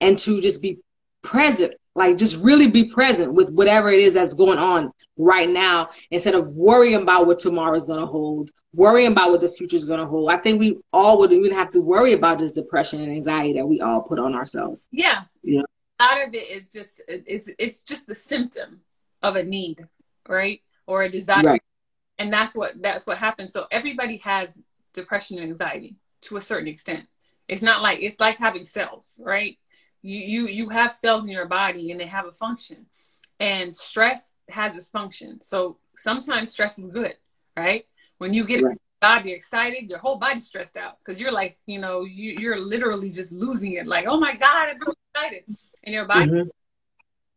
and 0.00 0.18
to 0.18 0.40
just 0.40 0.62
be 0.62 0.78
present, 1.22 1.74
like 1.94 2.16
just 2.16 2.42
really 2.42 2.68
be 2.68 2.84
present 2.84 3.34
with 3.34 3.50
whatever 3.50 3.88
it 3.88 4.00
is 4.00 4.14
that's 4.14 4.34
going 4.34 4.58
on 4.58 4.92
right 5.16 5.48
now 5.48 5.88
instead 6.10 6.34
of 6.34 6.52
worrying 6.54 7.02
about 7.02 7.26
what 7.26 7.38
tomorrow 7.38 7.76
is 7.76 7.84
going 7.84 8.00
to 8.00 8.06
hold, 8.06 8.50
worrying 8.72 9.12
about 9.12 9.30
what 9.30 9.40
the 9.40 9.48
future 9.48 9.76
is 9.76 9.84
going 9.84 10.00
to 10.00 10.06
hold. 10.06 10.30
I 10.30 10.36
think 10.36 10.60
we 10.60 10.78
all 10.92 11.18
would 11.18 11.32
even 11.32 11.52
have 11.52 11.72
to 11.72 11.80
worry 11.80 12.12
about 12.12 12.38
this 12.38 12.52
depression 12.52 13.02
and 13.02 13.12
anxiety 13.12 13.54
that 13.54 13.66
we 13.66 13.80
all 13.80 14.02
put 14.02 14.18
on 14.18 14.34
ourselves. 14.34 14.88
Yeah. 14.92 15.22
Yeah. 15.42 15.62
A 16.00 16.04
lot 16.04 16.28
of 16.28 16.34
it 16.34 16.48
is 16.48 16.70
just 16.70 17.02
it's 17.08 17.50
it's 17.58 17.80
just 17.80 18.06
the 18.06 18.14
symptom 18.14 18.80
of 19.22 19.34
a 19.34 19.42
need, 19.42 19.84
right? 20.28 20.62
Or 20.86 21.02
a 21.02 21.10
desire. 21.10 21.42
Right. 21.42 21.62
And 22.18 22.32
that's 22.32 22.56
what 22.56 22.80
that's 22.80 23.06
what 23.06 23.18
happens. 23.18 23.52
So 23.52 23.66
everybody 23.70 24.18
has 24.18 24.56
depression 25.00 25.38
and 25.38 25.48
anxiety 25.48 25.96
to 26.22 26.36
a 26.36 26.42
certain 26.42 26.68
extent. 26.68 27.04
It's 27.46 27.62
not 27.62 27.82
like 27.82 27.98
it's 28.02 28.20
like 28.20 28.36
having 28.36 28.64
cells, 28.64 29.18
right? 29.18 29.56
You 30.02 30.18
you 30.18 30.48
you 30.48 30.68
have 30.68 30.92
cells 30.92 31.22
in 31.22 31.28
your 31.28 31.46
body 31.46 31.90
and 31.90 32.00
they 32.00 32.06
have 32.06 32.26
a 32.26 32.32
function. 32.32 32.86
And 33.40 33.74
stress 33.74 34.32
has 34.48 34.76
its 34.76 34.90
function. 34.90 35.40
So 35.40 35.78
sometimes 35.96 36.50
stress 36.50 36.78
is 36.78 36.88
good, 36.88 37.14
right? 37.56 37.84
When 38.18 38.32
you 38.32 38.44
get 38.44 38.62
right. 38.62 38.78
You're 39.24 39.36
excited, 39.36 39.88
your 39.88 40.00
whole 40.00 40.16
body's 40.16 40.46
stressed 40.46 40.76
out 40.76 40.98
because 40.98 41.20
you're 41.20 41.30
like, 41.30 41.56
you 41.66 41.78
know, 41.78 42.04
you, 42.04 42.34
you're 42.40 42.60
literally 42.60 43.10
just 43.12 43.30
losing 43.30 43.74
it. 43.74 43.86
Like, 43.86 44.06
oh 44.08 44.18
my 44.18 44.34
God, 44.34 44.70
I'm 44.70 44.78
so 44.80 44.92
excited 45.14 45.44
in 45.84 45.92
your 45.92 46.04
body. 46.04 46.30
Mm-hmm. 46.30 46.48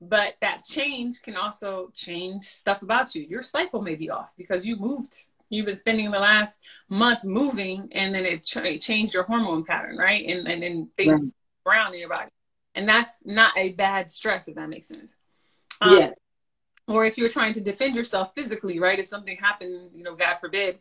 But 0.01 0.33
that 0.41 0.63
change 0.63 1.21
can 1.21 1.35
also 1.37 1.91
change 1.93 2.41
stuff 2.41 2.81
about 2.81 3.13
you. 3.13 3.21
Your 3.29 3.43
cycle 3.43 3.83
may 3.83 3.93
be 3.93 4.09
off 4.09 4.33
because 4.35 4.65
you 4.65 4.75
moved 4.75 5.15
you've 5.51 5.65
been 5.65 5.77
spending 5.77 6.09
the 6.09 6.19
last 6.19 6.57
month 6.89 7.23
moving 7.23 7.89
and 7.91 8.15
then 8.15 8.25
it, 8.25 8.43
ch- 8.43 8.57
it 8.57 8.81
changed 8.81 9.13
your 9.13 9.23
hormone 9.23 9.63
pattern 9.63 9.97
right? 9.97 10.25
And 10.27 10.47
and 10.47 10.63
then 10.63 10.89
things 10.97 11.19
right. 11.19 11.31
around 11.67 11.93
in 11.93 11.99
your 11.99 12.09
body. 12.09 12.29
And 12.73 12.87
that's 12.87 13.21
not 13.25 13.55
a 13.57 13.73
bad 13.73 14.09
stress 14.09 14.47
if 14.47 14.55
that 14.55 14.69
makes 14.69 14.87
sense. 14.87 15.13
Um, 15.81 15.97
yeah. 15.97 16.11
or 16.87 17.05
if 17.05 17.17
you're 17.17 17.29
trying 17.29 17.53
to 17.53 17.61
defend 17.61 17.95
yourself 17.95 18.33
physically 18.33 18.79
right? 18.79 18.97
If 18.97 19.07
something 19.07 19.37
happened 19.37 19.91
you 19.93 20.03
know 20.03 20.15
god 20.15 20.37
forbid 20.39 20.79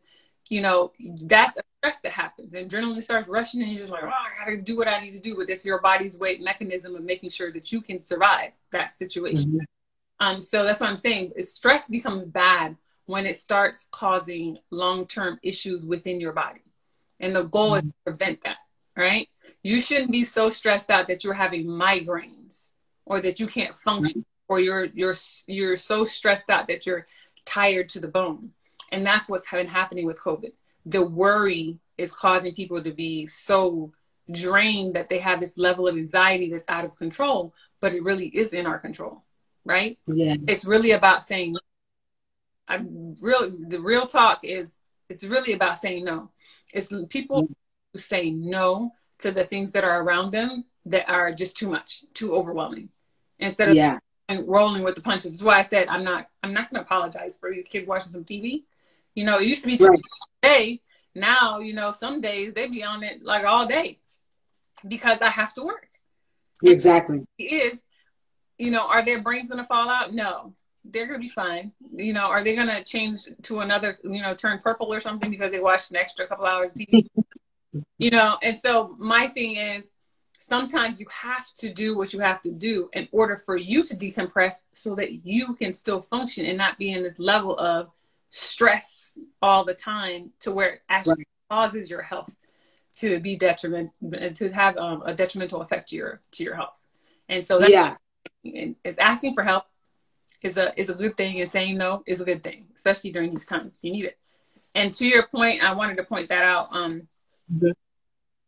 you 0.48 0.62
know 0.62 0.92
that's 1.22 1.56
a 1.56 1.62
stress 1.78 2.00
that 2.00 2.12
happens. 2.12 2.54
And 2.54 2.70
adrenaline 2.70 3.02
starts 3.02 3.28
rushing 3.28 3.62
and 3.62 3.70
you're 3.72 3.80
just 3.80 3.92
like 3.92 4.04
oh 4.04 4.08
i 4.08 4.44
gotta 4.44 4.56
do 4.62 4.76
what 4.76 4.88
i 4.88 5.00
need 5.00 5.12
to 5.12 5.20
do. 5.20 5.36
But 5.36 5.50
it's 5.50 5.66
your 5.66 5.80
body's 5.80 6.16
weight 6.16 6.40
mechanism 6.42 6.94
of 6.94 7.02
making 7.02 7.30
sure 7.30 7.52
that 7.52 7.72
you 7.72 7.80
can 7.80 8.00
survive 8.00 8.52
that 8.70 8.92
situation. 8.92 9.52
Mm-hmm. 9.52 10.26
um 10.26 10.40
so 10.40 10.62
that's 10.62 10.80
what 10.80 10.88
i'm 10.88 10.96
saying. 10.96 11.32
Stress 11.40 11.88
becomes 11.88 12.24
bad 12.24 12.76
when 13.06 13.26
it 13.26 13.38
starts 13.38 13.86
causing 13.90 14.58
long 14.70 15.06
term 15.06 15.38
issues 15.42 15.84
within 15.84 16.20
your 16.20 16.32
body. 16.32 16.62
And 17.18 17.34
the 17.34 17.44
goal 17.44 17.72
mm-hmm. 17.72 17.88
is 17.88 17.92
to 17.92 17.98
prevent 18.04 18.42
that, 18.42 18.58
right? 18.96 19.28
You 19.62 19.80
shouldn't 19.80 20.12
be 20.12 20.24
so 20.24 20.48
stressed 20.50 20.90
out 20.90 21.08
that 21.08 21.22
you're 21.22 21.34
having 21.34 21.66
migraines 21.66 22.70
or 23.04 23.20
that 23.20 23.40
you 23.40 23.46
can't 23.46 23.74
function 23.74 24.24
or 24.48 24.58
you're 24.58 24.86
you're 24.94 25.16
you're 25.46 25.76
so 25.76 26.04
stressed 26.04 26.50
out 26.50 26.66
that 26.68 26.86
you're 26.86 27.06
tired 27.44 27.88
to 27.90 28.00
the 28.00 28.08
bone. 28.08 28.50
And 28.92 29.06
that's 29.06 29.28
what's 29.28 29.48
been 29.50 29.68
happening 29.68 30.06
with 30.06 30.20
COVID. 30.20 30.52
The 30.86 31.02
worry 31.02 31.78
is 31.98 32.12
causing 32.12 32.54
people 32.54 32.82
to 32.82 32.92
be 32.92 33.26
so 33.26 33.92
drained 34.30 34.94
that 34.94 35.08
they 35.08 35.18
have 35.18 35.40
this 35.40 35.56
level 35.56 35.88
of 35.88 35.96
anxiety 35.96 36.50
that's 36.50 36.68
out 36.68 36.84
of 36.84 36.96
control, 36.96 37.54
but 37.80 37.94
it 37.94 38.02
really 38.02 38.26
is 38.26 38.52
in 38.52 38.66
our 38.66 38.78
control, 38.78 39.22
right? 39.64 39.98
Yeah. 40.06 40.36
It's 40.48 40.64
really 40.64 40.92
about 40.92 41.22
saying 41.22 41.56
I 42.70 42.80
real 43.20 43.52
the 43.68 43.80
real 43.80 44.06
talk 44.06 44.40
is 44.44 44.72
it's 45.08 45.24
really 45.24 45.52
about 45.52 45.78
saying 45.78 46.04
no. 46.04 46.30
It's 46.72 46.92
people 47.08 47.42
mm-hmm. 47.42 47.52
who 47.92 47.98
say 47.98 48.30
no 48.30 48.92
to 49.18 49.32
the 49.32 49.44
things 49.44 49.72
that 49.72 49.82
are 49.82 50.00
around 50.02 50.30
them 50.30 50.64
that 50.86 51.08
are 51.08 51.32
just 51.32 51.58
too 51.58 51.68
much, 51.68 52.04
too 52.14 52.34
overwhelming. 52.34 52.90
Instead 53.40 53.70
of 53.70 53.74
yeah. 53.74 53.98
rolling 54.46 54.84
with 54.84 54.94
the 54.94 55.00
punches. 55.00 55.32
That's 55.32 55.42
why 55.42 55.58
I 55.58 55.62
said 55.62 55.88
I'm 55.88 56.04
not 56.04 56.28
I'm 56.44 56.54
not 56.54 56.70
gonna 56.70 56.84
apologize 56.84 57.36
for 57.36 57.52
these 57.52 57.66
kids 57.66 57.88
watching 57.88 58.12
some 58.12 58.24
TV. 58.24 58.62
You 59.16 59.24
know, 59.24 59.38
it 59.38 59.48
used 59.48 59.62
to 59.62 59.66
be 59.66 59.84
right. 59.84 59.98
day. 60.40 60.80
Now, 61.12 61.58
you 61.58 61.74
know, 61.74 61.90
some 61.90 62.20
days 62.20 62.52
they 62.52 62.68
be 62.68 62.84
on 62.84 63.02
it 63.02 63.24
like 63.24 63.44
all 63.44 63.66
day 63.66 63.98
because 64.86 65.20
I 65.22 65.30
have 65.30 65.52
to 65.54 65.64
work. 65.64 65.88
Exactly. 66.62 67.24
Is, 67.36 67.82
you 68.58 68.70
know, 68.70 68.86
are 68.86 69.04
their 69.04 69.20
brains 69.20 69.48
gonna 69.48 69.64
fall 69.64 69.88
out? 69.88 70.14
No 70.14 70.54
they're 70.84 71.06
gonna 71.06 71.18
be 71.18 71.28
fine. 71.28 71.72
You 71.94 72.12
know, 72.12 72.26
are 72.26 72.42
they 72.42 72.54
gonna 72.54 72.82
change 72.84 73.28
to 73.42 73.60
another, 73.60 73.98
you 74.04 74.22
know, 74.22 74.34
turn 74.34 74.60
purple 74.62 74.92
or 74.92 75.00
something 75.00 75.30
because 75.30 75.50
they 75.52 75.60
watched 75.60 75.90
an 75.90 75.96
extra 75.96 76.26
couple 76.26 76.46
hours 76.46 76.72
TV? 76.76 77.06
you 77.98 78.10
know, 78.10 78.38
and 78.42 78.58
so 78.58 78.96
my 78.98 79.26
thing 79.26 79.56
is 79.56 79.90
sometimes 80.38 80.98
you 80.98 81.06
have 81.10 81.46
to 81.58 81.72
do 81.72 81.96
what 81.96 82.12
you 82.12 82.18
have 82.18 82.42
to 82.42 82.50
do 82.50 82.90
in 82.94 83.08
order 83.12 83.36
for 83.36 83.56
you 83.56 83.84
to 83.84 83.96
decompress 83.96 84.62
so 84.72 84.94
that 84.96 85.24
you 85.24 85.54
can 85.54 85.72
still 85.72 86.02
function 86.02 86.44
and 86.44 86.58
not 86.58 86.76
be 86.76 86.92
in 86.92 87.02
this 87.02 87.18
level 87.18 87.56
of 87.58 87.90
stress 88.30 89.18
all 89.42 89.64
the 89.64 89.74
time 89.74 90.30
to 90.40 90.50
where 90.50 90.70
it 90.74 90.80
actually 90.88 91.26
right. 91.50 91.50
causes 91.50 91.88
your 91.88 92.02
health 92.02 92.34
to 92.92 93.20
be 93.20 93.36
detriment 93.36 93.90
to 94.34 94.48
have 94.48 94.76
um, 94.76 95.02
a 95.06 95.14
detrimental 95.14 95.62
effect 95.62 95.88
to 95.88 95.96
your 95.96 96.20
to 96.32 96.42
your 96.42 96.56
health. 96.56 96.84
And 97.28 97.44
so 97.44 97.60
that 97.60 97.70
yeah. 97.70 97.94
is 98.82 98.98
asking 98.98 99.34
for 99.34 99.44
help 99.44 99.64
is 100.42 100.56
a 100.56 100.78
is 100.80 100.88
a 100.88 100.94
good 100.94 101.16
thing, 101.16 101.40
and 101.40 101.50
saying 101.50 101.76
no 101.76 102.02
is 102.06 102.20
a 102.20 102.24
good 102.24 102.42
thing, 102.42 102.66
especially 102.74 103.12
during 103.12 103.30
these 103.30 103.46
times. 103.46 103.80
You 103.82 103.92
need 103.92 104.04
it. 104.04 104.18
And 104.74 104.94
to 104.94 105.06
your 105.06 105.26
point, 105.26 105.62
I 105.62 105.74
wanted 105.74 105.96
to 105.96 106.04
point 106.04 106.28
that 106.28 106.44
out. 106.44 106.68
Um, 106.72 107.08
mm-hmm. 107.52 107.70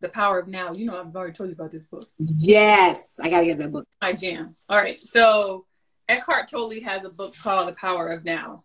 the 0.00 0.08
power 0.08 0.38
of 0.38 0.48
now. 0.48 0.72
You 0.72 0.86
know, 0.86 1.00
I've 1.00 1.14
already 1.14 1.34
told 1.34 1.50
you 1.50 1.54
about 1.54 1.72
this 1.72 1.86
book. 1.86 2.06
Yes, 2.18 3.18
I 3.22 3.30
gotta 3.30 3.46
get 3.46 3.58
that 3.58 3.72
book. 3.72 3.86
My 4.00 4.12
jam. 4.12 4.56
All 4.68 4.76
right, 4.76 4.98
so 4.98 5.66
Eckhart 6.08 6.48
Tolle 6.48 6.80
has 6.82 7.04
a 7.04 7.10
book 7.10 7.34
called 7.36 7.68
The 7.68 7.72
Power 7.74 8.08
of 8.08 8.24
Now. 8.24 8.64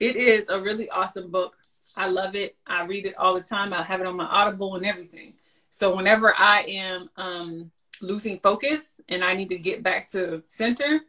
It 0.00 0.16
is 0.16 0.44
a 0.48 0.60
really 0.60 0.90
awesome 0.90 1.30
book. 1.30 1.54
I 1.96 2.08
love 2.08 2.34
it. 2.34 2.56
I 2.66 2.84
read 2.84 3.06
it 3.06 3.16
all 3.16 3.34
the 3.34 3.40
time. 3.40 3.72
I 3.72 3.82
have 3.82 4.00
it 4.00 4.06
on 4.06 4.16
my 4.16 4.24
Audible 4.24 4.74
and 4.76 4.84
everything. 4.84 5.34
So 5.70 5.94
whenever 5.94 6.34
I 6.36 6.60
am 6.62 7.08
um, 7.16 7.70
losing 8.00 8.38
focus 8.40 9.00
and 9.08 9.24
I 9.24 9.34
need 9.34 9.48
to 9.50 9.58
get 9.58 9.82
back 9.82 10.08
to 10.10 10.42
center, 10.48 11.00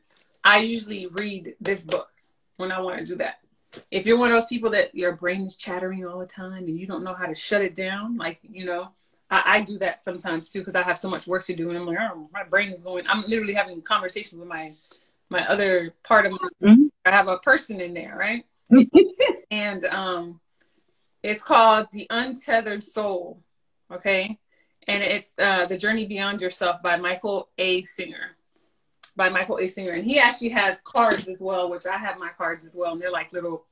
I 0.46 0.60
usually 0.60 1.08
read 1.08 1.56
this 1.60 1.84
book 1.84 2.08
when 2.58 2.72
I 2.72 2.80
want 2.80 3.00
to 3.00 3.06
do 3.06 3.16
that. 3.16 3.40
If 3.90 4.06
you're 4.06 4.18
one 4.18 4.32
of 4.32 4.38
those 4.38 4.48
people 4.48 4.70
that 4.70 4.94
your 4.94 5.14
brain 5.14 5.44
is 5.44 5.58
chattering 5.58 6.06
all 6.06 6.20
the 6.20 6.28
time 6.28 6.66
and 6.68 6.80
you 6.80 6.86
don't 6.86 7.04
know 7.04 7.16
how 7.16 7.26
to 7.26 7.36
shut 7.36 7.62
it 7.62 7.74
down, 7.74 8.14
like, 8.16 8.40
you 8.44 8.64
know, 8.64 8.90
I, 9.30 9.44
I 9.46 9.62
do 9.62 9.80
that 9.80 10.00
sometimes 10.00 10.50
too 10.50 10.60
because 10.60 10.76
I 10.76 10.84
have 10.84 11.00
so 11.00 11.10
much 11.10 11.26
work 11.26 11.46
to 11.48 11.56
do 11.56 11.70
and 11.70 11.78
I'm 11.78 11.88
like, 11.88 11.98
oh, 12.00 12.30
my 12.32 12.44
brain 12.44 12.72
is 12.72 12.84
going. 12.84 13.06
I'm 13.08 13.24
literally 13.24 13.54
having 13.54 13.82
conversations 13.82 14.40
with 14.40 14.48
my 14.48 14.72
my 15.30 15.46
other 15.48 15.96
part 16.04 16.28
of 16.28 16.34
me. 16.34 16.40
Mm-hmm. 16.64 16.84
I 17.04 17.12
have 17.12 17.28
a 17.28 17.40
person 17.40 17.82
in 17.82 17.96
there, 17.96 18.16
right? 18.16 18.46
and 19.52 19.84
um, 19.86 20.40
it's 21.24 21.42
called 21.42 21.88
The 21.92 22.06
Untethered 22.12 22.84
Soul, 22.84 23.42
okay? 23.92 24.38
And 24.88 25.02
it's 25.02 25.34
uh, 25.40 25.66
The 25.66 25.80
Journey 25.80 26.06
Beyond 26.06 26.42
Yourself 26.42 26.84
by 26.84 26.98
Michael 26.98 27.50
A. 27.58 27.82
Singer 27.82 28.35
by 29.16 29.30
Michael 29.30 29.60
A. 29.60 29.68
Singer. 29.68 29.94
And 29.94 30.06
he 30.06 30.20
actually 30.20 30.50
has 30.50 30.80
cards 30.84 31.28
as 31.28 31.40
well, 31.40 31.70
which 31.70 31.86
I 31.86 31.98
have 31.98 32.18
my 32.18 32.30
cards 32.38 32.66
as 32.66 32.76
well. 32.76 32.94
And 32.94 33.02
they're 33.02 33.12
like 33.12 33.32
little, 33.32 33.66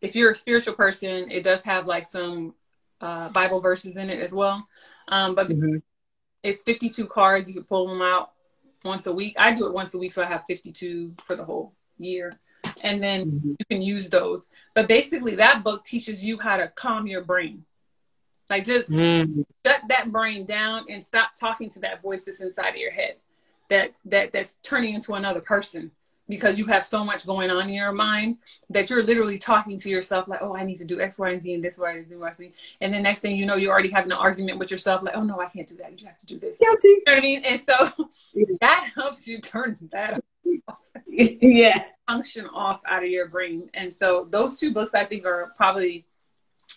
if 0.00 0.14
you're 0.14 0.30
a 0.30 0.36
spiritual 0.36 0.74
person, 0.74 1.30
it 1.30 1.44
does 1.44 1.62
have 1.64 1.86
like 1.86 2.06
some 2.06 2.54
uh, 3.00 3.28
Bible 3.30 3.60
verses 3.60 3.96
in 3.96 4.10
it 4.10 4.20
as 4.20 4.32
well. 4.32 4.66
Um, 5.08 5.34
but 5.34 5.48
mm-hmm. 5.48 5.76
it's 6.42 6.62
52 6.62 7.06
cards. 7.06 7.48
You 7.48 7.54
can 7.54 7.64
pull 7.64 7.88
them 7.88 8.02
out 8.02 8.32
once 8.84 9.06
a 9.06 9.12
week. 9.12 9.34
I 9.38 9.52
do 9.54 9.66
it 9.66 9.74
once 9.74 9.92
a 9.94 9.98
week, 9.98 10.12
so 10.12 10.22
I 10.22 10.26
have 10.26 10.44
52 10.46 11.14
for 11.24 11.36
the 11.36 11.44
whole 11.44 11.74
year. 11.98 12.38
And 12.82 13.02
then 13.02 13.26
mm-hmm. 13.26 13.48
you 13.50 13.64
can 13.70 13.82
use 13.82 14.08
those. 14.08 14.46
But 14.74 14.88
basically, 14.88 15.36
that 15.36 15.62
book 15.62 15.84
teaches 15.84 16.24
you 16.24 16.38
how 16.38 16.56
to 16.56 16.68
calm 16.68 17.06
your 17.06 17.22
brain. 17.22 17.64
Like 18.48 18.64
just 18.64 18.90
mm. 18.90 19.44
shut 19.64 19.82
that 19.88 20.10
brain 20.10 20.44
down 20.44 20.86
and 20.88 21.04
stop 21.04 21.30
talking 21.38 21.70
to 21.70 21.80
that 21.80 22.02
voice 22.02 22.24
that's 22.24 22.40
inside 22.40 22.70
of 22.70 22.76
your 22.76 22.90
head 22.90 23.14
that 23.70 23.92
that 24.04 24.32
that's 24.32 24.56
turning 24.62 24.94
into 24.94 25.14
another 25.14 25.40
person 25.40 25.90
because 26.30 26.58
you 26.58 26.64
have 26.66 26.84
so 26.84 27.04
much 27.04 27.26
going 27.26 27.50
on 27.50 27.68
in 27.68 27.74
your 27.74 27.92
mind 27.92 28.38
that 28.70 28.88
you're 28.88 29.02
literally 29.02 29.36
talking 29.36 29.78
to 29.78 29.90
yourself 29.90 30.28
like, 30.28 30.40
oh, 30.40 30.56
I 30.56 30.64
need 30.64 30.76
to 30.76 30.84
do 30.84 31.00
X, 31.00 31.18
Y, 31.18 31.30
and 31.30 31.42
Z 31.42 31.52
and 31.52 31.62
this, 31.62 31.76
Y, 31.78 31.90
and 31.90 32.06
Z, 32.06 32.14
Y, 32.14 32.30
Z. 32.30 32.52
And 32.80 32.94
then 32.94 33.02
next 33.02 33.20
thing 33.20 33.36
you 33.36 33.44
know, 33.44 33.56
you're 33.56 33.72
already 33.72 33.90
having 33.90 34.12
an 34.12 34.18
argument 34.18 34.58
with 34.58 34.70
yourself 34.70 35.02
like, 35.02 35.16
oh, 35.16 35.24
no, 35.24 35.40
I 35.40 35.46
can't 35.46 35.66
do 35.66 35.74
that. 35.76 36.00
You 36.00 36.06
have 36.06 36.18
to 36.20 36.26
do 36.26 36.38
this. 36.38 36.56
Guilty. 36.58 36.88
You 36.88 37.02
know 37.06 37.12
what 37.14 37.18
I 37.18 37.22
mean? 37.22 37.44
And 37.44 37.60
so 37.60 37.90
that 38.60 38.90
helps 38.94 39.26
you 39.26 39.40
turn 39.40 39.76
that 39.90 40.22
off. 40.68 40.78
yeah. 41.06 41.74
Function 42.06 42.46
off 42.46 42.80
out 42.86 43.02
of 43.02 43.10
your 43.10 43.28
brain. 43.28 43.68
And 43.74 43.92
so 43.92 44.28
those 44.30 44.58
two 44.58 44.72
books 44.72 44.94
I 44.94 45.04
think 45.04 45.26
are 45.26 45.52
probably 45.56 46.06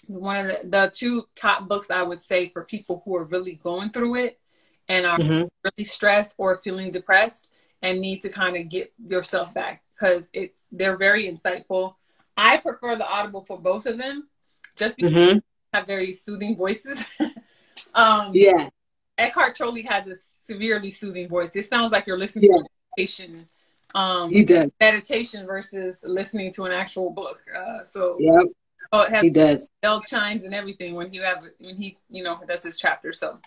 one 0.08 0.38
of 0.38 0.48
the, 0.48 0.68
the 0.68 0.92
two 0.94 1.28
top 1.36 1.68
books 1.68 1.92
I 1.92 2.02
would 2.02 2.20
say 2.20 2.50
for 2.50 2.66
people 2.66 3.04
who 3.06 3.16
are 3.16 3.24
really 3.24 3.56
going 3.64 3.92
through 3.92 4.16
it 4.16 4.40
and 4.90 5.06
are 5.06 5.18
mm-hmm. 5.18 5.48
really 5.64 5.86
stressed 5.86 6.36
or 6.38 6.58
feeling 6.64 6.92
depressed 6.92 7.50
and 7.82 8.00
need 8.00 8.22
to 8.22 8.30
kind 8.30 8.56
of 8.56 8.70
get 8.70 8.94
yourself 9.08 9.54
back 9.54 9.84
because 9.94 10.30
it's 10.34 10.66
they're 10.72 10.98
very 10.98 11.32
insightful. 11.32 11.96
I 12.36 12.58
prefer 12.58 12.96
the 12.96 13.08
Audible 13.08 13.42
for 13.42 13.60
both 13.60 13.86
of 13.86 13.98
them, 13.98 14.28
just 14.76 14.98
because 14.98 15.14
mm-hmm. 15.14 15.38
they 15.38 15.42
have 15.74 15.88
very 15.88 16.14
soothing 16.14 16.56
voices. 16.56 17.04
um, 17.94 18.32
yeah, 18.34 18.70
Eckhart 19.18 19.56
Tolle 19.56 19.84
has 19.88 20.08
a 20.08 20.16
severely 20.46 20.92
soothing 20.92 21.28
voice. 21.28 21.52
It 21.56 21.68
sounds 21.68 21.92
like 21.92 22.08
you're 22.08 22.18
listening 22.18 22.50
yeah. 22.52 22.58
to 22.58 22.70
meditation. 22.98 23.48
Um, 23.96 24.30
he 24.30 24.44
does 24.44 24.72
meditation 24.80 25.46
versus 25.46 26.00
listening 26.04 26.52
to 26.54 26.64
an 26.64 26.72
actual 26.72 27.12
book. 27.12 27.42
Uh, 27.56 27.84
so 27.84 28.18
yep. 28.20 28.46
Oh, 28.92 29.02
it 29.02 29.10
has 29.10 29.22
he 29.24 29.30
does 29.30 29.70
bell 29.82 30.02
chimes 30.02 30.44
and 30.44 30.54
everything 30.54 30.94
when 30.94 31.14
you 31.14 31.22
have 31.24 31.44
when 31.60 31.76
he 31.76 31.98
you 32.10 32.24
know 32.24 32.40
does 32.48 32.64
his 32.64 32.78
chapter. 32.78 33.14
So 33.14 33.40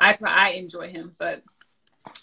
I 0.00 0.16
I 0.24 0.50
enjoy 0.50 0.90
him, 0.90 1.14
but 1.18 1.42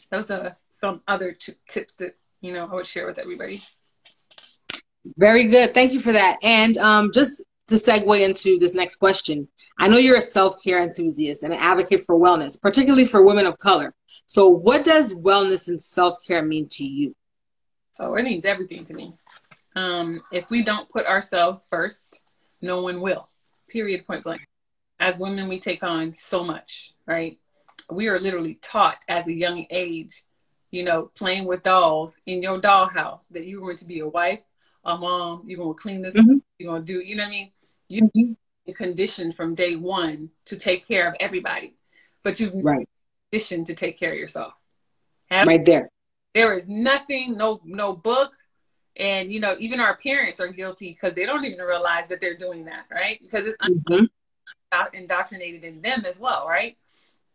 those 0.09 0.29
are 0.31 0.57
some 0.71 1.01
other 1.07 1.33
t- 1.33 1.53
tips 1.69 1.95
that 1.95 2.11
you 2.41 2.53
know 2.53 2.65
I 2.71 2.75
would 2.75 2.87
share 2.87 3.05
with 3.05 3.19
everybody. 3.19 3.63
Very 5.17 5.45
good. 5.45 5.73
Thank 5.73 5.91
you 5.93 5.99
for 5.99 6.13
that. 6.13 6.37
And 6.43 6.77
um, 6.77 7.11
just 7.13 7.43
to 7.67 7.75
segue 7.75 8.21
into 8.21 8.57
this 8.57 8.73
next 8.73 8.97
question, 8.97 9.47
I 9.79 9.87
know 9.87 9.97
you're 9.97 10.17
a 10.17 10.21
self 10.21 10.63
care 10.63 10.81
enthusiast 10.81 11.43
and 11.43 11.53
an 11.53 11.59
advocate 11.59 12.05
for 12.05 12.15
wellness, 12.15 12.59
particularly 12.59 13.05
for 13.05 13.23
women 13.23 13.45
of 13.45 13.57
color. 13.57 13.93
So, 14.27 14.49
what 14.49 14.85
does 14.85 15.13
wellness 15.13 15.67
and 15.67 15.81
self 15.81 16.17
care 16.25 16.43
mean 16.43 16.67
to 16.71 16.83
you? 16.83 17.15
Oh, 17.99 18.15
it 18.15 18.23
means 18.23 18.45
everything 18.45 18.85
to 18.85 18.93
me. 18.93 19.13
Um, 19.75 20.21
if 20.31 20.49
we 20.49 20.61
don't 20.63 20.89
put 20.89 21.05
ourselves 21.05 21.67
first, 21.69 22.19
no 22.61 22.81
one 22.81 23.01
will. 23.01 23.27
Period. 23.67 24.05
Point 24.05 24.23
blank. 24.23 24.41
As 24.99 25.17
women, 25.17 25.47
we 25.47 25.59
take 25.59 25.83
on 25.83 26.13
so 26.13 26.43
much, 26.43 26.93
right? 27.05 27.39
We 27.89 28.07
are 28.07 28.19
literally 28.19 28.55
taught 28.55 28.97
as 29.07 29.27
a 29.27 29.33
young 29.33 29.65
age, 29.69 30.23
you 30.71 30.83
know, 30.83 31.11
playing 31.15 31.45
with 31.45 31.63
dolls 31.63 32.15
in 32.25 32.41
your 32.41 32.59
dollhouse 32.59 33.27
that 33.29 33.45
you're 33.45 33.61
going 33.61 33.77
to 33.77 33.85
be 33.85 33.99
a 33.99 34.07
wife, 34.07 34.39
a 34.85 34.97
mom, 34.97 35.43
you're 35.45 35.59
going 35.59 35.75
to 35.75 35.81
clean 35.81 36.01
this, 36.01 36.15
mm-hmm. 36.15 36.37
you're 36.57 36.71
going 36.71 36.85
to 36.85 36.93
do, 36.93 36.99
you 36.99 37.15
know 37.15 37.23
what 37.23 37.27
I 37.27 37.31
mean? 37.31 37.51
You 37.89 38.01
mm-hmm. 38.03 38.71
conditioned 38.73 39.35
from 39.35 39.55
day 39.55 39.75
one 39.75 40.29
to 40.45 40.55
take 40.55 40.87
care 40.87 41.07
of 41.07 41.15
everybody, 41.19 41.75
but 42.23 42.39
you've 42.39 42.53
right. 42.63 42.87
conditioned 43.31 43.67
to 43.67 43.75
take 43.75 43.99
care 43.99 44.11
of 44.11 44.17
yourself. 44.17 44.53
Have 45.29 45.47
right 45.47 45.65
there. 45.65 45.89
There 46.33 46.53
is 46.53 46.67
nothing, 46.67 47.37
no, 47.37 47.61
no 47.63 47.93
book. 47.93 48.31
And, 48.95 49.31
you 49.31 49.39
know, 49.39 49.55
even 49.59 49.79
our 49.79 49.97
parents 49.97 50.39
are 50.39 50.49
guilty 50.49 50.89
because 50.89 51.13
they 51.13 51.25
don't 51.25 51.45
even 51.45 51.59
realize 51.59 52.09
that 52.09 52.21
they're 52.21 52.37
doing 52.37 52.65
that, 52.65 52.85
right? 52.91 53.19
Because 53.21 53.47
it's 53.47 53.57
mm-hmm. 53.57 54.05
indoctrinated 54.93 55.63
in 55.63 55.81
them 55.81 56.03
as 56.05 56.19
well, 56.19 56.47
right? 56.47 56.77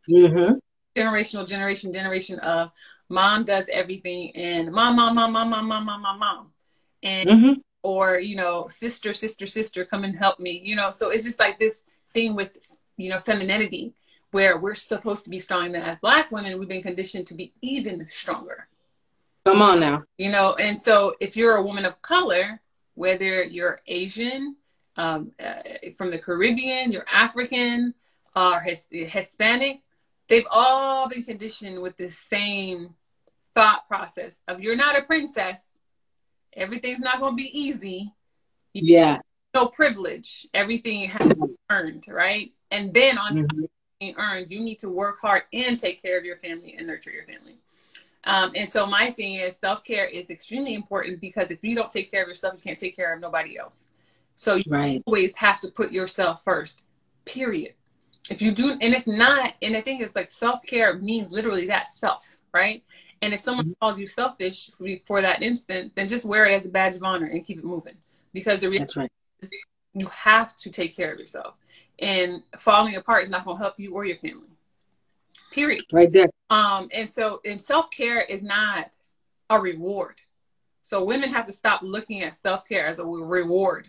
Mm-hmm. 0.08 0.54
Generational, 0.96 1.46
generation, 1.46 1.92
generation 1.92 2.38
of 2.40 2.70
mom 3.08 3.44
does 3.44 3.66
everything 3.72 4.34
and 4.36 4.72
mom, 4.72 4.96
mom, 4.96 5.14
mom, 5.14 5.32
mom, 5.32 5.50
mom, 5.50 5.66
mom, 5.66 5.86
mom, 5.86 6.02
mom, 6.02 6.18
mom. 6.18 6.46
And 7.02 7.28
mm-hmm. 7.28 7.52
or, 7.82 8.18
you 8.18 8.36
know, 8.36 8.68
sister, 8.68 9.14
sister, 9.14 9.46
sister, 9.46 9.84
come 9.84 10.04
and 10.04 10.16
help 10.16 10.40
me. 10.40 10.60
You 10.64 10.76
know, 10.76 10.90
so 10.90 11.10
it's 11.10 11.24
just 11.24 11.38
like 11.38 11.58
this 11.58 11.82
thing 12.14 12.34
with, 12.34 12.58
you 12.96 13.10
know, 13.10 13.20
femininity 13.20 13.92
where 14.30 14.58
we're 14.58 14.74
supposed 14.74 15.24
to 15.24 15.30
be 15.30 15.38
strong. 15.38 15.74
And 15.74 15.76
as 15.76 15.98
Black 16.00 16.30
women, 16.30 16.58
we've 16.58 16.68
been 16.68 16.82
conditioned 16.82 17.26
to 17.28 17.34
be 17.34 17.52
even 17.60 18.06
stronger. 18.08 18.68
Come 19.44 19.62
on 19.62 19.80
now. 19.80 20.02
You 20.18 20.30
know, 20.30 20.54
and 20.54 20.78
so 20.78 21.14
if 21.20 21.36
you're 21.36 21.56
a 21.56 21.62
woman 21.62 21.86
of 21.86 22.02
color, 22.02 22.60
whether 22.94 23.42
you're 23.42 23.80
Asian, 23.86 24.56
um, 24.96 25.32
uh, 25.42 25.62
from 25.96 26.10
the 26.10 26.18
Caribbean, 26.18 26.92
you're 26.92 27.06
African, 27.10 27.94
or 28.34 28.60
his, 28.60 28.86
Hispanic, 28.90 29.80
they've 30.28 30.46
all 30.50 31.08
been 31.08 31.22
conditioned 31.22 31.80
with 31.80 31.96
the 31.96 32.10
same 32.10 32.94
thought 33.54 33.88
process 33.88 34.40
of 34.46 34.60
you're 34.60 34.76
not 34.76 34.98
a 34.98 35.02
princess. 35.02 35.76
Everything's 36.54 37.00
not 37.00 37.20
going 37.20 37.32
to 37.32 37.36
be 37.36 37.58
easy. 37.58 38.12
You 38.72 38.96
yeah. 38.96 39.18
No 39.54 39.66
privilege. 39.66 40.46
Everything 40.54 41.08
has 41.08 41.28
to 41.28 41.34
be 41.34 41.54
earned, 41.70 42.04
right? 42.08 42.52
And 42.70 42.92
then 42.92 43.18
on 43.18 43.36
mm-hmm. 43.36 43.64
being 43.98 44.14
earned, 44.16 44.50
you 44.50 44.60
need 44.60 44.78
to 44.80 44.90
work 44.90 45.20
hard 45.20 45.42
and 45.52 45.78
take 45.78 46.00
care 46.02 46.18
of 46.18 46.24
your 46.24 46.36
family 46.36 46.74
and 46.76 46.86
nurture 46.86 47.10
your 47.10 47.24
family. 47.24 47.58
Um, 48.24 48.52
and 48.54 48.68
so 48.68 48.84
my 48.86 49.10
thing 49.10 49.36
is 49.36 49.56
self 49.56 49.84
care 49.84 50.04
is 50.06 50.28
extremely 50.30 50.74
important 50.74 51.20
because 51.20 51.50
if 51.50 51.62
you 51.62 51.74
don't 51.74 51.90
take 51.90 52.10
care 52.10 52.22
of 52.22 52.28
yourself, 52.28 52.54
you 52.54 52.60
can't 52.60 52.78
take 52.78 52.94
care 52.94 53.14
of 53.14 53.20
nobody 53.20 53.58
else. 53.58 53.88
So 54.36 54.56
you 54.56 54.64
right. 54.68 55.02
always 55.06 55.34
have 55.36 55.60
to 55.62 55.68
put 55.68 55.92
yourself 55.92 56.44
first. 56.44 56.82
Period. 57.24 57.74
If 58.30 58.42
you 58.42 58.52
do, 58.52 58.70
and 58.72 58.94
it's 58.94 59.06
not, 59.06 59.54
and 59.62 59.76
I 59.76 59.80
think 59.80 60.02
it's 60.02 60.14
like 60.14 60.30
self 60.30 60.62
care 60.62 60.98
means 60.98 61.32
literally 61.32 61.66
that 61.66 61.88
self, 61.88 62.26
right? 62.52 62.82
And 63.22 63.34
if 63.34 63.40
someone 63.40 63.74
calls 63.80 63.98
you 63.98 64.06
selfish 64.06 64.70
for 65.06 65.20
that 65.22 65.42
instance, 65.42 65.92
then 65.94 66.08
just 66.08 66.24
wear 66.24 66.46
it 66.46 66.60
as 66.60 66.66
a 66.66 66.68
badge 66.68 66.94
of 66.94 67.02
honor 67.02 67.26
and 67.26 67.44
keep 67.44 67.58
it 67.58 67.64
moving. 67.64 67.96
Because 68.32 68.60
the 68.60 68.68
reason 68.68 68.86
right. 68.96 69.10
is 69.40 69.50
you 69.94 70.06
have 70.06 70.54
to 70.56 70.70
take 70.70 70.94
care 70.94 71.12
of 71.12 71.18
yourself. 71.18 71.54
And 71.98 72.42
falling 72.58 72.94
apart 72.94 73.24
is 73.24 73.30
not 73.30 73.44
going 73.44 73.56
to 73.56 73.62
help 73.62 73.74
you 73.78 73.94
or 73.94 74.04
your 74.04 74.16
family. 74.16 74.46
Period. 75.52 75.82
Right 75.92 76.12
there. 76.12 76.28
Um, 76.50 76.88
and 76.92 77.08
so, 77.08 77.40
and 77.44 77.60
self 77.60 77.90
care 77.90 78.20
is 78.20 78.42
not 78.42 78.90
a 79.50 79.58
reward. 79.58 80.16
So 80.82 81.04
women 81.04 81.32
have 81.32 81.46
to 81.46 81.52
stop 81.52 81.80
looking 81.82 82.22
at 82.22 82.34
self 82.34 82.68
care 82.68 82.86
as 82.86 82.98
a 82.98 83.04
reward. 83.04 83.88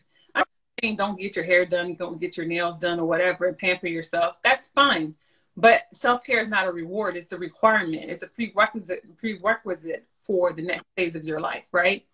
Saying 0.82 0.96
don't 0.96 1.20
get 1.20 1.36
your 1.36 1.46
hair 1.46 1.66
done, 1.66 1.96
don't 1.96 2.20
get 2.20 2.38
your 2.38 2.46
nails 2.46 2.80
done, 2.80 3.00
or 3.00 3.06
whatever, 3.06 3.48
and 3.48 3.58
pamper 3.58 3.88
yourself. 3.88 4.38
That's 4.44 4.70
fine. 4.70 5.16
But 5.58 5.82
self 5.94 6.24
care 6.24 6.40
is 6.40 6.48
not 6.48 6.68
a 6.68 6.72
reward; 6.72 7.18
it's 7.18 7.32
a 7.32 7.38
requirement. 7.38 8.10
It's 8.10 8.24
a 8.24 8.28
prerequisite 8.28 9.18
prerequisite 9.18 10.06
for 10.24 10.54
the 10.54 10.62
next 10.62 10.86
phase 10.96 11.16
of 11.16 11.26
your 11.26 11.40
life, 11.40 11.64
right? 11.72 12.06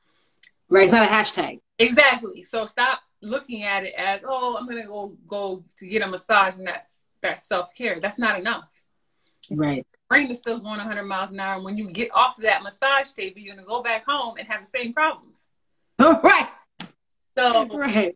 Right. 0.70 0.84
It's 0.84 0.94
not 0.94 1.04
a 1.04 1.12
hashtag. 1.12 1.60
Exactly. 1.78 2.44
So 2.44 2.66
stop 2.66 3.02
looking 3.22 3.64
at 3.64 3.84
it 3.84 3.94
as, 3.98 4.24
oh, 4.26 4.58
I'm 4.58 4.68
gonna 4.68 4.86
go 4.86 5.16
go 5.28 5.64
to 5.78 5.88
get 5.88 6.02
a 6.02 6.08
massage, 6.08 6.56
and 6.56 6.66
that's 6.66 6.90
that's 7.22 7.44
self 7.44 7.74
care. 7.76 8.00
That's 8.00 8.18
not 8.18 8.40
enough. 8.40 8.72
Right. 9.52 9.86
Brain 10.10 10.30
is 10.30 10.40
still 10.40 10.60
going 10.60 10.78
100 10.78 11.04
miles 11.04 11.32
an 11.32 11.40
hour. 11.40 11.56
And 11.56 11.66
when 11.66 11.78
you 11.78 11.90
get 11.90 12.10
off 12.14 12.38
of 12.38 12.44
that 12.44 12.64
massage 12.64 13.12
table, 13.12 13.40
you're 13.40 13.56
gonna 13.56 13.68
go 13.68 13.84
back 13.84 14.06
home 14.06 14.38
and 14.38 14.48
have 14.48 14.62
the 14.62 14.68
same 14.68 14.94
problems. 14.94 15.46
Oh, 16.00 16.20
right. 16.24 16.50
So 17.38 17.68
right. 17.78 18.16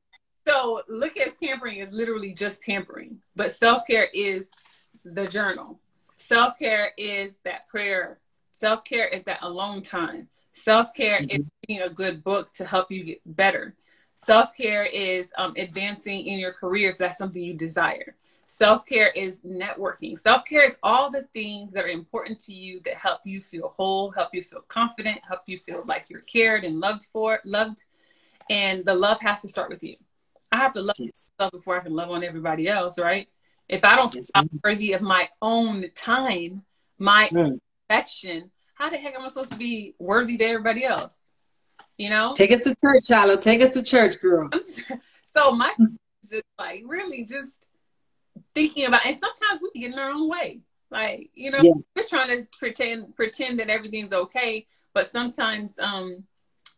So 0.49 0.81
look 0.87 1.15
at 1.15 1.39
pampering 1.39 1.79
as 1.81 1.93
literally 1.93 2.33
just 2.33 2.59
pampering, 2.63 3.19
but 3.35 3.51
self 3.51 3.83
care 3.85 4.07
is 4.15 4.49
the 5.05 5.27
journal. 5.27 5.79
Self 6.17 6.57
care 6.57 6.91
is 6.97 7.37
that 7.45 7.67
prayer. 7.67 8.17
Self 8.53 8.83
care 8.83 9.07
is 9.07 9.21
that 9.25 9.43
alone 9.43 9.83
time. 9.83 10.27
Self 10.51 10.91
care 10.95 11.19
mm-hmm. 11.19 11.43
is 11.43 11.51
reading 11.67 11.83
a 11.83 11.89
good 11.89 12.23
book 12.23 12.51
to 12.53 12.65
help 12.65 12.91
you 12.91 13.03
get 13.03 13.21
better. 13.37 13.75
Self 14.15 14.55
care 14.57 14.85
is 14.85 15.31
um, 15.37 15.53
advancing 15.55 16.25
in 16.25 16.39
your 16.39 16.53
career 16.53 16.89
if 16.89 16.97
that's 16.97 17.19
something 17.19 17.43
you 17.43 17.53
desire. 17.53 18.15
Self 18.47 18.87
care 18.87 19.11
is 19.11 19.41
networking. 19.41 20.17
Self 20.17 20.45
care 20.45 20.63
is 20.63 20.79
all 20.81 21.11
the 21.11 21.27
things 21.31 21.73
that 21.73 21.85
are 21.85 21.89
important 21.89 22.39
to 22.41 22.53
you 22.53 22.81
that 22.85 22.95
help 22.95 23.19
you 23.23 23.39
feel 23.39 23.75
whole, 23.77 24.09
help 24.09 24.29
you 24.33 24.41
feel 24.41 24.61
confident, 24.61 25.19
help 25.27 25.41
you 25.45 25.59
feel 25.59 25.83
like 25.85 26.05
you're 26.09 26.21
cared 26.21 26.63
and 26.63 26.79
loved 26.79 27.05
for, 27.13 27.39
loved. 27.45 27.83
And 28.49 28.83
the 28.83 28.95
love 28.95 29.21
has 29.21 29.43
to 29.43 29.47
start 29.47 29.69
with 29.69 29.83
you. 29.83 29.95
I 30.51 30.57
have 30.57 30.73
to 30.73 30.81
love 30.81 30.95
yes. 30.99 31.31
myself 31.37 31.51
before 31.51 31.77
I 31.77 31.83
can 31.83 31.93
love 31.93 32.09
on 32.11 32.23
everybody 32.23 32.67
else, 32.67 32.97
right? 32.97 33.27
If 33.67 33.85
I 33.85 33.95
don't 33.95 34.13
yes. 34.15 34.31
feel 34.33 34.47
worthy 34.63 34.93
of 34.93 35.01
my 35.01 35.29
own 35.41 35.85
time, 35.95 36.63
my 36.97 37.29
mm. 37.31 37.59
affection, 37.89 38.51
how 38.73 38.89
the 38.89 38.97
heck 38.97 39.13
am 39.13 39.21
I 39.21 39.27
supposed 39.27 39.51
to 39.51 39.57
be 39.57 39.93
worthy 39.99 40.37
to 40.37 40.45
everybody 40.45 40.85
else? 40.85 41.17
You 41.97 42.09
know? 42.09 42.33
Take 42.35 42.51
us 42.51 42.63
to 42.63 42.75
church, 42.81 43.05
Shiloh. 43.05 43.37
Take 43.37 43.61
us 43.61 43.73
to 43.73 43.83
church, 43.83 44.19
girl. 44.19 44.49
so 45.25 45.51
my 45.51 45.73
just 46.29 46.43
like 46.57 46.83
really 46.85 47.23
just 47.23 47.67
thinking 48.53 48.85
about 48.85 49.05
and 49.05 49.17
sometimes 49.17 49.61
we 49.61 49.81
get 49.81 49.93
in 49.93 49.99
our 49.99 50.11
own 50.11 50.29
way. 50.29 50.61
Like, 50.91 51.29
you 51.35 51.51
know, 51.51 51.59
yeah. 51.61 51.73
we're 51.95 52.03
trying 52.03 52.29
to 52.29 52.47
pretend 52.57 53.15
pretend 53.15 53.59
that 53.59 53.69
everything's 53.69 54.13
okay, 54.13 54.65
but 54.93 55.09
sometimes 55.09 55.77
um 55.79 56.23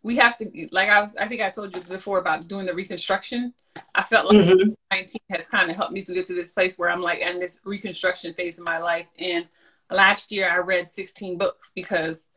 we 0.03 0.17
have 0.17 0.37
to 0.37 0.67
like 0.71 0.89
I 0.89 1.01
was 1.01 1.15
I 1.15 1.27
think 1.27 1.41
I 1.41 1.49
told 1.49 1.75
you 1.75 1.81
before 1.83 2.19
about 2.19 2.47
doing 2.47 2.65
the 2.65 2.73
reconstruction. 2.73 3.53
I 3.95 4.03
felt 4.03 4.27
like 4.27 4.45
mm-hmm. 4.45 4.71
19 4.91 5.19
has 5.29 5.47
kind 5.47 5.69
of 5.69 5.77
helped 5.77 5.93
me 5.93 6.03
to 6.03 6.13
get 6.13 6.25
to 6.27 6.33
this 6.33 6.51
place 6.51 6.77
where 6.77 6.89
I'm 6.89 7.01
like 7.01 7.19
in 7.19 7.39
this 7.39 7.59
reconstruction 7.63 8.33
phase 8.33 8.59
of 8.59 8.65
my 8.65 8.79
life. 8.79 9.07
And 9.17 9.47
last 9.89 10.31
year 10.31 10.51
I 10.51 10.57
read 10.57 10.89
16 10.89 11.37
books 11.37 11.71
because 11.73 12.27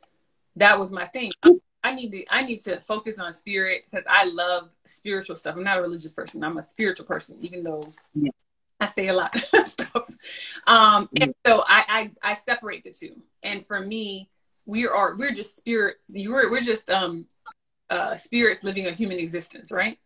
that 0.57 0.79
was 0.79 0.93
my 0.93 1.07
thing. 1.07 1.33
I, 1.43 1.53
I 1.83 1.95
need 1.95 2.13
to 2.13 2.25
I 2.31 2.43
need 2.43 2.61
to 2.63 2.81
focus 2.81 3.19
on 3.19 3.33
spirit 3.35 3.83
because 3.91 4.07
I 4.09 4.27
love 4.27 4.71
spiritual 4.85 5.37
stuff. 5.37 5.57
I'm 5.57 5.65
not 5.65 5.79
a 5.79 5.83
religious 5.83 6.13
person. 6.13 6.45
I'm 6.45 6.59
a 6.59 6.63
spiritual 6.63 7.07
person, 7.07 7.37
even 7.41 7.63
though. 7.63 7.93
I 8.81 8.87
say 8.87 9.07
a 9.07 9.13
lot 9.13 9.35
of 9.53 9.67
stuff. 9.67 10.11
Um, 10.67 11.09
and 11.17 11.31
mm-hmm. 11.31 11.51
so 11.51 11.65
I, 11.67 12.11
I 12.23 12.31
I 12.31 12.35
separate 12.35 12.85
the 12.85 12.93
two. 12.93 13.23
And 13.43 13.67
for 13.67 13.81
me, 13.81 14.29
we 14.67 14.87
are 14.87 15.15
we're 15.17 15.33
just 15.33 15.57
spirit. 15.57 15.97
We're 16.09 16.51
we're 16.51 16.61
just 16.61 16.91
um 16.91 17.27
uh 17.91 18.17
spirits 18.17 18.65
living 18.65 18.87
a 18.87 18.93
human 18.93 19.19
existence, 19.19 19.71
right? 19.71 19.99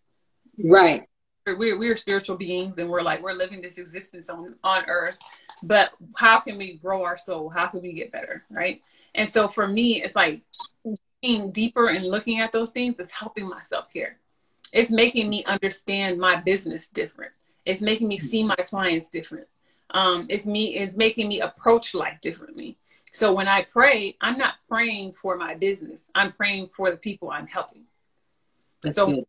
Right. 0.62 1.02
We're 1.46 1.78
we're 1.78 1.96
spiritual 1.96 2.36
beings 2.36 2.76
and 2.78 2.88
we're 2.88 3.02
like 3.02 3.22
we're 3.22 3.32
living 3.32 3.62
this 3.62 3.78
existence 3.78 4.28
on 4.28 4.56
on 4.62 4.84
earth 4.88 5.18
but 5.62 5.90
how 6.16 6.38
can 6.40 6.58
we 6.58 6.76
grow 6.76 7.04
our 7.04 7.16
soul? 7.16 7.48
How 7.48 7.66
can 7.66 7.80
we 7.80 7.92
get 7.92 8.12
better 8.12 8.44
right? 8.50 8.82
And 9.14 9.28
so 9.28 9.48
for 9.48 9.66
me 9.66 10.02
it's 10.02 10.14
like 10.14 10.42
being 11.22 11.50
deeper 11.50 11.88
and 11.88 12.04
looking 12.04 12.40
at 12.40 12.52
those 12.52 12.70
things 12.70 13.00
is 13.00 13.10
helping 13.10 13.48
my 13.48 13.58
self-care 13.58 14.18
it's 14.72 14.90
making 14.90 15.28
me 15.28 15.44
understand 15.44 16.18
my 16.18 16.36
business 16.36 16.88
different. 16.88 17.32
It's 17.64 17.80
making 17.80 18.08
me 18.08 18.18
see 18.18 18.44
my 18.44 18.56
clients 18.56 19.08
different. 19.08 19.46
Um, 19.90 20.26
it's 20.28 20.44
me 20.44 20.76
it's 20.76 20.96
making 20.96 21.28
me 21.28 21.40
approach 21.40 21.94
life 21.94 22.20
differently 22.20 22.76
so 23.12 23.32
when 23.32 23.48
i 23.48 23.62
pray 23.62 24.16
i'm 24.20 24.38
not 24.38 24.54
praying 24.68 25.12
for 25.12 25.36
my 25.36 25.54
business 25.54 26.08
i'm 26.14 26.32
praying 26.32 26.68
for 26.68 26.90
the 26.90 26.96
people 26.96 27.30
i'm 27.30 27.46
helping 27.46 27.84
That's 28.82 28.96
so 28.96 29.06
good 29.06 29.24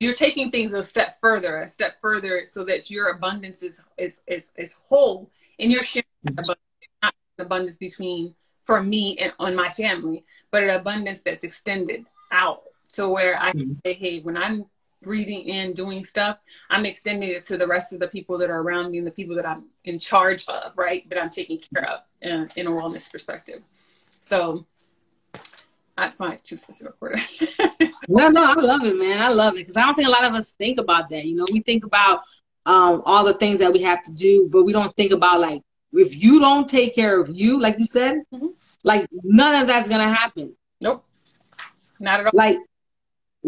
you're 0.00 0.14
taking 0.14 0.50
things 0.50 0.72
a 0.72 0.82
step 0.82 1.18
further, 1.20 1.62
a 1.62 1.68
step 1.68 2.00
further, 2.00 2.44
so 2.44 2.64
that 2.64 2.90
your 2.90 3.08
abundance 3.08 3.62
is 3.62 3.80
is 3.96 4.22
is, 4.26 4.52
is 4.56 4.74
whole, 4.88 5.30
and 5.58 5.72
you're 5.72 5.82
sharing 5.82 6.04
abundance, 6.26 6.58
not 7.02 7.14
abundance 7.38 7.76
between 7.76 8.34
for 8.62 8.82
me 8.82 9.18
and 9.18 9.32
on 9.38 9.56
my 9.56 9.68
family, 9.70 10.24
but 10.50 10.62
an 10.62 10.70
abundance 10.70 11.22
that's 11.22 11.42
extended 11.42 12.06
out. 12.30 12.62
So 12.86 13.10
where 13.10 13.40
I 13.40 13.50
can 13.50 13.60
mm-hmm. 13.60 13.72
say, 13.84 13.94
hey, 13.94 14.20
when 14.20 14.36
I'm 14.36 14.66
breathing 15.02 15.42
in, 15.42 15.72
doing 15.72 16.04
stuff, 16.04 16.38
I'm 16.70 16.86
extending 16.86 17.30
it 17.30 17.44
to 17.44 17.56
the 17.56 17.66
rest 17.66 17.92
of 17.92 18.00
the 18.00 18.08
people 18.08 18.38
that 18.38 18.50
are 18.50 18.60
around 18.60 18.90
me 18.90 18.98
and 18.98 19.06
the 19.06 19.12
people 19.12 19.36
that 19.36 19.46
I'm 19.46 19.64
in 19.84 19.98
charge 19.98 20.46
of, 20.48 20.72
right? 20.76 21.08
That 21.08 21.20
I'm 21.20 21.30
taking 21.30 21.60
care 21.72 21.88
of 21.88 22.00
in, 22.20 22.48
in 22.56 22.66
a 22.66 22.70
wellness 22.70 23.10
perspective. 23.10 23.62
So 24.20 24.66
that's 25.96 26.18
my 26.18 26.38
two 26.42 26.56
cents 26.56 26.82
recording. 26.82 27.22
no, 28.08 28.28
no, 28.28 28.44
I 28.44 28.54
love 28.60 28.84
it, 28.84 28.98
man. 28.98 29.20
I 29.20 29.32
love 29.32 29.54
it 29.54 29.58
because 29.58 29.76
I 29.76 29.82
don't 29.82 29.94
think 29.94 30.08
a 30.08 30.12
lot 30.12 30.24
of 30.24 30.34
us 30.34 30.52
think 30.52 30.78
about 30.78 31.08
that. 31.10 31.24
You 31.24 31.36
know, 31.36 31.46
we 31.50 31.60
think 31.60 31.84
about 31.84 32.22
um, 32.66 33.02
all 33.04 33.24
the 33.24 33.34
things 33.34 33.58
that 33.60 33.72
we 33.72 33.82
have 33.82 34.02
to 34.04 34.12
do, 34.12 34.48
but 34.52 34.64
we 34.64 34.72
don't 34.72 34.94
think 34.96 35.12
about 35.12 35.40
like 35.40 35.62
if 35.92 36.22
you 36.22 36.38
don't 36.38 36.68
take 36.68 36.94
care 36.94 37.20
of 37.20 37.28
you, 37.30 37.60
like 37.60 37.78
you 37.78 37.86
said, 37.86 38.16
mm-hmm. 38.32 38.48
like 38.84 39.08
none 39.12 39.62
of 39.62 39.66
that's 39.66 39.88
gonna 39.88 40.12
happen. 40.12 40.54
Nope, 40.80 41.04
not 41.98 42.20
at 42.20 42.26
all. 42.26 42.32
Like 42.34 42.58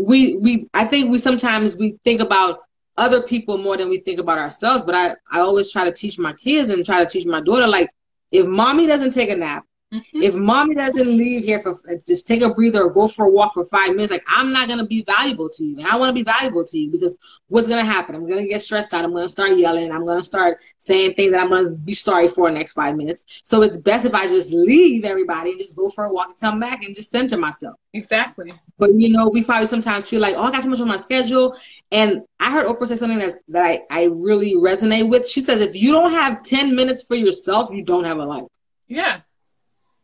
we 0.07 0.37
we 0.37 0.69
I 0.73 0.85
think 0.85 1.11
we 1.11 1.19
sometimes 1.19 1.77
we 1.77 1.99
think 2.05 2.21
about 2.21 2.61
other 2.97 3.23
people 3.23 3.59
more 3.59 3.77
than 3.77 3.89
we 3.89 3.99
think 3.99 4.19
about 4.19 4.39
ourselves. 4.39 4.85
But 4.85 4.95
I 4.95 5.09
I 5.31 5.41
always 5.41 5.71
try 5.71 5.85
to 5.85 5.93
teach 5.93 6.19
my 6.19 6.33
kids 6.33 6.71
and 6.71 6.85
try 6.85 7.05
to 7.05 7.11
teach 7.11 7.27
my 7.27 7.41
daughter 7.41 7.67
like 7.67 7.91
if 8.33 8.47
mommy 8.47 8.87
doesn't 8.87 9.13
take 9.13 9.31
a 9.31 9.37
nap, 9.37 9.65
Mm-hmm. 9.93 10.23
If 10.23 10.35
mommy 10.35 10.77
doesn't 10.77 11.17
leave 11.17 11.43
here 11.43 11.59
for 11.59 11.75
just 12.07 12.29
take 12.29 12.43
a 12.43 12.55
breather 12.55 12.85
or 12.85 12.91
go 12.91 13.09
for 13.09 13.25
a 13.25 13.29
walk 13.29 13.55
for 13.55 13.65
five 13.65 13.91
minutes, 13.91 14.13
like 14.13 14.23
I'm 14.29 14.53
not 14.53 14.69
gonna 14.69 14.87
be 14.87 15.03
valuable 15.03 15.49
to 15.49 15.65
you, 15.65 15.79
and 15.79 15.87
I 15.87 15.97
want 15.97 16.11
to 16.11 16.15
be 16.15 16.23
valuable 16.23 16.65
to 16.65 16.79
you 16.79 16.93
because 16.93 17.19
what's 17.49 17.67
gonna 17.67 17.85
happen? 17.85 18.15
I'm 18.15 18.29
gonna 18.29 18.47
get 18.47 18.63
stressed 18.63 18.95
out. 18.95 19.05
I'm 19.05 19.13
gonna 19.13 19.29
start 19.29 19.57
yelling. 19.57 19.91
I'm 19.91 20.07
gonna 20.07 20.23
start 20.23 20.59
saying 20.79 21.15
things 21.15 21.33
that 21.33 21.43
I'm 21.43 21.49
gonna 21.49 21.71
be 21.71 21.95
sorry 21.95 22.29
for 22.29 22.49
the 22.49 22.57
next 22.57 22.75
five 22.75 22.97
minutes. 22.97 23.25
So 23.43 23.63
it's 23.63 23.79
best 23.79 24.07
if 24.07 24.15
I 24.15 24.27
just 24.29 24.53
leave 24.53 25.05
everybody 25.05 25.51
and 25.51 25.59
just 25.59 25.75
go 25.75 25.91
for 25.91 26.05
a 26.05 26.13
walk 26.13 26.29
and 26.29 26.41
come 26.41 26.61
back 26.61 26.85
and 26.85 26.95
just 26.95 27.11
center 27.11 27.37
myself. 27.37 27.75
Exactly. 27.93 28.55
But 28.79 28.95
you 28.95 29.11
know, 29.11 29.29
we 29.29 29.43
probably 29.43 29.67
sometimes 29.67 30.09
feel 30.09 30.21
like, 30.21 30.37
oh, 30.37 30.43
I 30.45 30.53
got 30.53 30.63
too 30.63 30.71
much 30.71 30.81
on 30.81 30.87
my 30.87 30.99
schedule. 30.99 31.57
And 31.91 32.23
I 32.39 32.53
heard 32.53 32.67
Oprah 32.67 32.87
say 32.87 32.97
something 32.97 33.19
that's, 33.19 33.37
that 33.49 33.65
I, 33.65 33.81
I 33.91 34.05
really 34.05 34.55
resonate 34.55 35.09
with. 35.09 35.29
She 35.29 35.41
says, 35.41 35.61
if 35.61 35.75
you 35.75 35.91
don't 35.91 36.13
have 36.13 36.45
10 36.45 36.77
minutes 36.77 37.03
for 37.03 37.17
yourself, 37.17 37.71
you 37.73 37.85
don't 37.85 38.05
have 38.05 38.19
a 38.19 38.25
life. 38.25 38.45
Yeah. 38.87 39.23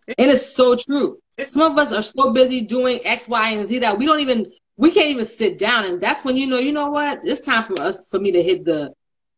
And 0.09 0.31
it's 0.31 0.55
so 0.55 0.77
true. 0.77 1.19
Some 1.47 1.73
of 1.73 1.79
us 1.79 1.93
are 1.93 2.03
so 2.03 2.33
busy 2.33 2.63
doing 2.63 3.01
X, 3.05 3.29
Y, 3.29 3.51
and 3.51 3.67
Z 3.67 3.81
that 3.81 3.99
we 3.99 4.07
don't 4.07 4.21
even 4.21 4.47
we 4.77 4.91
can't 4.91 5.09
even 5.09 5.27
sit 5.27 5.59
down. 5.59 5.85
And 5.87 6.01
that's 6.01 6.25
when 6.25 6.37
you 6.37 6.47
know, 6.47 6.59
you 6.59 6.73
know 6.73 6.89
what? 6.89 7.21
It's 7.25 7.41
time 7.41 7.65
for 7.65 7.81
us 7.81 8.09
for 8.11 8.19
me 8.19 8.33
to 8.33 8.43
hit 8.43 8.65
the 8.65 8.93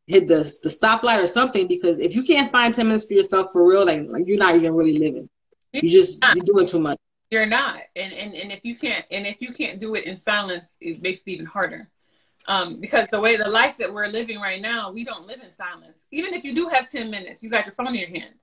hit 0.07 0.27
the 0.27 0.37
the 0.63 0.69
stoplight 0.69 1.23
or 1.23 1.27
something 1.27 1.67
because 1.67 2.01
if 2.01 2.15
you 2.15 2.23
can't 2.23 2.53
find 2.53 2.75
ten 2.75 2.87
minutes 2.87 3.07
for 3.07 3.15
yourself 3.15 3.49
for 3.53 3.67
real, 3.67 3.87
like, 3.87 4.03
like 4.09 4.25
you're 4.27 4.39
not 4.39 4.55
even 4.55 4.75
really 4.75 4.99
living. 4.99 5.29
You 5.73 5.89
just 5.89 6.23
you're 6.35 6.45
doing 6.45 6.67
too 6.67 6.81
much. 6.81 6.99
You're 7.31 7.47
not. 7.47 7.81
And 7.97 8.13
and 8.13 8.35
and 8.35 8.53
if 8.53 8.61
you 8.63 8.77
can't 8.77 9.05
and 9.11 9.27
if 9.27 9.37
you 9.41 9.53
can't 9.53 9.81
do 9.81 9.95
it 9.95 10.05
in 10.05 10.17
silence, 10.17 10.77
it 10.81 11.03
makes 11.03 11.21
it 11.23 11.31
even 11.31 11.47
harder. 11.47 11.89
Um, 12.47 12.81
because 12.81 13.09
the 13.11 13.21
way 13.21 13.37
the 13.37 13.51
life 13.51 13.77
that 13.77 13.93
we're 13.93 14.07
living 14.07 14.41
right 14.41 14.63
now, 14.63 14.91
we 14.91 15.05
don't 15.05 15.27
live 15.27 15.41
in 15.45 15.51
silence. 15.51 15.99
Even 16.11 16.33
if 16.33 16.45
you 16.45 16.55
do 16.55 16.69
have 16.69 16.91
10 16.91 17.11
minutes, 17.11 17.43
you 17.43 17.51
got 17.51 17.67
your 17.67 17.75
phone 17.75 17.89
in 17.89 17.97
your 17.97 18.09
hand. 18.09 18.35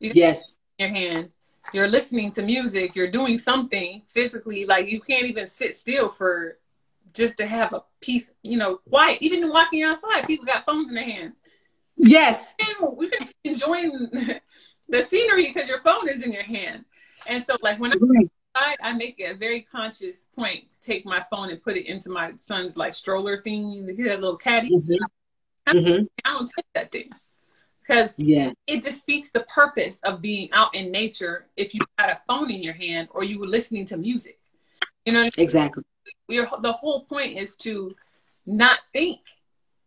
You 0.00 0.10
yes. 0.14 0.58
your 0.78 0.88
hand 0.88 1.30
you're 1.72 1.88
listening 1.88 2.32
to 2.32 2.42
music, 2.42 2.94
you're 2.94 3.10
doing 3.10 3.38
something 3.38 4.02
physically, 4.08 4.66
like 4.66 4.88
you 4.88 5.00
can't 5.00 5.26
even 5.26 5.46
sit 5.46 5.76
still 5.76 6.08
for 6.08 6.58
just 7.12 7.36
to 7.38 7.46
have 7.46 7.72
a 7.72 7.82
peace, 8.00 8.30
you 8.42 8.56
know, 8.56 8.76
quiet. 8.88 9.18
Even 9.20 9.48
walking 9.48 9.82
outside, 9.82 10.26
people 10.26 10.44
got 10.44 10.64
phones 10.64 10.88
in 10.88 10.94
their 10.94 11.04
hands. 11.04 11.38
Yes. 11.96 12.54
And 12.60 12.96
we 12.96 13.08
can 13.08 13.26
enjoying 13.44 14.08
the 14.88 15.02
scenery 15.02 15.52
because 15.52 15.68
your 15.68 15.80
phone 15.80 16.08
is 16.08 16.22
in 16.22 16.32
your 16.32 16.44
hand. 16.44 16.84
And 17.26 17.44
so 17.44 17.56
like 17.62 17.78
when 17.78 17.92
I'm 17.92 18.02
outside, 18.56 18.76
I 18.82 18.92
make 18.92 19.18
it 19.18 19.32
a 19.32 19.34
very 19.34 19.62
conscious 19.62 20.26
point 20.34 20.70
to 20.70 20.80
take 20.80 21.04
my 21.04 21.24
phone 21.30 21.50
and 21.50 21.62
put 21.62 21.76
it 21.76 21.86
into 21.86 22.10
my 22.10 22.34
son's 22.36 22.76
like 22.76 22.94
stroller 22.94 23.38
thing. 23.38 23.86
That 23.86 23.96
little 23.96 24.36
caddy? 24.36 24.70
Mm-hmm. 24.70 25.76
Mm-hmm. 25.76 26.04
I 26.24 26.30
don't 26.30 26.46
touch 26.46 26.64
that 26.74 26.90
thing 26.90 27.10
because 27.90 28.18
yeah. 28.18 28.50
it 28.66 28.84
defeats 28.84 29.30
the 29.30 29.40
purpose 29.40 30.00
of 30.04 30.20
being 30.20 30.48
out 30.52 30.74
in 30.74 30.92
nature 30.92 31.46
if 31.56 31.74
you 31.74 31.80
had 31.98 32.10
a 32.10 32.20
phone 32.26 32.50
in 32.50 32.62
your 32.62 32.74
hand 32.74 33.08
or 33.10 33.24
you 33.24 33.38
were 33.38 33.46
listening 33.46 33.84
to 33.86 33.96
music. 33.96 34.38
You 35.04 35.12
know, 35.12 35.28
exactly. 35.36 35.82
We're, 36.28 36.48
the 36.60 36.72
whole 36.72 37.04
point 37.04 37.36
is 37.36 37.56
to 37.56 37.94
not 38.46 38.78
think 38.92 39.20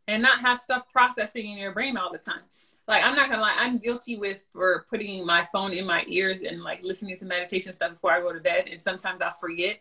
and 0.08 0.22
not 0.22 0.41
have 0.41 0.60
stuff 0.60 0.84
processing 0.91 1.49
in 1.49 1.58
your 1.58 1.72
brain 1.72 1.95
all 1.95 2.12
the 2.12 2.18
time. 2.18 2.41
Like 2.88 3.04
I'm 3.04 3.16
not 3.16 3.30
gonna 3.30 3.41
lie, 3.41 3.56
I'm 3.58 3.78
guilty 3.78 4.18
with 4.18 4.43
for 4.51 4.86
putting 4.89 5.26
my 5.26 5.47
phone 5.54 5.72
in 5.72 5.86
my 5.86 6.04
ears 6.08 6.41
and 6.41 6.62
like 6.62 6.84
listening 6.84 7.16
to 7.16 7.26
meditation 7.26 7.72
stuff 7.72 7.93
before 7.93 8.12
I 8.12 8.20
go 8.20 8.34
to 8.34 8.41
bed, 8.41 8.68
and 8.70 8.82
sometimes 8.82 9.22
I 9.22 9.32
forget 9.39 9.80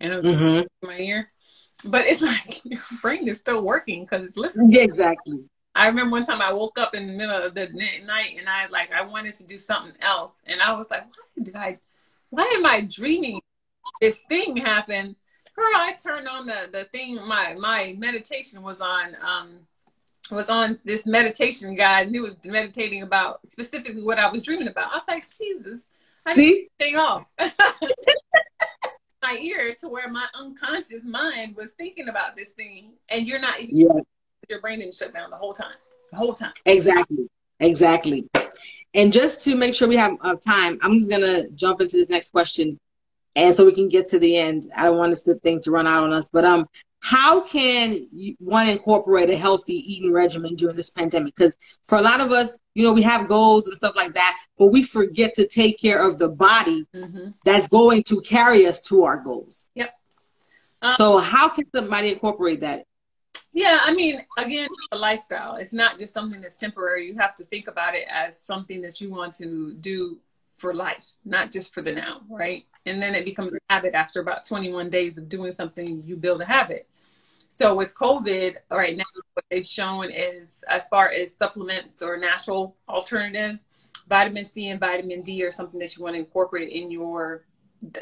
and 0.00 0.12
it'll 0.12 0.32
mm-hmm. 0.32 0.56
in 0.56 0.66
my 0.82 0.98
ear. 0.98 1.30
But 1.84 2.06
it's 2.06 2.20
like 2.22 2.64
your 2.64 2.80
brain 3.00 3.28
is 3.28 3.38
still 3.38 3.62
working 3.62 4.02
because 4.02 4.26
it's 4.26 4.36
listening. 4.36 4.74
Exactly. 4.74 5.44
I 5.74 5.86
remember 5.86 6.12
one 6.12 6.26
time 6.26 6.42
I 6.42 6.52
woke 6.52 6.78
up 6.78 6.94
in 6.94 7.06
the 7.06 7.12
middle 7.12 7.34
of 7.34 7.54
the 7.54 7.68
night 8.04 8.36
and 8.38 8.48
I 8.48 8.66
like 8.68 8.92
I 8.92 9.02
wanted 9.02 9.34
to 9.34 9.44
do 9.44 9.56
something 9.56 9.94
else 10.02 10.42
and 10.46 10.60
I 10.60 10.72
was 10.72 10.90
like, 10.90 11.04
why 11.04 11.44
did 11.44 11.56
I? 11.56 11.78
Why 12.30 12.44
am 12.56 12.66
I 12.66 12.82
dreaming? 12.82 13.40
This 14.00 14.22
thing 14.28 14.56
happened. 14.56 15.16
Girl, 15.56 15.72
I 15.74 15.94
turned 16.02 16.28
on 16.28 16.46
the 16.46 16.68
the 16.70 16.84
thing. 16.84 17.16
My 17.26 17.54
my 17.58 17.94
meditation 17.98 18.62
was 18.62 18.80
on 18.80 19.16
um 19.22 19.60
was 20.30 20.48
on 20.48 20.78
this 20.84 21.04
meditation 21.06 21.74
guide 21.74 22.06
and 22.06 22.14
he 22.14 22.20
was 22.20 22.36
meditating 22.44 23.02
about 23.02 23.46
specifically 23.46 24.02
what 24.02 24.18
I 24.18 24.30
was 24.30 24.42
dreaming 24.42 24.68
about. 24.68 24.92
I 24.92 24.96
was 24.96 25.04
like, 25.08 25.24
Jesus, 25.36 25.82
I 26.24 26.34
need 26.34 26.52
this 26.52 26.68
thing 26.78 26.96
off. 26.96 27.26
my 29.22 29.38
ear 29.40 29.74
to 29.80 29.88
where 29.88 30.08
my 30.08 30.26
unconscious 30.34 31.04
mind 31.04 31.56
was 31.56 31.70
thinking 31.78 32.08
about 32.08 32.34
this 32.36 32.50
thing 32.50 32.92
and 33.08 33.26
you're 33.26 33.38
not 33.38 33.60
even 33.60 33.78
yeah 33.78 34.02
your 34.52 34.60
brain 34.60 34.78
didn't 34.78 34.94
shut 34.94 35.12
down 35.12 35.30
the 35.30 35.36
whole 35.36 35.54
time. 35.54 35.74
The 36.10 36.18
whole 36.18 36.34
time. 36.34 36.52
Exactly. 36.66 37.26
Exactly. 37.58 38.28
And 38.94 39.12
just 39.12 39.42
to 39.44 39.56
make 39.56 39.74
sure 39.74 39.88
we 39.88 39.96
have 39.96 40.16
uh, 40.20 40.36
time, 40.36 40.78
I'm 40.82 40.92
just 40.92 41.08
gonna 41.08 41.48
jump 41.50 41.80
into 41.80 41.96
this 41.96 42.10
next 42.10 42.30
question, 42.30 42.78
and 43.34 43.54
so 43.54 43.64
we 43.64 43.74
can 43.74 43.88
get 43.88 44.06
to 44.08 44.18
the 44.18 44.36
end. 44.36 44.70
I 44.76 44.84
don't 44.84 44.98
want 44.98 45.10
this 45.10 45.28
thing 45.42 45.60
to 45.62 45.70
run 45.70 45.86
out 45.86 46.04
on 46.04 46.12
us, 46.12 46.28
but 46.30 46.44
um, 46.44 46.68
how 47.00 47.40
can 47.40 48.06
you, 48.12 48.36
one 48.38 48.68
incorporate 48.68 49.30
a 49.30 49.36
healthy 49.36 49.74
eating 49.74 50.12
regimen 50.12 50.54
during 50.54 50.76
this 50.76 50.90
pandemic? 50.90 51.34
Because 51.34 51.56
for 51.84 51.96
a 51.98 52.02
lot 52.02 52.20
of 52.20 52.30
us, 52.30 52.56
you 52.74 52.84
know, 52.84 52.92
we 52.92 53.02
have 53.02 53.26
goals 53.26 53.66
and 53.66 53.76
stuff 53.76 53.96
like 53.96 54.14
that, 54.14 54.36
but 54.58 54.66
we 54.66 54.82
forget 54.82 55.34
to 55.34 55.46
take 55.46 55.80
care 55.80 56.06
of 56.06 56.18
the 56.18 56.28
body 56.28 56.86
mm-hmm. 56.94 57.30
that's 57.44 57.68
going 57.68 58.02
to 58.04 58.20
carry 58.20 58.66
us 58.66 58.80
to 58.82 59.04
our 59.04 59.16
goals. 59.16 59.68
Yep. 59.74 59.90
Um, 60.82 60.92
so 60.92 61.18
how 61.18 61.48
can 61.48 61.64
somebody 61.74 62.12
incorporate 62.12 62.60
that? 62.60 62.84
Yeah, 63.52 63.80
I 63.82 63.92
mean, 63.94 64.24
again, 64.38 64.68
a 64.92 64.96
lifestyle. 64.96 65.56
It's 65.56 65.74
not 65.74 65.98
just 65.98 66.14
something 66.14 66.40
that's 66.40 66.56
temporary. 66.56 67.06
You 67.06 67.16
have 67.18 67.36
to 67.36 67.44
think 67.44 67.68
about 67.68 67.94
it 67.94 68.04
as 68.10 68.40
something 68.40 68.80
that 68.80 69.00
you 69.00 69.10
want 69.10 69.34
to 69.36 69.74
do 69.74 70.18
for 70.56 70.72
life, 70.72 71.06
not 71.24 71.50
just 71.50 71.74
for 71.74 71.82
the 71.82 71.92
now, 71.92 72.22
right? 72.30 72.64
And 72.86 73.02
then 73.02 73.14
it 73.14 73.24
becomes 73.24 73.52
a 73.52 73.58
habit 73.68 73.94
after 73.94 74.20
about 74.20 74.46
21 74.46 74.88
days 74.90 75.18
of 75.18 75.28
doing 75.28 75.52
something, 75.52 76.02
you 76.02 76.16
build 76.16 76.40
a 76.40 76.46
habit. 76.46 76.88
So 77.48 77.74
with 77.74 77.94
COVID 77.94 78.56
right 78.70 78.96
now, 78.96 79.04
what 79.34 79.44
they've 79.50 79.66
shown 79.66 80.10
is 80.10 80.64
as 80.70 80.88
far 80.88 81.10
as 81.10 81.36
supplements 81.36 82.00
or 82.00 82.16
natural 82.16 82.76
alternatives, 82.88 83.66
vitamin 84.08 84.46
C 84.46 84.68
and 84.68 84.80
vitamin 84.80 85.20
D 85.20 85.44
are 85.44 85.50
something 85.50 85.78
that 85.80 85.94
you 85.96 86.02
want 86.02 86.14
to 86.14 86.20
incorporate 86.20 86.70
in 86.70 86.90
your 86.90 87.44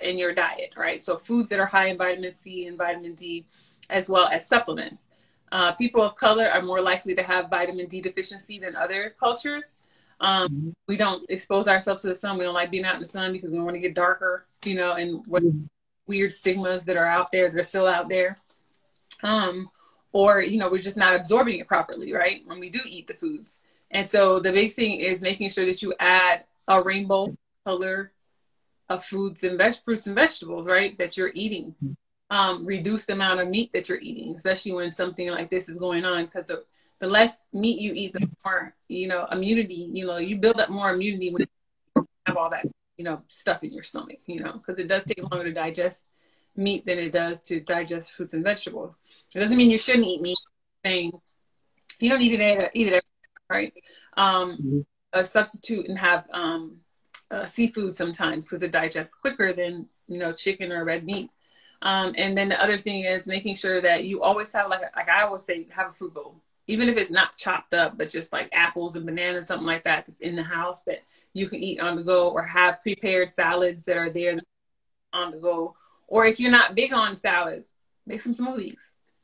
in 0.02 0.18
your 0.18 0.32
diet, 0.32 0.74
right? 0.76 1.00
So 1.00 1.16
foods 1.16 1.48
that 1.48 1.58
are 1.58 1.66
high 1.66 1.86
in 1.86 1.98
vitamin 1.98 2.32
C 2.32 2.66
and 2.66 2.78
vitamin 2.78 3.14
D, 3.14 3.46
as 3.88 4.08
well 4.08 4.28
as 4.28 4.46
supplements. 4.46 5.08
Uh, 5.52 5.72
people 5.72 6.02
of 6.02 6.14
color 6.14 6.46
are 6.46 6.62
more 6.62 6.80
likely 6.80 7.14
to 7.14 7.22
have 7.22 7.50
vitamin 7.50 7.86
D 7.86 8.00
deficiency 8.00 8.58
than 8.58 8.76
other 8.76 9.14
cultures. 9.18 9.80
Um, 10.20 10.48
mm-hmm. 10.48 10.70
We 10.86 10.96
don't 10.96 11.24
expose 11.28 11.66
ourselves 11.66 12.02
to 12.02 12.08
the 12.08 12.14
sun. 12.14 12.38
We 12.38 12.44
don't 12.44 12.54
like 12.54 12.70
being 12.70 12.84
out 12.84 12.94
in 12.94 13.00
the 13.00 13.06
sun 13.06 13.32
because 13.32 13.50
we 13.50 13.56
don't 13.56 13.64
want 13.64 13.76
to 13.76 13.80
get 13.80 13.94
darker, 13.94 14.46
you 14.64 14.74
know, 14.74 14.92
and 14.92 15.26
what 15.26 15.42
mm-hmm. 15.42 15.64
weird 16.06 16.32
stigmas 16.32 16.84
that 16.84 16.96
are 16.96 17.06
out 17.06 17.32
there, 17.32 17.50
they're 17.50 17.64
still 17.64 17.86
out 17.86 18.08
there. 18.08 18.38
Um, 19.22 19.70
or, 20.12 20.40
you 20.40 20.58
know, 20.58 20.68
we're 20.68 20.78
just 20.78 20.96
not 20.96 21.14
absorbing 21.14 21.58
it 21.58 21.68
properly, 21.68 22.12
right? 22.12 22.42
When 22.44 22.60
we 22.60 22.68
do 22.68 22.80
eat 22.86 23.06
the 23.06 23.14
foods. 23.14 23.60
And 23.90 24.06
so 24.06 24.38
the 24.40 24.52
big 24.52 24.74
thing 24.74 25.00
is 25.00 25.20
making 25.20 25.50
sure 25.50 25.66
that 25.66 25.82
you 25.82 25.94
add 25.98 26.44
a 26.68 26.82
rainbow 26.82 27.36
color 27.64 28.12
of 28.88 29.04
foods 29.04 29.42
and 29.42 29.58
veg- 29.58 29.82
fruits 29.84 30.06
and 30.06 30.14
vegetables, 30.14 30.66
right? 30.66 30.96
That 30.98 31.16
you're 31.16 31.32
eating. 31.34 31.74
Um, 32.30 32.64
reduce 32.64 33.06
the 33.06 33.14
amount 33.14 33.40
of 33.40 33.48
meat 33.48 33.72
that 33.72 33.88
you're 33.88 33.98
eating, 34.00 34.36
especially 34.36 34.72
when 34.72 34.92
something 34.92 35.28
like 35.30 35.50
this 35.50 35.68
is 35.68 35.78
going 35.78 36.04
on. 36.04 36.26
Because 36.26 36.46
the 36.46 36.64
the 37.00 37.06
less 37.06 37.38
meat 37.52 37.80
you 37.80 37.92
eat, 37.94 38.12
the 38.12 38.28
more 38.44 38.74
you 38.88 39.08
know 39.08 39.26
immunity. 39.32 39.90
You 39.92 40.06
know, 40.06 40.18
you 40.18 40.36
build 40.36 40.60
up 40.60 40.70
more 40.70 40.94
immunity 40.94 41.30
when 41.30 41.46
you 41.96 42.06
have 42.26 42.36
all 42.36 42.50
that 42.50 42.66
you 42.96 43.04
know 43.04 43.22
stuff 43.28 43.64
in 43.64 43.72
your 43.72 43.82
stomach. 43.82 44.18
You 44.26 44.40
know, 44.44 44.52
because 44.52 44.78
it 44.78 44.88
does 44.88 45.04
take 45.04 45.20
longer 45.30 45.44
to 45.44 45.52
digest 45.52 46.06
meat 46.56 46.84
than 46.86 46.98
it 46.98 47.10
does 47.10 47.40
to 47.42 47.60
digest 47.60 48.12
fruits 48.12 48.34
and 48.34 48.44
vegetables. 48.44 48.94
It 49.34 49.40
doesn't 49.40 49.56
mean 49.56 49.70
you 49.70 49.78
shouldn't 49.78 50.06
eat 50.06 50.22
meat. 50.22 50.38
Saying 50.84 51.12
you 52.00 52.08
don't 52.08 52.20
need 52.20 52.36
to 52.36 52.70
eat 52.74 52.86
it, 52.86 52.92
every 52.92 52.98
day, 52.98 53.00
right? 53.48 53.74
Um, 54.16 54.52
mm-hmm. 54.52 54.80
A 55.12 55.24
substitute 55.24 55.88
and 55.88 55.98
have 55.98 56.24
um, 56.32 56.76
uh, 57.30 57.44
seafood 57.44 57.94
sometimes 57.94 58.48
because 58.48 58.62
it 58.62 58.72
digests 58.72 59.14
quicker 59.14 59.52
than 59.52 59.86
you 60.08 60.18
know 60.18 60.32
chicken 60.32 60.72
or 60.72 60.84
red 60.84 61.04
meat. 61.04 61.30
Um, 61.82 62.14
and 62.18 62.36
then 62.36 62.48
the 62.48 62.62
other 62.62 62.76
thing 62.76 63.04
is 63.04 63.26
making 63.26 63.54
sure 63.54 63.80
that 63.80 64.04
you 64.04 64.22
always 64.22 64.52
have 64.52 64.68
like 64.68 64.82
like 64.96 65.08
I 65.08 65.22
always 65.22 65.42
say 65.42 65.66
have 65.70 65.90
a 65.90 65.92
fruit 65.94 66.12
bowl, 66.12 66.42
even 66.66 66.88
if 66.88 66.96
it's 66.96 67.10
not 67.10 67.36
chopped 67.36 67.72
up, 67.72 67.96
but 67.96 68.10
just 68.10 68.32
like 68.32 68.50
apples 68.52 68.96
and 68.96 69.06
bananas, 69.06 69.46
something 69.46 69.66
like 69.66 69.84
that 69.84 70.04
that's 70.06 70.20
in 70.20 70.36
the 70.36 70.42
house 70.42 70.82
that 70.82 71.02
you 71.32 71.48
can 71.48 71.62
eat 71.62 71.80
on 71.80 71.96
the 71.96 72.02
go, 72.02 72.28
or 72.28 72.42
have 72.42 72.82
prepared 72.82 73.30
salads 73.30 73.84
that 73.86 73.96
are 73.96 74.10
there 74.10 74.36
on 75.12 75.30
the 75.30 75.38
go. 75.38 75.74
Or 76.06 76.26
if 76.26 76.38
you're 76.38 76.50
not 76.50 76.74
big 76.74 76.92
on 76.92 77.18
salads, 77.18 77.68
make 78.06 78.20
some 78.20 78.34
smoothies. 78.34 78.78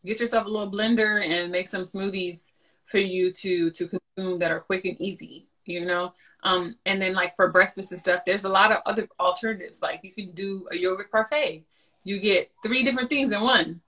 Get 0.04 0.20
yourself 0.20 0.46
a 0.46 0.50
little 0.50 0.70
blender 0.70 1.24
and 1.26 1.52
make 1.52 1.68
some 1.68 1.82
smoothies 1.82 2.52
for 2.86 2.98
you 2.98 3.32
to 3.32 3.70
to 3.70 3.88
consume 3.88 4.38
that 4.38 4.50
are 4.50 4.60
quick 4.60 4.86
and 4.86 4.98
easy. 5.00 5.46
You 5.66 5.84
know, 5.84 6.14
um, 6.42 6.76
and 6.86 7.02
then 7.02 7.12
like 7.12 7.36
for 7.36 7.50
breakfast 7.50 7.90
and 7.90 8.00
stuff, 8.00 8.22
there's 8.24 8.44
a 8.44 8.48
lot 8.48 8.72
of 8.72 8.78
other 8.86 9.08
alternatives. 9.20 9.82
Like 9.82 10.00
you 10.04 10.12
can 10.12 10.30
do 10.30 10.66
a 10.70 10.76
yogurt 10.76 11.10
parfait 11.10 11.66
you 12.06 12.20
get 12.20 12.52
three 12.62 12.84
different 12.84 13.10
things 13.10 13.32
in 13.32 13.40
one. 13.40 13.80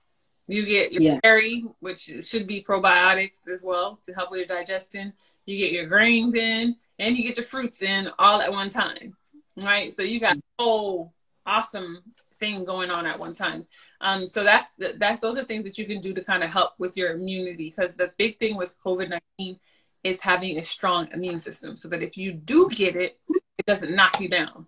You 0.48 0.66
get 0.66 0.92
your 0.92 1.02
yeah. 1.02 1.20
dairy, 1.22 1.64
which 1.78 2.10
should 2.22 2.48
be 2.48 2.64
probiotics 2.68 3.46
as 3.48 3.62
well 3.62 4.00
to 4.02 4.12
help 4.12 4.32
with 4.32 4.38
your 4.38 4.48
digestion. 4.48 5.12
You 5.46 5.56
get 5.56 5.70
your 5.70 5.86
grains 5.86 6.34
in, 6.34 6.74
and 6.98 7.16
you 7.16 7.22
get 7.22 7.36
your 7.36 7.46
fruits 7.46 7.80
in 7.80 8.10
all 8.18 8.40
at 8.40 8.50
one 8.50 8.70
time. 8.70 9.16
right? 9.56 9.94
So 9.94 10.02
you 10.02 10.18
got 10.18 10.36
a 10.36 10.42
whole 10.58 11.14
awesome 11.46 12.02
thing 12.40 12.64
going 12.64 12.90
on 12.90 13.06
at 13.06 13.20
one 13.20 13.34
time. 13.34 13.66
Um, 14.00 14.26
so 14.26 14.42
that's 14.42 14.68
that's 14.98 15.20
those 15.20 15.38
are 15.38 15.44
things 15.44 15.62
that 15.62 15.78
you 15.78 15.84
can 15.84 16.00
do 16.00 16.12
to 16.12 16.24
kind 16.24 16.42
of 16.42 16.50
help 16.50 16.72
with 16.78 16.96
your 16.96 17.12
immunity 17.12 17.70
because 17.70 17.94
the 17.94 18.12
big 18.18 18.40
thing 18.40 18.56
with 18.56 18.74
COVID 18.84 19.10
nineteen 19.10 19.60
is 20.02 20.20
having 20.20 20.58
a 20.58 20.64
strong 20.64 21.08
immune 21.12 21.38
system 21.38 21.76
so 21.76 21.86
that 21.88 22.02
if 22.02 22.16
you 22.16 22.32
do 22.32 22.68
get 22.68 22.96
it, 22.96 23.20
it 23.28 23.66
doesn't 23.66 23.94
knock 23.94 24.20
you 24.20 24.28
down. 24.28 24.66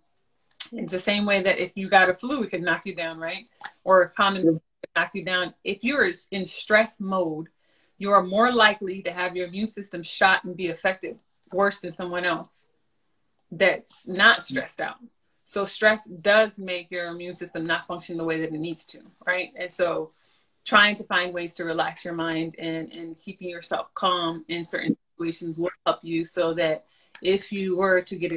It's 0.73 0.93
the 0.93 1.01
same 1.01 1.27
way 1.27 1.43
that 1.43 1.59
if 1.59 1.77
you 1.77 1.89
got 1.89 2.09
a 2.09 2.14
flu, 2.14 2.43
it 2.43 2.51
can 2.51 2.62
knock 2.62 2.83
you 2.85 2.95
down, 2.95 3.18
right? 3.18 3.47
Or 3.85 4.03
a 4.03 4.11
common 4.11 4.61
knock 4.97 5.11
you 5.14 5.25
down. 5.25 5.55
If 5.64 5.83
you're 5.83 6.11
in 6.31 6.47
stress 6.47 7.01
mode, 7.01 7.49
you 7.99 8.11
are 8.12 8.23
more 8.23 8.53
likely 8.53 9.03
to 9.03 9.12
have 9.12 9.37
your 9.37 9.47
immune 9.47 9.68
system 9.68 10.03
shot 10.03 10.45
and 10.45 10.57
be 10.57 10.68
affected 10.68 11.18
worse 11.53 11.81
than 11.81 11.93
someone 11.93 12.25
else 12.25 12.66
that's 13.51 14.03
not 14.07 14.45
stressed 14.45 14.81
out. 14.81 14.97
So 15.45 15.64
stress 15.64 16.05
does 16.05 16.59
make 16.59 16.91
your 16.91 17.09
immune 17.09 17.35
system 17.35 17.66
not 17.66 17.87
function 17.87 18.16
the 18.16 18.25
way 18.25 18.41
that 18.41 18.55
it 18.55 18.61
needs 18.61 18.87
to, 18.87 19.01
right? 19.27 19.51
And 19.57 19.71
so 19.71 20.12
trying 20.64 20.95
to 20.97 21.05
find 21.05 21.35
ways 21.35 21.55
to 21.55 21.64
relax 21.64 22.05
your 22.05 22.14
mind 22.14 22.55
and, 22.59 22.93
and 22.93 23.18
keeping 23.18 23.49
yourself 23.49 23.93
calm 23.95 24.45
in 24.49 24.64
certain 24.64 24.97
situations 25.12 25.59
will 25.59 25.71
help 25.85 25.99
you 26.03 26.25
so 26.25 26.55
that 26.55 26.85
if 27.21 27.51
you 27.51 27.77
were 27.77 28.01
to 28.01 28.16
get 28.16 28.33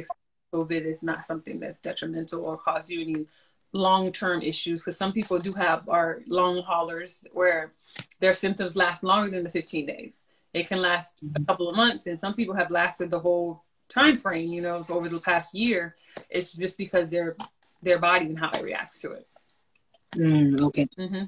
COVID, 0.54 0.84
is 0.86 1.02
not 1.02 1.22
something 1.22 1.58
that's 1.58 1.78
detrimental 1.78 2.44
or 2.44 2.56
cause 2.56 2.88
you 2.88 3.00
any 3.00 3.26
long-term 3.72 4.42
issues. 4.42 4.80
Because 4.80 4.96
some 4.96 5.12
people 5.12 5.38
do 5.38 5.52
have 5.52 5.88
are 5.88 6.22
long 6.26 6.62
haulers 6.62 7.24
where 7.32 7.72
their 8.20 8.34
symptoms 8.34 8.76
last 8.76 9.02
longer 9.02 9.30
than 9.30 9.44
the 9.44 9.50
15 9.50 9.86
days. 9.86 10.22
It 10.52 10.68
can 10.68 10.80
last 10.80 11.22
a 11.22 11.26
mm-hmm. 11.26 11.44
couple 11.44 11.68
of 11.68 11.74
months, 11.74 12.06
and 12.06 12.18
some 12.18 12.34
people 12.34 12.54
have 12.54 12.70
lasted 12.70 13.10
the 13.10 13.18
whole 13.18 13.64
time 13.88 14.16
frame. 14.16 14.52
You 14.52 14.62
know, 14.62 14.84
over 14.88 15.08
the 15.08 15.20
past 15.20 15.54
year 15.54 15.96
it's 16.30 16.54
just 16.54 16.78
because 16.78 17.10
their 17.10 17.36
their 17.82 17.98
body 17.98 18.26
and 18.26 18.38
how 18.38 18.50
it 18.50 18.62
reacts 18.62 19.00
to 19.00 19.12
it. 19.12 19.26
Mm, 20.16 20.60
okay. 20.60 20.86
Mm-hmm. 20.98 21.24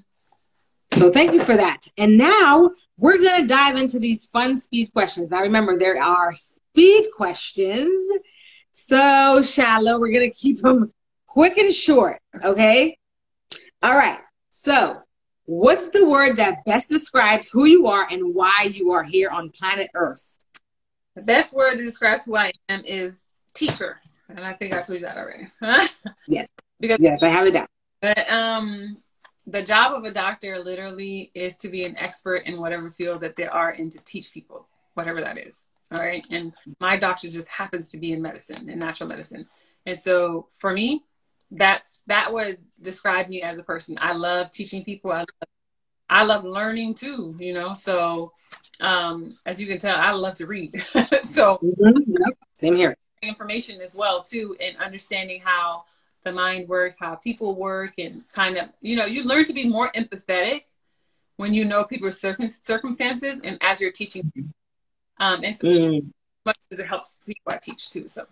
So 0.93 1.11
thank 1.11 1.33
you 1.33 1.45
for 1.45 1.57
that. 1.57 1.83
And 1.99 2.16
now 2.16 2.70
we're 2.97 3.18
going 3.18 3.43
to 3.43 3.47
dive 3.47 3.77
into 3.77 3.99
these 3.99 4.27
fun 4.27 4.57
speed 4.57 4.93
questions. 4.93 5.31
Now 5.31 5.41
remember, 5.43 5.79
there 5.79 6.03
are 6.03 6.33
speed 6.35 7.09
questions. 7.14 7.91
So 8.79 9.41
Shiloh, 9.41 9.99
we're 9.99 10.12
going 10.12 10.31
to 10.31 10.37
keep 10.37 10.61
them 10.61 10.93
quick 11.27 11.57
and 11.57 11.72
short. 11.72 12.20
Okay. 12.45 12.99
All 13.83 13.97
right. 13.97 14.20
So 14.51 15.01
what's 15.47 15.89
the 15.91 16.05
word 16.07 16.37
that 16.37 16.62
best 16.66 16.91
describes 16.91 17.49
who 17.49 17.64
you 17.64 17.87
are 17.87 18.07
and 18.11 18.35
why 18.35 18.68
you 18.70 18.93
are 18.93 19.03
here 19.03 19.31
on 19.31 19.49
planet 19.49 19.89
Earth? 19.95 20.39
The 21.14 21.22
best 21.22 21.55
word 21.55 21.79
that 21.79 21.85
describes 21.85 22.27
who 22.27 22.37
I 22.37 22.53
am 22.68 22.85
is 22.85 23.18
teacher 23.55 23.99
and 24.29 24.45
I 24.45 24.53
think 24.53 24.74
I 24.74 24.83
told 24.83 25.01
you 25.01 25.07
that 25.07 25.16
already. 25.16 25.49
yes. 26.29 26.49
Because 26.79 26.99
yes, 27.01 27.22
I 27.22 27.29
have 27.29 27.47
it 27.47 27.55
down. 27.55 27.66
But 28.03 28.31
um, 28.31 28.99
the 29.47 29.62
job 29.62 29.95
of 29.95 30.05
a 30.05 30.11
doctor 30.11 30.59
literally 30.59 31.31
is 31.35 31.57
to 31.59 31.70
be 31.70 31.85
an 31.85 31.97
expert 31.97 32.43
in 32.45 32.61
whatever 32.61 32.91
field 32.91 33.22
that 33.22 33.37
they 33.37 33.47
are 33.47 33.70
and 33.70 33.91
to 33.93 33.99
teach 34.05 34.33
people 34.33 34.68
whatever 34.93 35.22
that 35.22 35.39
is. 35.39 35.64
All 35.93 36.01
right. 36.01 36.26
And 36.30 36.55
my 36.80 36.97
doctor 36.97 37.28
just 37.28 37.49
happens 37.49 37.91
to 37.91 37.99
be 37.99 38.12
in 38.12 38.20
medicine, 38.20 38.68
in 38.68 38.78
natural 38.78 39.09
medicine. 39.09 39.47
And 39.84 39.99
so 39.99 40.49
for 40.59 40.72
me, 40.72 41.05
that's 41.51 42.03
that 42.09 42.32
would 42.32 42.59
describe 42.82 43.28
me 43.28 43.43
as 43.43 43.59
a 43.59 43.62
person. 43.62 43.97
I 44.01 44.14
love 44.14 44.51
teaching 44.51 44.84
people. 44.84 45.12
I 45.12 45.18
love, 45.18 45.26
I 46.09 46.24
love 46.24 46.45
learning 46.45 46.95
too, 46.95 47.37
you 47.39 47.55
know. 47.55 47.74
So 47.74 48.32
um 48.80 49.39
as 49.47 49.61
you 49.61 49.66
can 49.66 49.78
tell, 49.78 49.97
I 49.97 50.11
love 50.11 50.34
to 50.34 50.47
read. 50.47 50.74
so 51.22 51.59
mm-hmm. 51.62 52.30
same 52.53 52.74
here 52.74 52.97
information 53.22 53.80
as 53.80 53.95
well 53.95 54.22
too 54.22 54.57
and 54.61 54.76
understanding 54.78 55.41
how 55.43 55.84
the 56.24 56.32
mind 56.32 56.68
works 56.68 56.97
how 56.99 57.14
people 57.14 57.55
work 57.55 57.93
and 57.99 58.22
kind 58.32 58.57
of 58.57 58.68
you 58.80 58.97
know 58.97 59.07
you 59.07 59.24
learn 59.24 59.45
to 59.45 59.53
be 59.53 59.68
more 59.68 59.91
empathetic 59.93 60.62
when 61.37 61.55
you 61.55 61.64
know 61.64 61.84
people's 61.84 62.20
circumstances 62.20 63.41
and 63.45 63.59
as 63.62 63.80
you're 63.80 63.93
teaching 63.93 64.30
um 65.19 65.43
and 65.45 65.57
so 65.57 65.67
mm. 65.67 66.07
much 66.45 66.59
as 66.71 66.79
it 66.79 66.87
helps 66.87 67.19
people 67.27 67.53
i 67.53 67.59
teach 67.59 67.91
too 67.91 68.09
so 68.09 68.27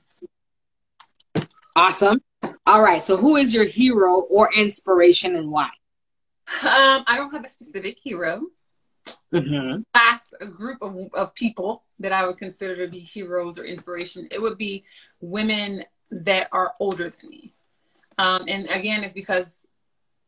awesome 1.77 2.21
all 2.67 2.83
right 2.83 3.03
so 3.03 3.17
who 3.17 3.37
is 3.37 3.55
your 3.55 3.65
hero 3.65 4.21
or 4.31 4.53
inspiration 4.55 5.37
and 5.37 5.51
why 5.51 5.71
um 6.63 7.05
i 7.07 7.15
don't 7.17 7.33
have 7.33 7.45
a 7.45 7.49
specific 7.49 7.99
hero 8.03 8.43
mm-hmm. 9.33 9.83
class, 9.93 10.33
a 10.41 10.47
group 10.47 10.79
of, 10.83 10.97
of 11.15 11.35
people 11.35 11.83
that 11.99 12.13
I 12.13 12.27
would 12.27 12.39
consider 12.39 12.85
to 12.85 12.91
be 12.91 13.01
heroes 13.01 13.59
or 13.59 13.65
inspiration, 13.65 14.29
it 14.31 14.41
would 14.41 14.59
be 14.59 14.85
women 15.21 15.85
that 16.11 16.49
are 16.53 16.75
older 16.81 17.11
than 17.11 17.31
me. 17.31 17.53
Um, 18.19 18.45
and 18.47 18.69
again, 18.71 19.03
it's 19.03 19.13
because 19.13 19.65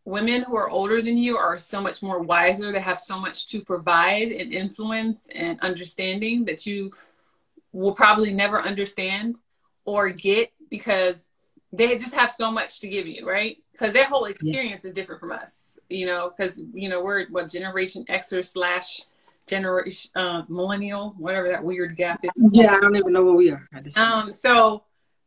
women 0.07 0.43
who 0.43 0.57
are 0.57 0.71
older 0.71 1.03
than 1.03 1.19
you 1.19 1.37
are 1.37 1.59
so 1.59 1.83
much 1.83 2.03
more 2.03 2.21
wiser. 2.21 2.73
They 2.73 2.81
have 2.81 2.99
so 2.99 3.21
much 3.21 3.49
to 3.49 3.61
provide 3.61 4.33
and 4.33 4.55
influence 4.55 5.29
and 5.35 5.61
understanding 5.61 6.47
that 6.47 6.65
you 6.65 6.93
will 7.73 7.93
probably 7.93 8.33
never 8.33 8.63
understand 8.63 9.43
or 9.85 10.09
get 10.09 10.51
because 10.71 11.29
they 11.73 11.99
just 11.99 12.15
have 12.15 12.31
so 12.31 12.51
much 12.51 12.81
to 12.81 12.89
give 12.89 13.07
you, 13.07 13.29
right? 13.29 13.59
Because 13.73 13.93
their 13.93 14.07
whole 14.07 14.25
experience 14.25 14.83
yeah. 14.83 14.89
is 14.89 14.95
different 14.95 15.21
from 15.21 15.33
us 15.33 15.77
you 15.89 16.07
know, 16.07 16.33
because 16.37 16.59
you 16.75 16.89
know 16.89 17.03
we're 17.03 17.27
what 17.29 17.51
Generation 17.51 18.05
Xer 18.09 18.45
slash 18.45 19.03
generation 19.47 20.11
uh, 20.17 20.43
millennial, 20.49 21.15
whatever 21.19 21.49
that 21.49 21.63
weird 21.63 21.97
gap 21.97 22.25
is. 22.25 22.31
Yeah, 22.51 22.75
I 22.75 22.81
don't 22.81 22.97
even 22.97 23.13
know 23.13 23.25
what 23.25 23.37
we 23.37 23.53
are. 23.53 23.69
Um, 23.97 24.33
so 24.33 24.83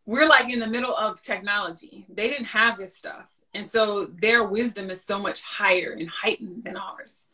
we're 0.05 0.27
like 0.27 0.49
in 0.49 0.59
the 0.59 0.67
middle 0.67 0.95
of 0.95 1.21
technology. 1.21 2.05
They 2.09 2.29
didn't 2.29 2.45
have 2.45 2.77
this 2.77 2.95
stuff, 2.95 3.27
and 3.53 3.65
so 3.65 4.05
their 4.05 4.43
wisdom 4.43 4.89
is 4.89 5.03
so 5.03 5.19
much 5.19 5.41
higher 5.41 5.95
and 5.97 6.09
heightened 6.09 6.63
than 6.63 6.77
ours, 6.77 7.27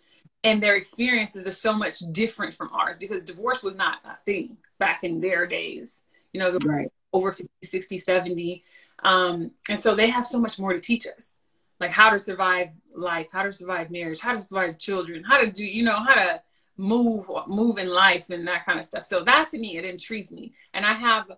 and 0.43 0.61
their 0.61 0.75
experiences 0.75 1.45
are 1.47 1.51
so 1.51 1.73
much 1.73 1.99
different 2.11 2.53
from 2.53 2.69
ours 2.73 2.97
because 2.99 3.23
divorce 3.23 3.63
was 3.63 3.75
not 3.75 3.99
a 4.05 4.15
thing 4.25 4.57
back 4.79 5.03
in 5.03 5.19
their 5.19 5.45
days. 5.45 6.03
You 6.33 6.39
know, 6.39 6.57
right. 6.65 6.91
over 7.13 7.31
50, 7.31 7.49
60, 7.63 7.97
70. 7.97 8.63
Um, 9.03 9.51
and 9.69 9.79
so 9.79 9.95
they 9.95 10.09
have 10.09 10.25
so 10.25 10.39
much 10.39 10.59
more 10.59 10.73
to 10.73 10.79
teach 10.79 11.07
us 11.07 11.35
like 11.79 11.91
how 11.91 12.09
to 12.09 12.19
survive 12.19 12.69
life, 12.95 13.27
how 13.31 13.43
to 13.43 13.53
survive 13.53 13.91
marriage, 13.91 14.19
how 14.19 14.33
to 14.33 14.41
survive 14.41 14.77
children, 14.77 15.23
how 15.23 15.39
to 15.39 15.51
do, 15.51 15.65
you 15.65 15.83
know, 15.83 15.97
how 15.97 16.15
to 16.15 16.41
move, 16.77 17.29
move 17.47 17.77
in 17.77 17.89
life 17.89 18.29
and 18.29 18.47
that 18.47 18.65
kind 18.65 18.79
of 18.79 18.85
stuff. 18.85 19.05
So 19.05 19.23
that 19.23 19.49
to 19.49 19.57
me, 19.57 19.77
it 19.77 19.85
intrigues 19.85 20.31
me. 20.31 20.53
And 20.73 20.85
I 20.85 20.93
have 20.93 21.31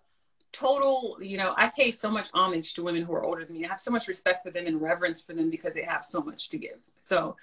total, 0.58 1.18
you 1.22 1.38
know, 1.38 1.53
I 1.55 1.68
pay 1.68 1.91
so 1.91 2.10
much 2.10 2.28
homage 2.34 2.74
to 2.74 2.84
women 2.84 3.03
who 3.03 3.14
are 3.14 3.24
older 3.24 3.45
than 3.45 3.58
me. 3.58 3.66
I 3.66 3.70
have 3.70 3.80
so 3.80 3.91
much 3.91 4.08
respect 4.08 4.43
for 4.43 4.51
them 4.51 4.66
and 4.66 4.82
reverence 4.82 5.22
for 5.22 5.34
them 5.34 5.49
because 5.49 5.74
they 5.74 5.84
have 5.84 6.03
so 6.03 6.22
much 6.22 6.49
to 6.49 6.58
give. 6.58 6.80
So 6.99 7.36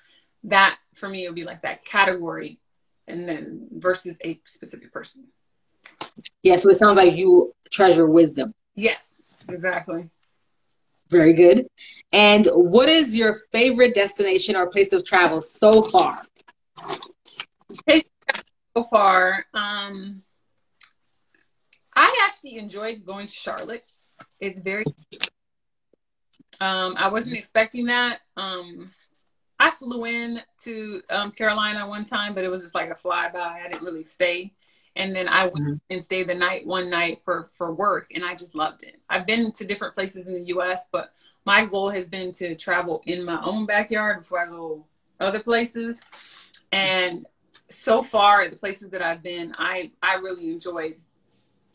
that 0.45 0.77
for 0.95 1.09
me 1.09 1.27
would 1.27 1.35
be 1.35 1.45
like 1.45 1.62
that 1.62 1.85
category 1.85 2.59
and 3.07 3.29
then 3.29 3.69
versus 3.73 4.17
a 4.25 4.41
specific 4.45 4.93
person. 4.93 5.25
Yeah, 6.43 6.57
so 6.57 6.71
it 6.71 6.77
sounds 6.77 6.97
like 6.97 7.15
you 7.17 7.53
treasure 7.71 8.07
wisdom. 8.07 8.53
Yes, 8.75 9.17
exactly. 9.49 10.09
Very 11.11 11.35
good. 11.35 11.67
And 12.12 12.47
what 12.53 12.89
is 12.89 13.15
your 13.15 13.39
favorite 13.53 13.95
destination 13.95 14.57
or 14.57 14.69
place 14.69 14.93
of 14.93 15.05
travel 15.05 15.41
so 15.41 15.83
far? 15.91 16.23
So 18.77 18.85
far, 18.91 19.47
um, 19.55 20.23
I 21.97 22.27
actually 22.27 22.59
enjoyed 22.59 23.05
going 23.05 23.27
to 23.27 23.33
Charlotte. 23.33 23.85
It's 24.41 24.61
very. 24.61 24.85
Um, 26.61 26.95
I 26.97 27.09
wasn't 27.09 27.35
expecting 27.37 27.87
that. 27.87 28.21
Um, 28.37 28.91
I 29.59 29.71
flew 29.71 30.05
in 30.05 30.41
to 30.65 31.03
um, 31.11 31.31
Carolina 31.31 31.87
one 31.87 32.05
time, 32.05 32.35
but 32.35 32.45
it 32.45 32.49
was 32.49 32.63
just 32.63 32.75
like 32.75 32.91
a 32.91 32.95
flyby. 32.95 33.37
I 33.37 33.69
didn't 33.69 33.85
really 33.85 34.05
stay 34.05 34.53
and 34.97 35.15
then 35.15 35.29
I 35.29 35.45
went 35.45 35.57
mm-hmm. 35.57 35.75
and 35.91 36.05
stayed 36.05 36.29
the 36.29 36.35
night 36.35 36.67
one 36.67 36.89
night 36.89 37.21
for 37.25 37.51
for 37.57 37.73
work, 37.73 38.11
and 38.15 38.25
I 38.25 38.35
just 38.35 38.55
loved 38.55 38.83
it. 38.83 39.01
I've 39.09 39.27
been 39.27 39.53
to 39.53 39.65
different 39.65 39.95
places 39.95 40.27
in 40.27 40.35
the 40.35 40.45
U.S., 40.47 40.87
but 40.93 41.13
my 41.45 41.65
goal 41.65 41.91
has 41.91 42.09
been 42.09 42.33
to 42.33 42.55
travel 42.55 43.03
in 43.07 43.25
my 43.25 43.43
own 43.43 43.67
backyard 43.67 44.21
before 44.21 44.41
I 44.41 44.47
go 44.47 44.87
other 45.21 45.41
places. 45.41 46.01
And 46.73 47.27
so 47.71 48.03
far, 48.03 48.49
the 48.49 48.57
places 48.57 48.91
that 48.91 49.03
I've 49.03 49.23
been, 49.23 49.55
I 49.59 49.91
I 50.03 50.15
really 50.17 50.51
enjoyed, 50.51 50.97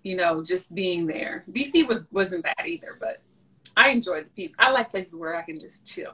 you 0.04 0.16
know, 0.16 0.44
just 0.44 0.74
being 0.74 1.06
there. 1.06 1.44
DC 1.52 1.88
was 1.88 2.02
wasn't 2.12 2.44
bad 2.44 2.66
either, 2.66 2.98
but 3.00 3.22
I 3.76 3.90
enjoyed 3.90 4.26
the 4.26 4.30
peace. 4.30 4.54
I 4.60 4.72
like 4.72 4.90
places 4.90 5.16
where 5.16 5.36
I 5.36 5.42
can 5.42 5.60
just 5.60 5.86
chill. 5.86 6.14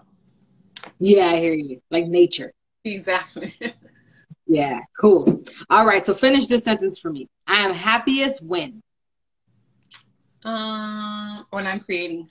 Yeah, 1.00 1.28
I 1.28 1.38
hear 1.38 1.54
you. 1.54 1.82
Like 1.92 2.08
nature. 2.08 2.52
Exactly. 2.84 3.54
Yeah, 4.48 4.80
cool. 5.00 5.44
All 5.70 5.86
right, 5.86 6.06
so 6.06 6.14
finish 6.14 6.48
this 6.48 6.64
sentence 6.64 7.00
for 7.00 7.12
me. 7.12 7.28
I 7.48 7.62
am 7.62 7.74
happiest 7.74 8.44
when. 8.44 8.82
Um, 10.44 11.46
when 11.50 11.66
I'm 11.66 11.80
creating. 11.80 12.30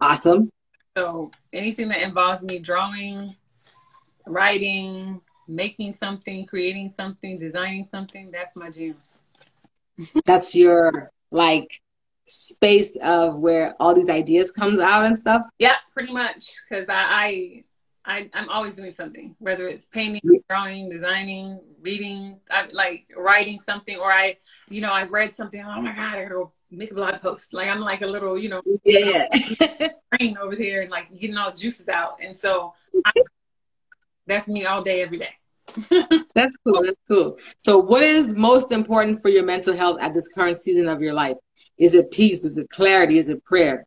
Awesome. 0.00 0.50
So 0.96 1.30
anything 1.52 1.88
that 1.88 2.02
involves 2.02 2.42
me 2.42 2.58
drawing, 2.58 3.34
writing, 4.26 5.22
making 5.48 5.94
something, 5.94 6.44
creating 6.44 6.92
something, 6.94 7.38
designing 7.38 7.84
something, 7.84 8.30
that's 8.30 8.56
my 8.56 8.70
jam. 8.70 8.96
That's 10.24 10.54
your 10.54 11.10
like 11.30 11.80
space 12.26 12.96
of 13.02 13.38
where 13.38 13.74
all 13.80 13.94
these 13.94 14.10
ideas 14.10 14.50
comes 14.50 14.78
out 14.78 15.04
and 15.04 15.18
stuff? 15.18 15.42
Yeah, 15.58 15.76
pretty 15.92 16.12
much. 16.12 16.54
Because 16.68 16.88
I, 16.88 16.94
I, 16.94 17.64
I, 18.04 18.30
am 18.34 18.48
always 18.48 18.76
doing 18.76 18.92
something, 18.92 19.34
whether 19.38 19.68
it's 19.68 19.86
painting, 19.86 20.22
mm-hmm. 20.24 20.36
drawing, 20.48 20.90
designing, 20.90 21.60
reading, 21.80 22.38
I, 22.50 22.68
like 22.72 23.06
writing 23.16 23.58
something, 23.60 23.96
or 23.96 24.10
I, 24.12 24.36
you 24.68 24.80
know, 24.80 24.92
I've 24.92 25.12
read 25.12 25.34
something. 25.34 25.60
Oh 25.60 25.80
my 25.80 25.94
god, 25.94 26.18
I 26.18 26.24
gotta 26.24 26.46
make 26.70 26.92
a 26.92 26.94
blog 26.94 27.20
post. 27.20 27.52
Like 27.52 27.68
I'm 27.68 27.80
like 27.80 28.02
a 28.02 28.06
little, 28.06 28.38
you 28.38 28.48
know, 28.48 28.62
yeah, 28.84 29.26
brain 30.10 30.36
over 30.38 30.54
here 30.54 30.82
and 30.82 30.90
like 30.90 31.10
getting 31.18 31.36
all 31.36 31.50
the 31.50 31.56
juices 31.56 31.88
out. 31.88 32.20
And 32.22 32.36
so 32.36 32.74
I, 33.04 33.12
that's 34.26 34.48
me 34.48 34.64
all 34.64 34.82
day, 34.82 35.02
every 35.02 35.18
day. 35.18 35.34
That's 36.34 36.56
cool. 36.64 36.82
That's 36.82 37.00
cool. 37.08 37.38
So, 37.58 37.78
what 37.78 38.02
is 38.02 38.34
most 38.34 38.72
important 38.72 39.20
for 39.20 39.28
your 39.28 39.44
mental 39.44 39.76
health 39.76 40.00
at 40.00 40.14
this 40.14 40.28
current 40.28 40.56
season 40.56 40.88
of 40.88 41.00
your 41.00 41.14
life? 41.14 41.36
Is 41.78 41.94
it 41.94 42.10
peace? 42.10 42.44
Is 42.44 42.58
it 42.58 42.68
clarity? 42.70 43.18
Is 43.18 43.28
it 43.28 43.44
prayer? 43.44 43.86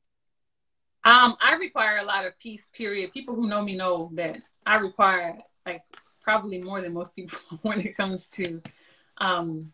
Um, 1.06 1.36
I 1.42 1.56
require 1.60 1.98
a 1.98 2.06
lot 2.06 2.26
of 2.26 2.38
peace. 2.40 2.68
Period. 2.74 3.12
People 3.12 3.36
who 3.36 3.48
know 3.48 3.62
me 3.62 3.76
know 3.76 4.10
that 4.14 4.38
I 4.66 4.76
require 4.76 5.38
like 5.66 5.82
probably 6.24 6.62
more 6.62 6.82
than 6.82 6.94
most 6.94 7.16
people 7.16 7.40
when 7.62 7.82
it 7.82 7.96
comes 7.96 8.28
to 8.30 8.62
um 9.18 9.72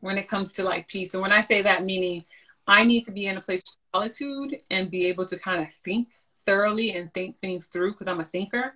when 0.00 0.18
it 0.18 0.28
comes 0.28 0.52
to 0.54 0.64
like 0.64 0.86
peace. 0.88 1.14
And 1.14 1.22
when 1.22 1.32
I 1.32 1.40
say 1.40 1.62
that, 1.62 1.84
meaning 1.84 2.24
I 2.66 2.84
need 2.84 3.04
to 3.06 3.12
be 3.12 3.26
in 3.26 3.36
a 3.36 3.40
place 3.40 3.62
of 3.62 4.00
solitude 4.00 4.56
and 4.70 4.90
be 4.90 5.06
able 5.06 5.26
to 5.26 5.38
kind 5.38 5.62
of 5.62 5.72
think 5.72 6.08
thoroughly 6.44 6.94
and 6.94 7.12
think 7.14 7.38
things 7.40 7.66
through 7.66 7.92
because 7.92 8.08
I'm 8.08 8.20
a 8.20 8.24
thinker. 8.24 8.74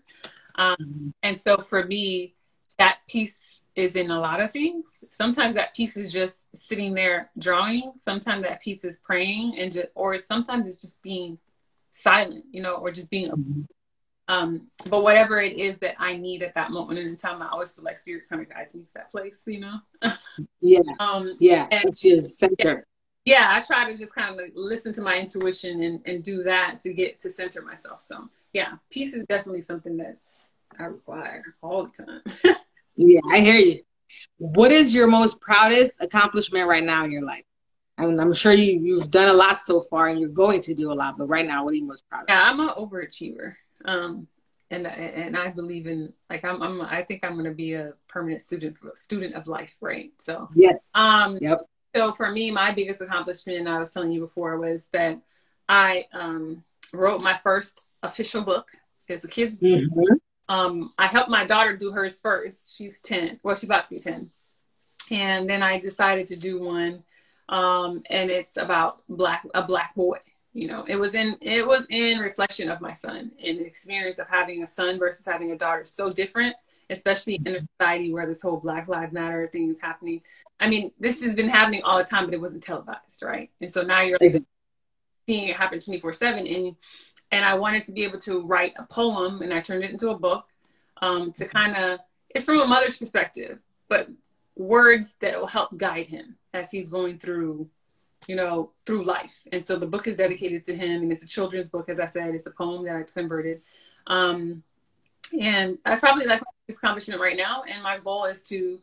Um, 0.59 1.15
and 1.23 1.39
so 1.39 1.57
for 1.57 1.85
me, 1.85 2.35
that 2.79 2.99
peace 3.09 3.63
is 3.75 3.97
in 3.97 4.11
a 4.11 4.21
lot 4.21 4.41
of 4.41 4.51
things. 4.51 4.91
Sometimes 5.09 5.55
that 5.55 5.75
peace 5.75 5.97
is 5.97 6.13
just 6.13 6.55
sitting 6.55 6.93
there 6.95 7.31
drawing. 7.39 7.93
Sometimes 7.99 8.43
that 8.43 8.61
peace 8.61 8.85
is 8.85 8.99
praying, 8.99 9.57
and 9.59 9.73
just, 9.73 9.89
or 9.95 10.19
sometimes 10.19 10.67
it's 10.67 10.77
just 10.77 11.01
being 11.01 11.39
silent, 11.93 12.45
you 12.51 12.61
know, 12.61 12.75
or 12.75 12.91
just 12.91 13.09
being 13.09 13.31
mm-hmm. 13.31 13.63
Um, 14.29 14.67
but 14.91 15.03
whatever 15.03 15.41
it 15.41 15.59
is 15.59 15.79
that 15.79 15.95
I 15.99 16.17
need 16.17 16.43
at 16.43 16.53
that 16.55 16.71
moment 16.71 16.99
in 16.99 17.17
time, 17.17 17.41
I 17.41 17.49
always 17.49 17.73
feel 17.73 17.85
like 17.85 17.97
spirit 17.97 18.29
kind 18.29 18.43
of 18.43 18.49
guides 18.51 18.75
me 18.75 18.83
to 18.83 18.95
that 18.95 19.11
place, 19.11 19.43
you 19.47 19.61
know? 19.61 19.79
yeah. 20.61 20.81
Um, 21.01 21.35
yeah. 21.41 21.67
And, 21.71 21.85
it's 21.87 22.05
your 22.05 22.21
center. 22.21 22.87
Yeah, 23.25 23.47
I 23.49 23.63
try 23.63 23.91
to 23.91 23.97
just 23.97 24.15
kind 24.15 24.39
of 24.39 24.47
listen 24.55 24.93
to 24.95 25.01
my 25.01 25.19
intuition 25.19 25.83
and, 25.83 26.01
and 26.05 26.23
do 26.23 26.43
that 26.43 26.81
to 26.81 26.93
get 26.93 27.21
to 27.23 27.31
center 27.31 27.63
myself. 27.63 28.03
So 28.03 28.29
yeah, 28.53 28.75
peace 28.91 29.15
is 29.15 29.25
definitely 29.25 29.63
something 29.63 29.97
that 29.97 30.19
I 30.79 30.85
require 30.85 31.43
all 31.62 31.87
the 31.89 32.05
time. 32.05 32.57
yeah, 32.97 33.20
I 33.31 33.41
hear 33.41 33.57
you. 33.57 33.81
What 34.39 34.72
is 34.72 34.95
your 34.95 35.07
most 35.07 35.41
proudest 35.41 36.01
accomplishment 36.01 36.68
right 36.68 36.85
now 36.85 37.05
in 37.05 37.11
your 37.11 37.22
life? 37.22 37.45
I 37.99 38.07
mean, 38.07 38.20
I'm 38.20 38.33
sure 38.33 38.53
you, 38.53 38.81
you've 38.81 39.11
done 39.11 39.29
a 39.29 39.33
lot 39.33 39.61
so 39.61 39.81
far 39.81 40.09
and 40.09 40.20
you're 40.20 40.29
going 40.29 40.62
to 40.62 40.74
do 40.74 40.93
a 40.93 40.95
lot, 40.95 41.18
but 41.18 41.26
right 41.26 41.47
now, 41.47 41.64
what 41.64 41.72
are 41.72 41.76
you 41.76 41.85
most 41.85 42.09
proud 42.09 42.22
of? 42.22 42.26
Yeah, 42.29 42.41
I'm 42.41 42.61
an 42.61 42.70
overachiever. 42.79 43.57
Um, 43.85 44.29
and 44.70 44.87
and 44.87 45.37
I 45.37 45.49
believe 45.49 45.87
in 45.87 46.12
like 46.29 46.45
I'm, 46.45 46.62
I'm 46.62 46.81
I 46.83 47.03
think 47.03 47.24
I'm 47.24 47.33
going 47.33 47.47
to 47.47 47.53
be 47.53 47.72
a 47.74 47.93
permanent 48.07 48.43
student 48.43 48.76
student 48.95 49.35
of 49.35 49.47
life, 49.47 49.74
right? 49.81 50.11
So 50.18 50.49
yes, 50.55 50.91
um, 50.95 51.39
yep. 51.41 51.61
So 51.97 52.12
for 52.12 52.31
me, 52.31 52.51
my 52.51 52.70
biggest 52.70 53.01
accomplishment, 53.01 53.66
I 53.66 53.79
was 53.79 53.93
telling 53.93 54.12
you 54.12 54.20
before, 54.20 54.59
was 54.59 54.87
that 54.93 55.20
I 55.68 56.05
um, 56.12 56.64
wrote 56.93 57.22
my 57.22 57.39
first 57.39 57.83
official 58.03 58.43
book 58.43 58.68
as 59.09 59.24
a 59.24 59.29
kid's. 59.29 59.59
Mm-hmm. 59.59 60.14
Um, 60.49 60.93
I 60.99 61.07
helped 61.07 61.31
my 61.31 61.45
daughter 61.45 61.77
do 61.77 61.93
hers 61.93 62.19
first. 62.21 62.77
She's 62.77 63.01
ten. 63.01 63.39
Well, 63.43 63.55
she's 63.55 63.65
about 63.65 63.85
to 63.85 63.91
be 63.91 64.01
ten, 64.01 64.31
and 65.11 65.49
then 65.49 65.63
I 65.63 65.79
decided 65.79 66.27
to 66.27 66.37
do 66.37 66.61
one, 66.61 67.03
um, 67.49 68.03
and 68.09 68.31
it's 68.31 68.57
about 68.57 69.03
black 69.09 69.47
a 69.55 69.63
black 69.63 69.95
boy 69.95 70.19
you 70.55 70.67
know. 70.67 70.85
It 70.89 70.97
was 70.97 71.15
in 71.15 71.37
it 71.41 71.67
was 71.67 71.87
in 71.91 72.19
reflection 72.19 72.71
of 72.71 72.81
my 72.81 72.93
son 72.93 73.31
and 73.45 73.59
the 73.59 73.67
experience 73.67 74.19
of 74.19 74.29
having 74.29 74.63
a 74.63 74.67
son 74.67 74.99
versus 74.99 75.25
having 75.25 75.53
a 75.53 75.59
daughter. 75.59 75.85
So 75.85 76.13
different 76.13 76.57
especially 76.91 77.35
in 77.35 77.55
a 77.55 77.61
society 77.79 78.13
where 78.13 78.27
this 78.27 78.41
whole 78.41 78.57
black 78.57 78.89
lives 78.89 79.13
matter 79.13 79.47
thing 79.47 79.71
is 79.71 79.81
happening. 79.81 80.23
I 80.61 80.69
mean 80.69 80.91
this 80.99 81.23
has 81.23 81.35
been 81.35 81.49
happening 81.49 81.83
all 81.85 81.99
the 81.99 82.05
time 82.05 82.25
but 82.25 82.35
it 82.35 82.41
wasn't 82.41 82.63
televised 82.63 83.23
right? 83.23 83.51
And 83.61 83.71
so 83.71 83.83
now 83.83 84.01
you're 84.01 84.19
like, 84.21 84.33
seeing 85.29 85.49
it 85.49 85.57
happen 85.57 85.81
24 85.81 86.13
7 86.13 86.47
and 86.47 86.77
and 87.31 87.45
i 87.45 87.55
wanted 87.55 87.83
to 87.83 87.93
be 87.93 88.05
able 88.05 88.18
to 88.18 88.47
write 88.47 88.72
a 88.79 88.85
poem 88.85 89.43
and 89.43 89.53
i 89.53 89.61
turned 89.61 89.85
it 89.85 89.91
into 89.91 90.11
a 90.11 90.18
book 90.18 90.47
um, 91.01 91.31
to 91.33 91.47
kind 91.47 91.76
of 91.76 92.01
it's 92.31 92.45
from 92.45 92.61
a 92.61 92.66
mother's 92.66 92.99
perspective 92.99 93.59
but 93.89 94.09
words 94.57 95.16
that 95.20 95.39
will 95.39 95.47
help 95.47 95.76
guide 95.76 96.07
him 96.07 96.37
as 96.53 96.70
he's 96.70 96.89
going 96.89 97.18
through 97.18 97.68
you 98.26 98.37
know, 98.37 98.70
through 98.85 99.05
life. 99.05 99.35
And 99.53 99.64
so 99.64 99.76
the 99.76 99.87
book 99.87 100.07
is 100.07 100.16
dedicated 100.16 100.64
to 100.64 100.74
him, 100.74 101.03
and 101.03 101.12
it's 101.12 101.22
a 101.22 101.26
children's 101.26 101.70
book, 101.70 101.89
as 101.89 102.01
I 102.01 102.07
said. 102.07 102.35
It's 102.35 102.47
a 102.47 102.51
poem 102.51 102.85
that 102.85 102.97
I 102.97 103.03
converted. 103.03 103.62
Um, 104.07 104.62
and 105.39 105.79
I 105.85 105.97
probably 105.97 106.26
like 106.26 106.43
this 106.66 106.76
accomplishment 106.76 107.20
right 107.20 107.37
now. 107.37 107.62
And 107.68 107.83
my 107.83 107.99
goal 107.99 108.24
is 108.24 108.43
to 108.45 108.81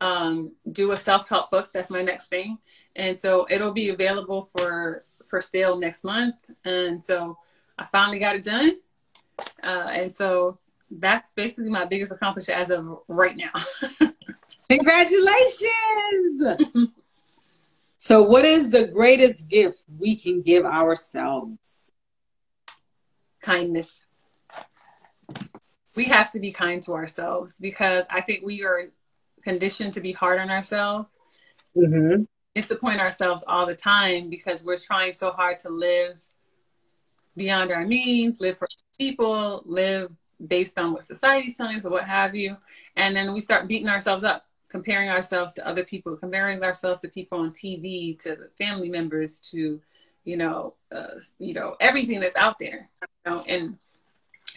um, 0.00 0.52
do 0.72 0.92
a 0.92 0.96
self 0.96 1.28
help 1.28 1.50
book. 1.50 1.70
That's 1.72 1.90
my 1.90 2.02
next 2.02 2.28
thing. 2.28 2.58
And 2.96 3.18
so 3.18 3.46
it'll 3.48 3.72
be 3.72 3.88
available 3.88 4.48
for 4.56 5.04
for 5.28 5.40
sale 5.40 5.76
next 5.76 6.04
month. 6.04 6.36
And 6.64 7.02
so 7.02 7.38
I 7.78 7.86
finally 7.90 8.18
got 8.18 8.36
it 8.36 8.44
done. 8.44 8.76
Uh, 9.62 9.88
and 9.90 10.12
so 10.12 10.58
that's 10.90 11.32
basically 11.32 11.70
my 11.70 11.84
biggest 11.84 12.12
accomplishment 12.12 12.60
as 12.60 12.70
of 12.70 12.98
right 13.08 13.36
now. 13.36 13.52
Congratulations! 14.68 16.90
So, 18.04 18.22
what 18.22 18.44
is 18.44 18.68
the 18.68 18.88
greatest 18.88 19.48
gift 19.48 19.80
we 19.98 20.14
can 20.14 20.42
give 20.42 20.66
ourselves? 20.66 21.90
Kindness. 23.40 23.98
We 25.96 26.04
have 26.04 26.30
to 26.32 26.38
be 26.38 26.52
kind 26.52 26.82
to 26.82 26.92
ourselves 26.92 27.58
because 27.58 28.04
I 28.10 28.20
think 28.20 28.44
we 28.44 28.62
are 28.62 28.90
conditioned 29.42 29.94
to 29.94 30.02
be 30.02 30.12
hard 30.12 30.38
on 30.38 30.50
ourselves. 30.50 31.16
Mm-hmm. 31.74 32.24
Disappoint 32.54 33.00
ourselves 33.00 33.42
all 33.48 33.64
the 33.64 33.74
time 33.74 34.28
because 34.28 34.62
we're 34.62 34.76
trying 34.76 35.14
so 35.14 35.30
hard 35.30 35.60
to 35.60 35.70
live 35.70 36.20
beyond 37.36 37.70
our 37.70 37.86
means, 37.86 38.40
live 38.40 38.58
for 38.58 38.68
people, 38.98 39.62
live 39.66 40.10
based 40.46 40.78
on 40.78 40.92
what 40.92 41.04
society's 41.04 41.56
telling 41.56 41.76
us 41.76 41.84
or 41.84 41.90
what 41.90 42.04
have 42.04 42.34
you. 42.34 42.56
And 42.96 43.16
then 43.16 43.32
we 43.32 43.40
start 43.40 43.68
beating 43.68 43.88
ourselves 43.88 44.24
up 44.24 44.44
comparing 44.68 45.08
ourselves 45.08 45.52
to 45.52 45.66
other 45.66 45.84
people, 45.84 46.16
comparing 46.16 46.62
ourselves 46.62 47.00
to 47.00 47.08
people 47.08 47.38
on 47.38 47.50
TV, 47.50 48.18
to 48.18 48.36
family 48.58 48.88
members, 48.88 49.38
to 49.40 49.80
you 50.24 50.36
know, 50.36 50.74
uh, 50.90 51.18
you 51.38 51.54
know 51.54 51.76
everything 51.80 52.20
that's 52.20 52.36
out 52.36 52.58
there. 52.58 52.88
You 53.02 53.32
know? 53.32 53.44
And 53.46 53.78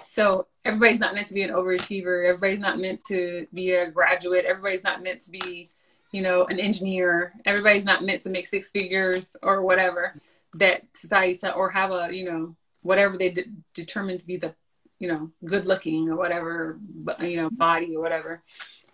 so 0.03 0.47
everybody's 0.65 0.99
not 0.99 1.13
meant 1.13 1.27
to 1.27 1.33
be 1.33 1.43
an 1.43 1.51
overachiever. 1.51 2.27
Everybody's 2.27 2.59
not 2.59 2.79
meant 2.79 3.01
to 3.07 3.47
be 3.53 3.71
a 3.71 3.91
graduate. 3.91 4.45
Everybody's 4.45 4.83
not 4.83 5.03
meant 5.03 5.21
to 5.21 5.31
be, 5.31 5.69
you 6.11 6.21
know, 6.21 6.45
an 6.45 6.59
engineer. 6.59 7.33
Everybody's 7.45 7.85
not 7.85 8.03
meant 8.03 8.23
to 8.23 8.29
make 8.29 8.47
six 8.47 8.71
figures 8.71 9.35
or 9.43 9.61
whatever 9.61 10.19
that 10.55 10.83
society 10.93 11.37
or 11.55 11.69
have 11.69 11.91
a 11.91 12.09
you 12.11 12.25
know 12.25 12.55
whatever 12.87 13.17
they 13.17 13.29
de- 13.29 13.51
determine 13.73 14.17
to 14.17 14.27
be 14.31 14.37
the 14.37 14.51
you 14.99 15.07
know 15.07 15.29
good 15.45 15.65
looking 15.65 16.09
or 16.09 16.15
whatever 16.15 16.79
you 17.19 17.37
know 17.39 17.49
body 17.51 17.95
or 17.95 18.01
whatever 18.01 18.43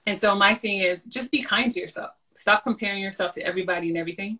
and 0.05 0.19
so 0.19 0.35
my 0.35 0.53
thing 0.53 0.79
is 0.79 1.05
just 1.05 1.31
be 1.31 1.41
kind 1.41 1.71
to 1.71 1.79
yourself. 1.79 2.11
Stop 2.35 2.63
comparing 2.63 3.01
yourself 3.01 3.33
to 3.33 3.41
everybody 3.41 3.89
and 3.89 3.97
everything. 3.97 4.39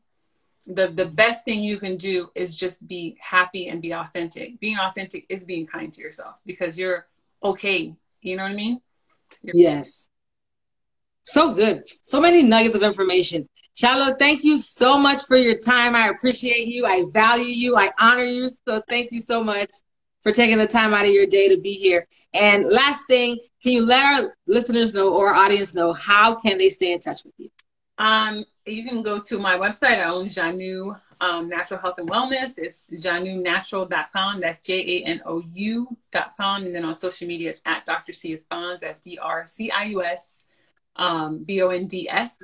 The 0.66 0.88
the 0.88 1.06
best 1.06 1.46
thing 1.46 1.62
you 1.64 1.78
can 1.78 1.98
do 1.98 2.30
is 2.36 2.56
just 2.56 2.86
be 2.88 3.18
happy 3.20 3.68
and 3.68 3.82
be 3.82 3.94
authentic. 3.94 4.60
Being 4.60 4.78
authentic 4.78 5.26
is 5.30 5.44
being 5.44 5.66
kind 5.66 5.92
to 5.94 6.02
yourself 6.02 6.36
because 6.46 6.78
you're 6.78 7.08
okay. 7.44 7.94
You 8.22 8.38
know 8.38 8.44
what 8.44 8.52
I 8.52 8.56
mean? 8.56 8.82
You're 9.42 9.56
yes. 9.56 10.10
So 11.24 11.54
good. 11.54 11.84
So 12.04 12.20
many 12.20 12.44
nuggets 12.44 12.76
of 12.76 12.84
information. 12.84 13.48
Shiloh, 13.76 14.16
thank 14.20 14.44
you 14.44 14.60
so 14.60 15.00
much 15.00 15.26
for 15.26 15.36
your 15.36 15.58
time. 15.58 15.96
I 15.96 16.10
appreciate 16.10 16.68
you. 16.68 16.86
I 16.86 17.06
value 17.12 17.46
you. 17.46 17.76
I 17.76 17.90
honor 18.00 18.24
you. 18.24 18.50
So 18.68 18.82
thank 18.90 19.12
you 19.12 19.20
so 19.20 19.44
much 19.44 19.70
for 20.22 20.32
taking 20.32 20.58
the 20.58 20.68
time 20.68 20.94
out 20.94 21.06
of 21.06 21.12
your 21.12 21.26
day 21.26 21.50
to 21.50 21.60
be 21.60 21.74
here. 21.74 22.08
And 22.34 22.70
last 22.70 23.08
thing, 23.08 23.38
can 23.62 23.74
you 23.74 23.86
let 23.86 24.06
our 24.06 24.36
listeners 24.48 24.94
know 24.94 25.14
or 25.14 25.30
our 25.30 25.46
audience 25.46 25.74
know 25.74 25.92
how 25.92 26.36
can 26.36 26.58
they 26.58 26.70
stay 26.70 26.94
in 26.94 27.00
touch 27.00 27.24
with 27.26 27.34
you? 27.38 27.50
Um, 27.98 28.46
you 28.66 28.88
can 28.88 29.02
go 29.02 29.20
to 29.20 29.40
my 29.40 29.56
website. 29.56 30.00
I 30.00 30.06
own 30.06 30.28
Janou 30.28 31.00
um, 31.20 31.50
Natural 31.50 31.80
Health 31.80 32.00
and 32.00 32.10
Wellness. 32.10 32.54
It's 32.58 32.90
janounatural.com. 32.92 34.40
That's 34.40 34.60
J 34.60 35.04
A 35.04 35.06
N 35.06 35.22
O 35.26 35.44
U.com. 35.54 36.64
And 36.64 36.76
then 36.76 36.86
on 36.86 36.96
social 36.96 37.28
media, 37.28 37.52
it's 37.52 37.62
at 37.66 37.86
Dr. 37.86 38.12
Cius 38.12 38.46
Bonds, 38.46 38.84
at 38.84 39.02
D 39.02 39.18
R 39.18 39.46
C 39.46 39.72
I 39.72 39.86
U 39.86 40.04
S 40.04 40.44
um, 40.96 41.44
B 41.44 41.62
O 41.62 41.70
N 41.70 41.88
D 41.88 42.10
S. 42.10 42.40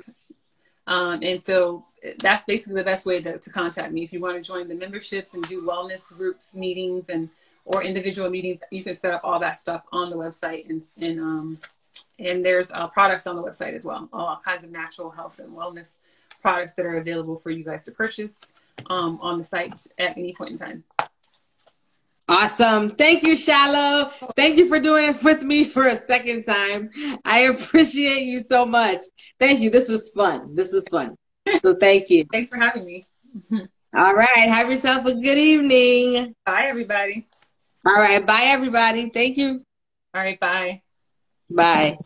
Um, 0.90 1.20
and 1.22 1.40
so 1.40 1.86
that's 2.18 2.44
basically 2.44 2.74
the 2.74 2.84
best 2.84 3.06
way 3.06 3.22
to, 3.22 3.38
to 3.38 3.50
contact 3.50 3.92
me. 3.92 4.02
If 4.02 4.12
you 4.12 4.20
want 4.20 4.36
to 4.36 4.46
join 4.46 4.68
the 4.68 4.74
memberships 4.74 5.34
and 5.34 5.46
do 5.48 5.62
wellness 5.62 6.08
groups, 6.08 6.54
meetings, 6.54 7.08
and 7.08 7.30
or 7.64 7.84
individual 7.84 8.28
meetings, 8.28 8.60
you 8.72 8.82
can 8.82 8.94
set 8.94 9.12
up 9.12 9.20
all 9.22 9.38
that 9.38 9.58
stuff 9.58 9.84
on 9.92 10.10
the 10.10 10.16
website 10.16 10.68
and, 10.68 10.82
and, 11.00 11.20
um, 11.20 11.58
and 12.18 12.44
there's 12.44 12.72
uh, 12.72 12.88
products 12.88 13.26
on 13.26 13.36
the 13.36 13.42
website 13.42 13.74
as 13.74 13.84
well, 13.84 14.08
all 14.12 14.40
kinds 14.44 14.64
of 14.64 14.70
natural 14.70 15.10
health 15.10 15.38
and 15.38 15.52
wellness 15.52 15.92
products 16.42 16.74
that 16.74 16.84
are 16.84 16.96
available 16.96 17.38
for 17.38 17.50
you 17.50 17.62
guys 17.62 17.84
to 17.84 17.92
purchase 17.92 18.52
um, 18.88 19.18
on 19.22 19.38
the 19.38 19.44
site 19.44 19.86
at 19.98 20.16
any 20.16 20.34
point 20.34 20.50
in 20.50 20.58
time. 20.58 20.84
Awesome. 22.30 22.90
Thank 22.90 23.24
you, 23.26 23.36
Shiloh. 23.36 24.10
Thank 24.36 24.56
you 24.56 24.68
for 24.68 24.78
doing 24.78 25.08
it 25.08 25.22
with 25.24 25.42
me 25.42 25.64
for 25.64 25.88
a 25.88 25.96
second 25.96 26.44
time. 26.44 26.88
I 27.24 27.40
appreciate 27.40 28.22
you 28.22 28.38
so 28.38 28.64
much. 28.64 29.00
Thank 29.40 29.58
you. 29.60 29.68
This 29.68 29.88
was 29.88 30.10
fun. 30.10 30.54
This 30.54 30.72
was 30.72 30.86
fun. 30.86 31.16
So 31.60 31.74
thank 31.74 32.08
you. 32.08 32.24
Thanks 32.30 32.48
for 32.48 32.56
having 32.56 32.84
me. 32.86 33.04
All 33.96 34.14
right. 34.14 34.46
Have 34.48 34.70
yourself 34.70 35.06
a 35.06 35.14
good 35.14 35.38
evening. 35.38 36.32
Bye, 36.46 36.66
everybody. 36.68 37.26
All 37.84 37.98
right. 37.98 38.24
Bye, 38.24 38.44
everybody. 38.44 39.08
Thank 39.08 39.36
you. 39.36 39.64
All 40.14 40.20
right. 40.20 40.38
Bye. 40.38 40.82
Bye. 41.50 41.98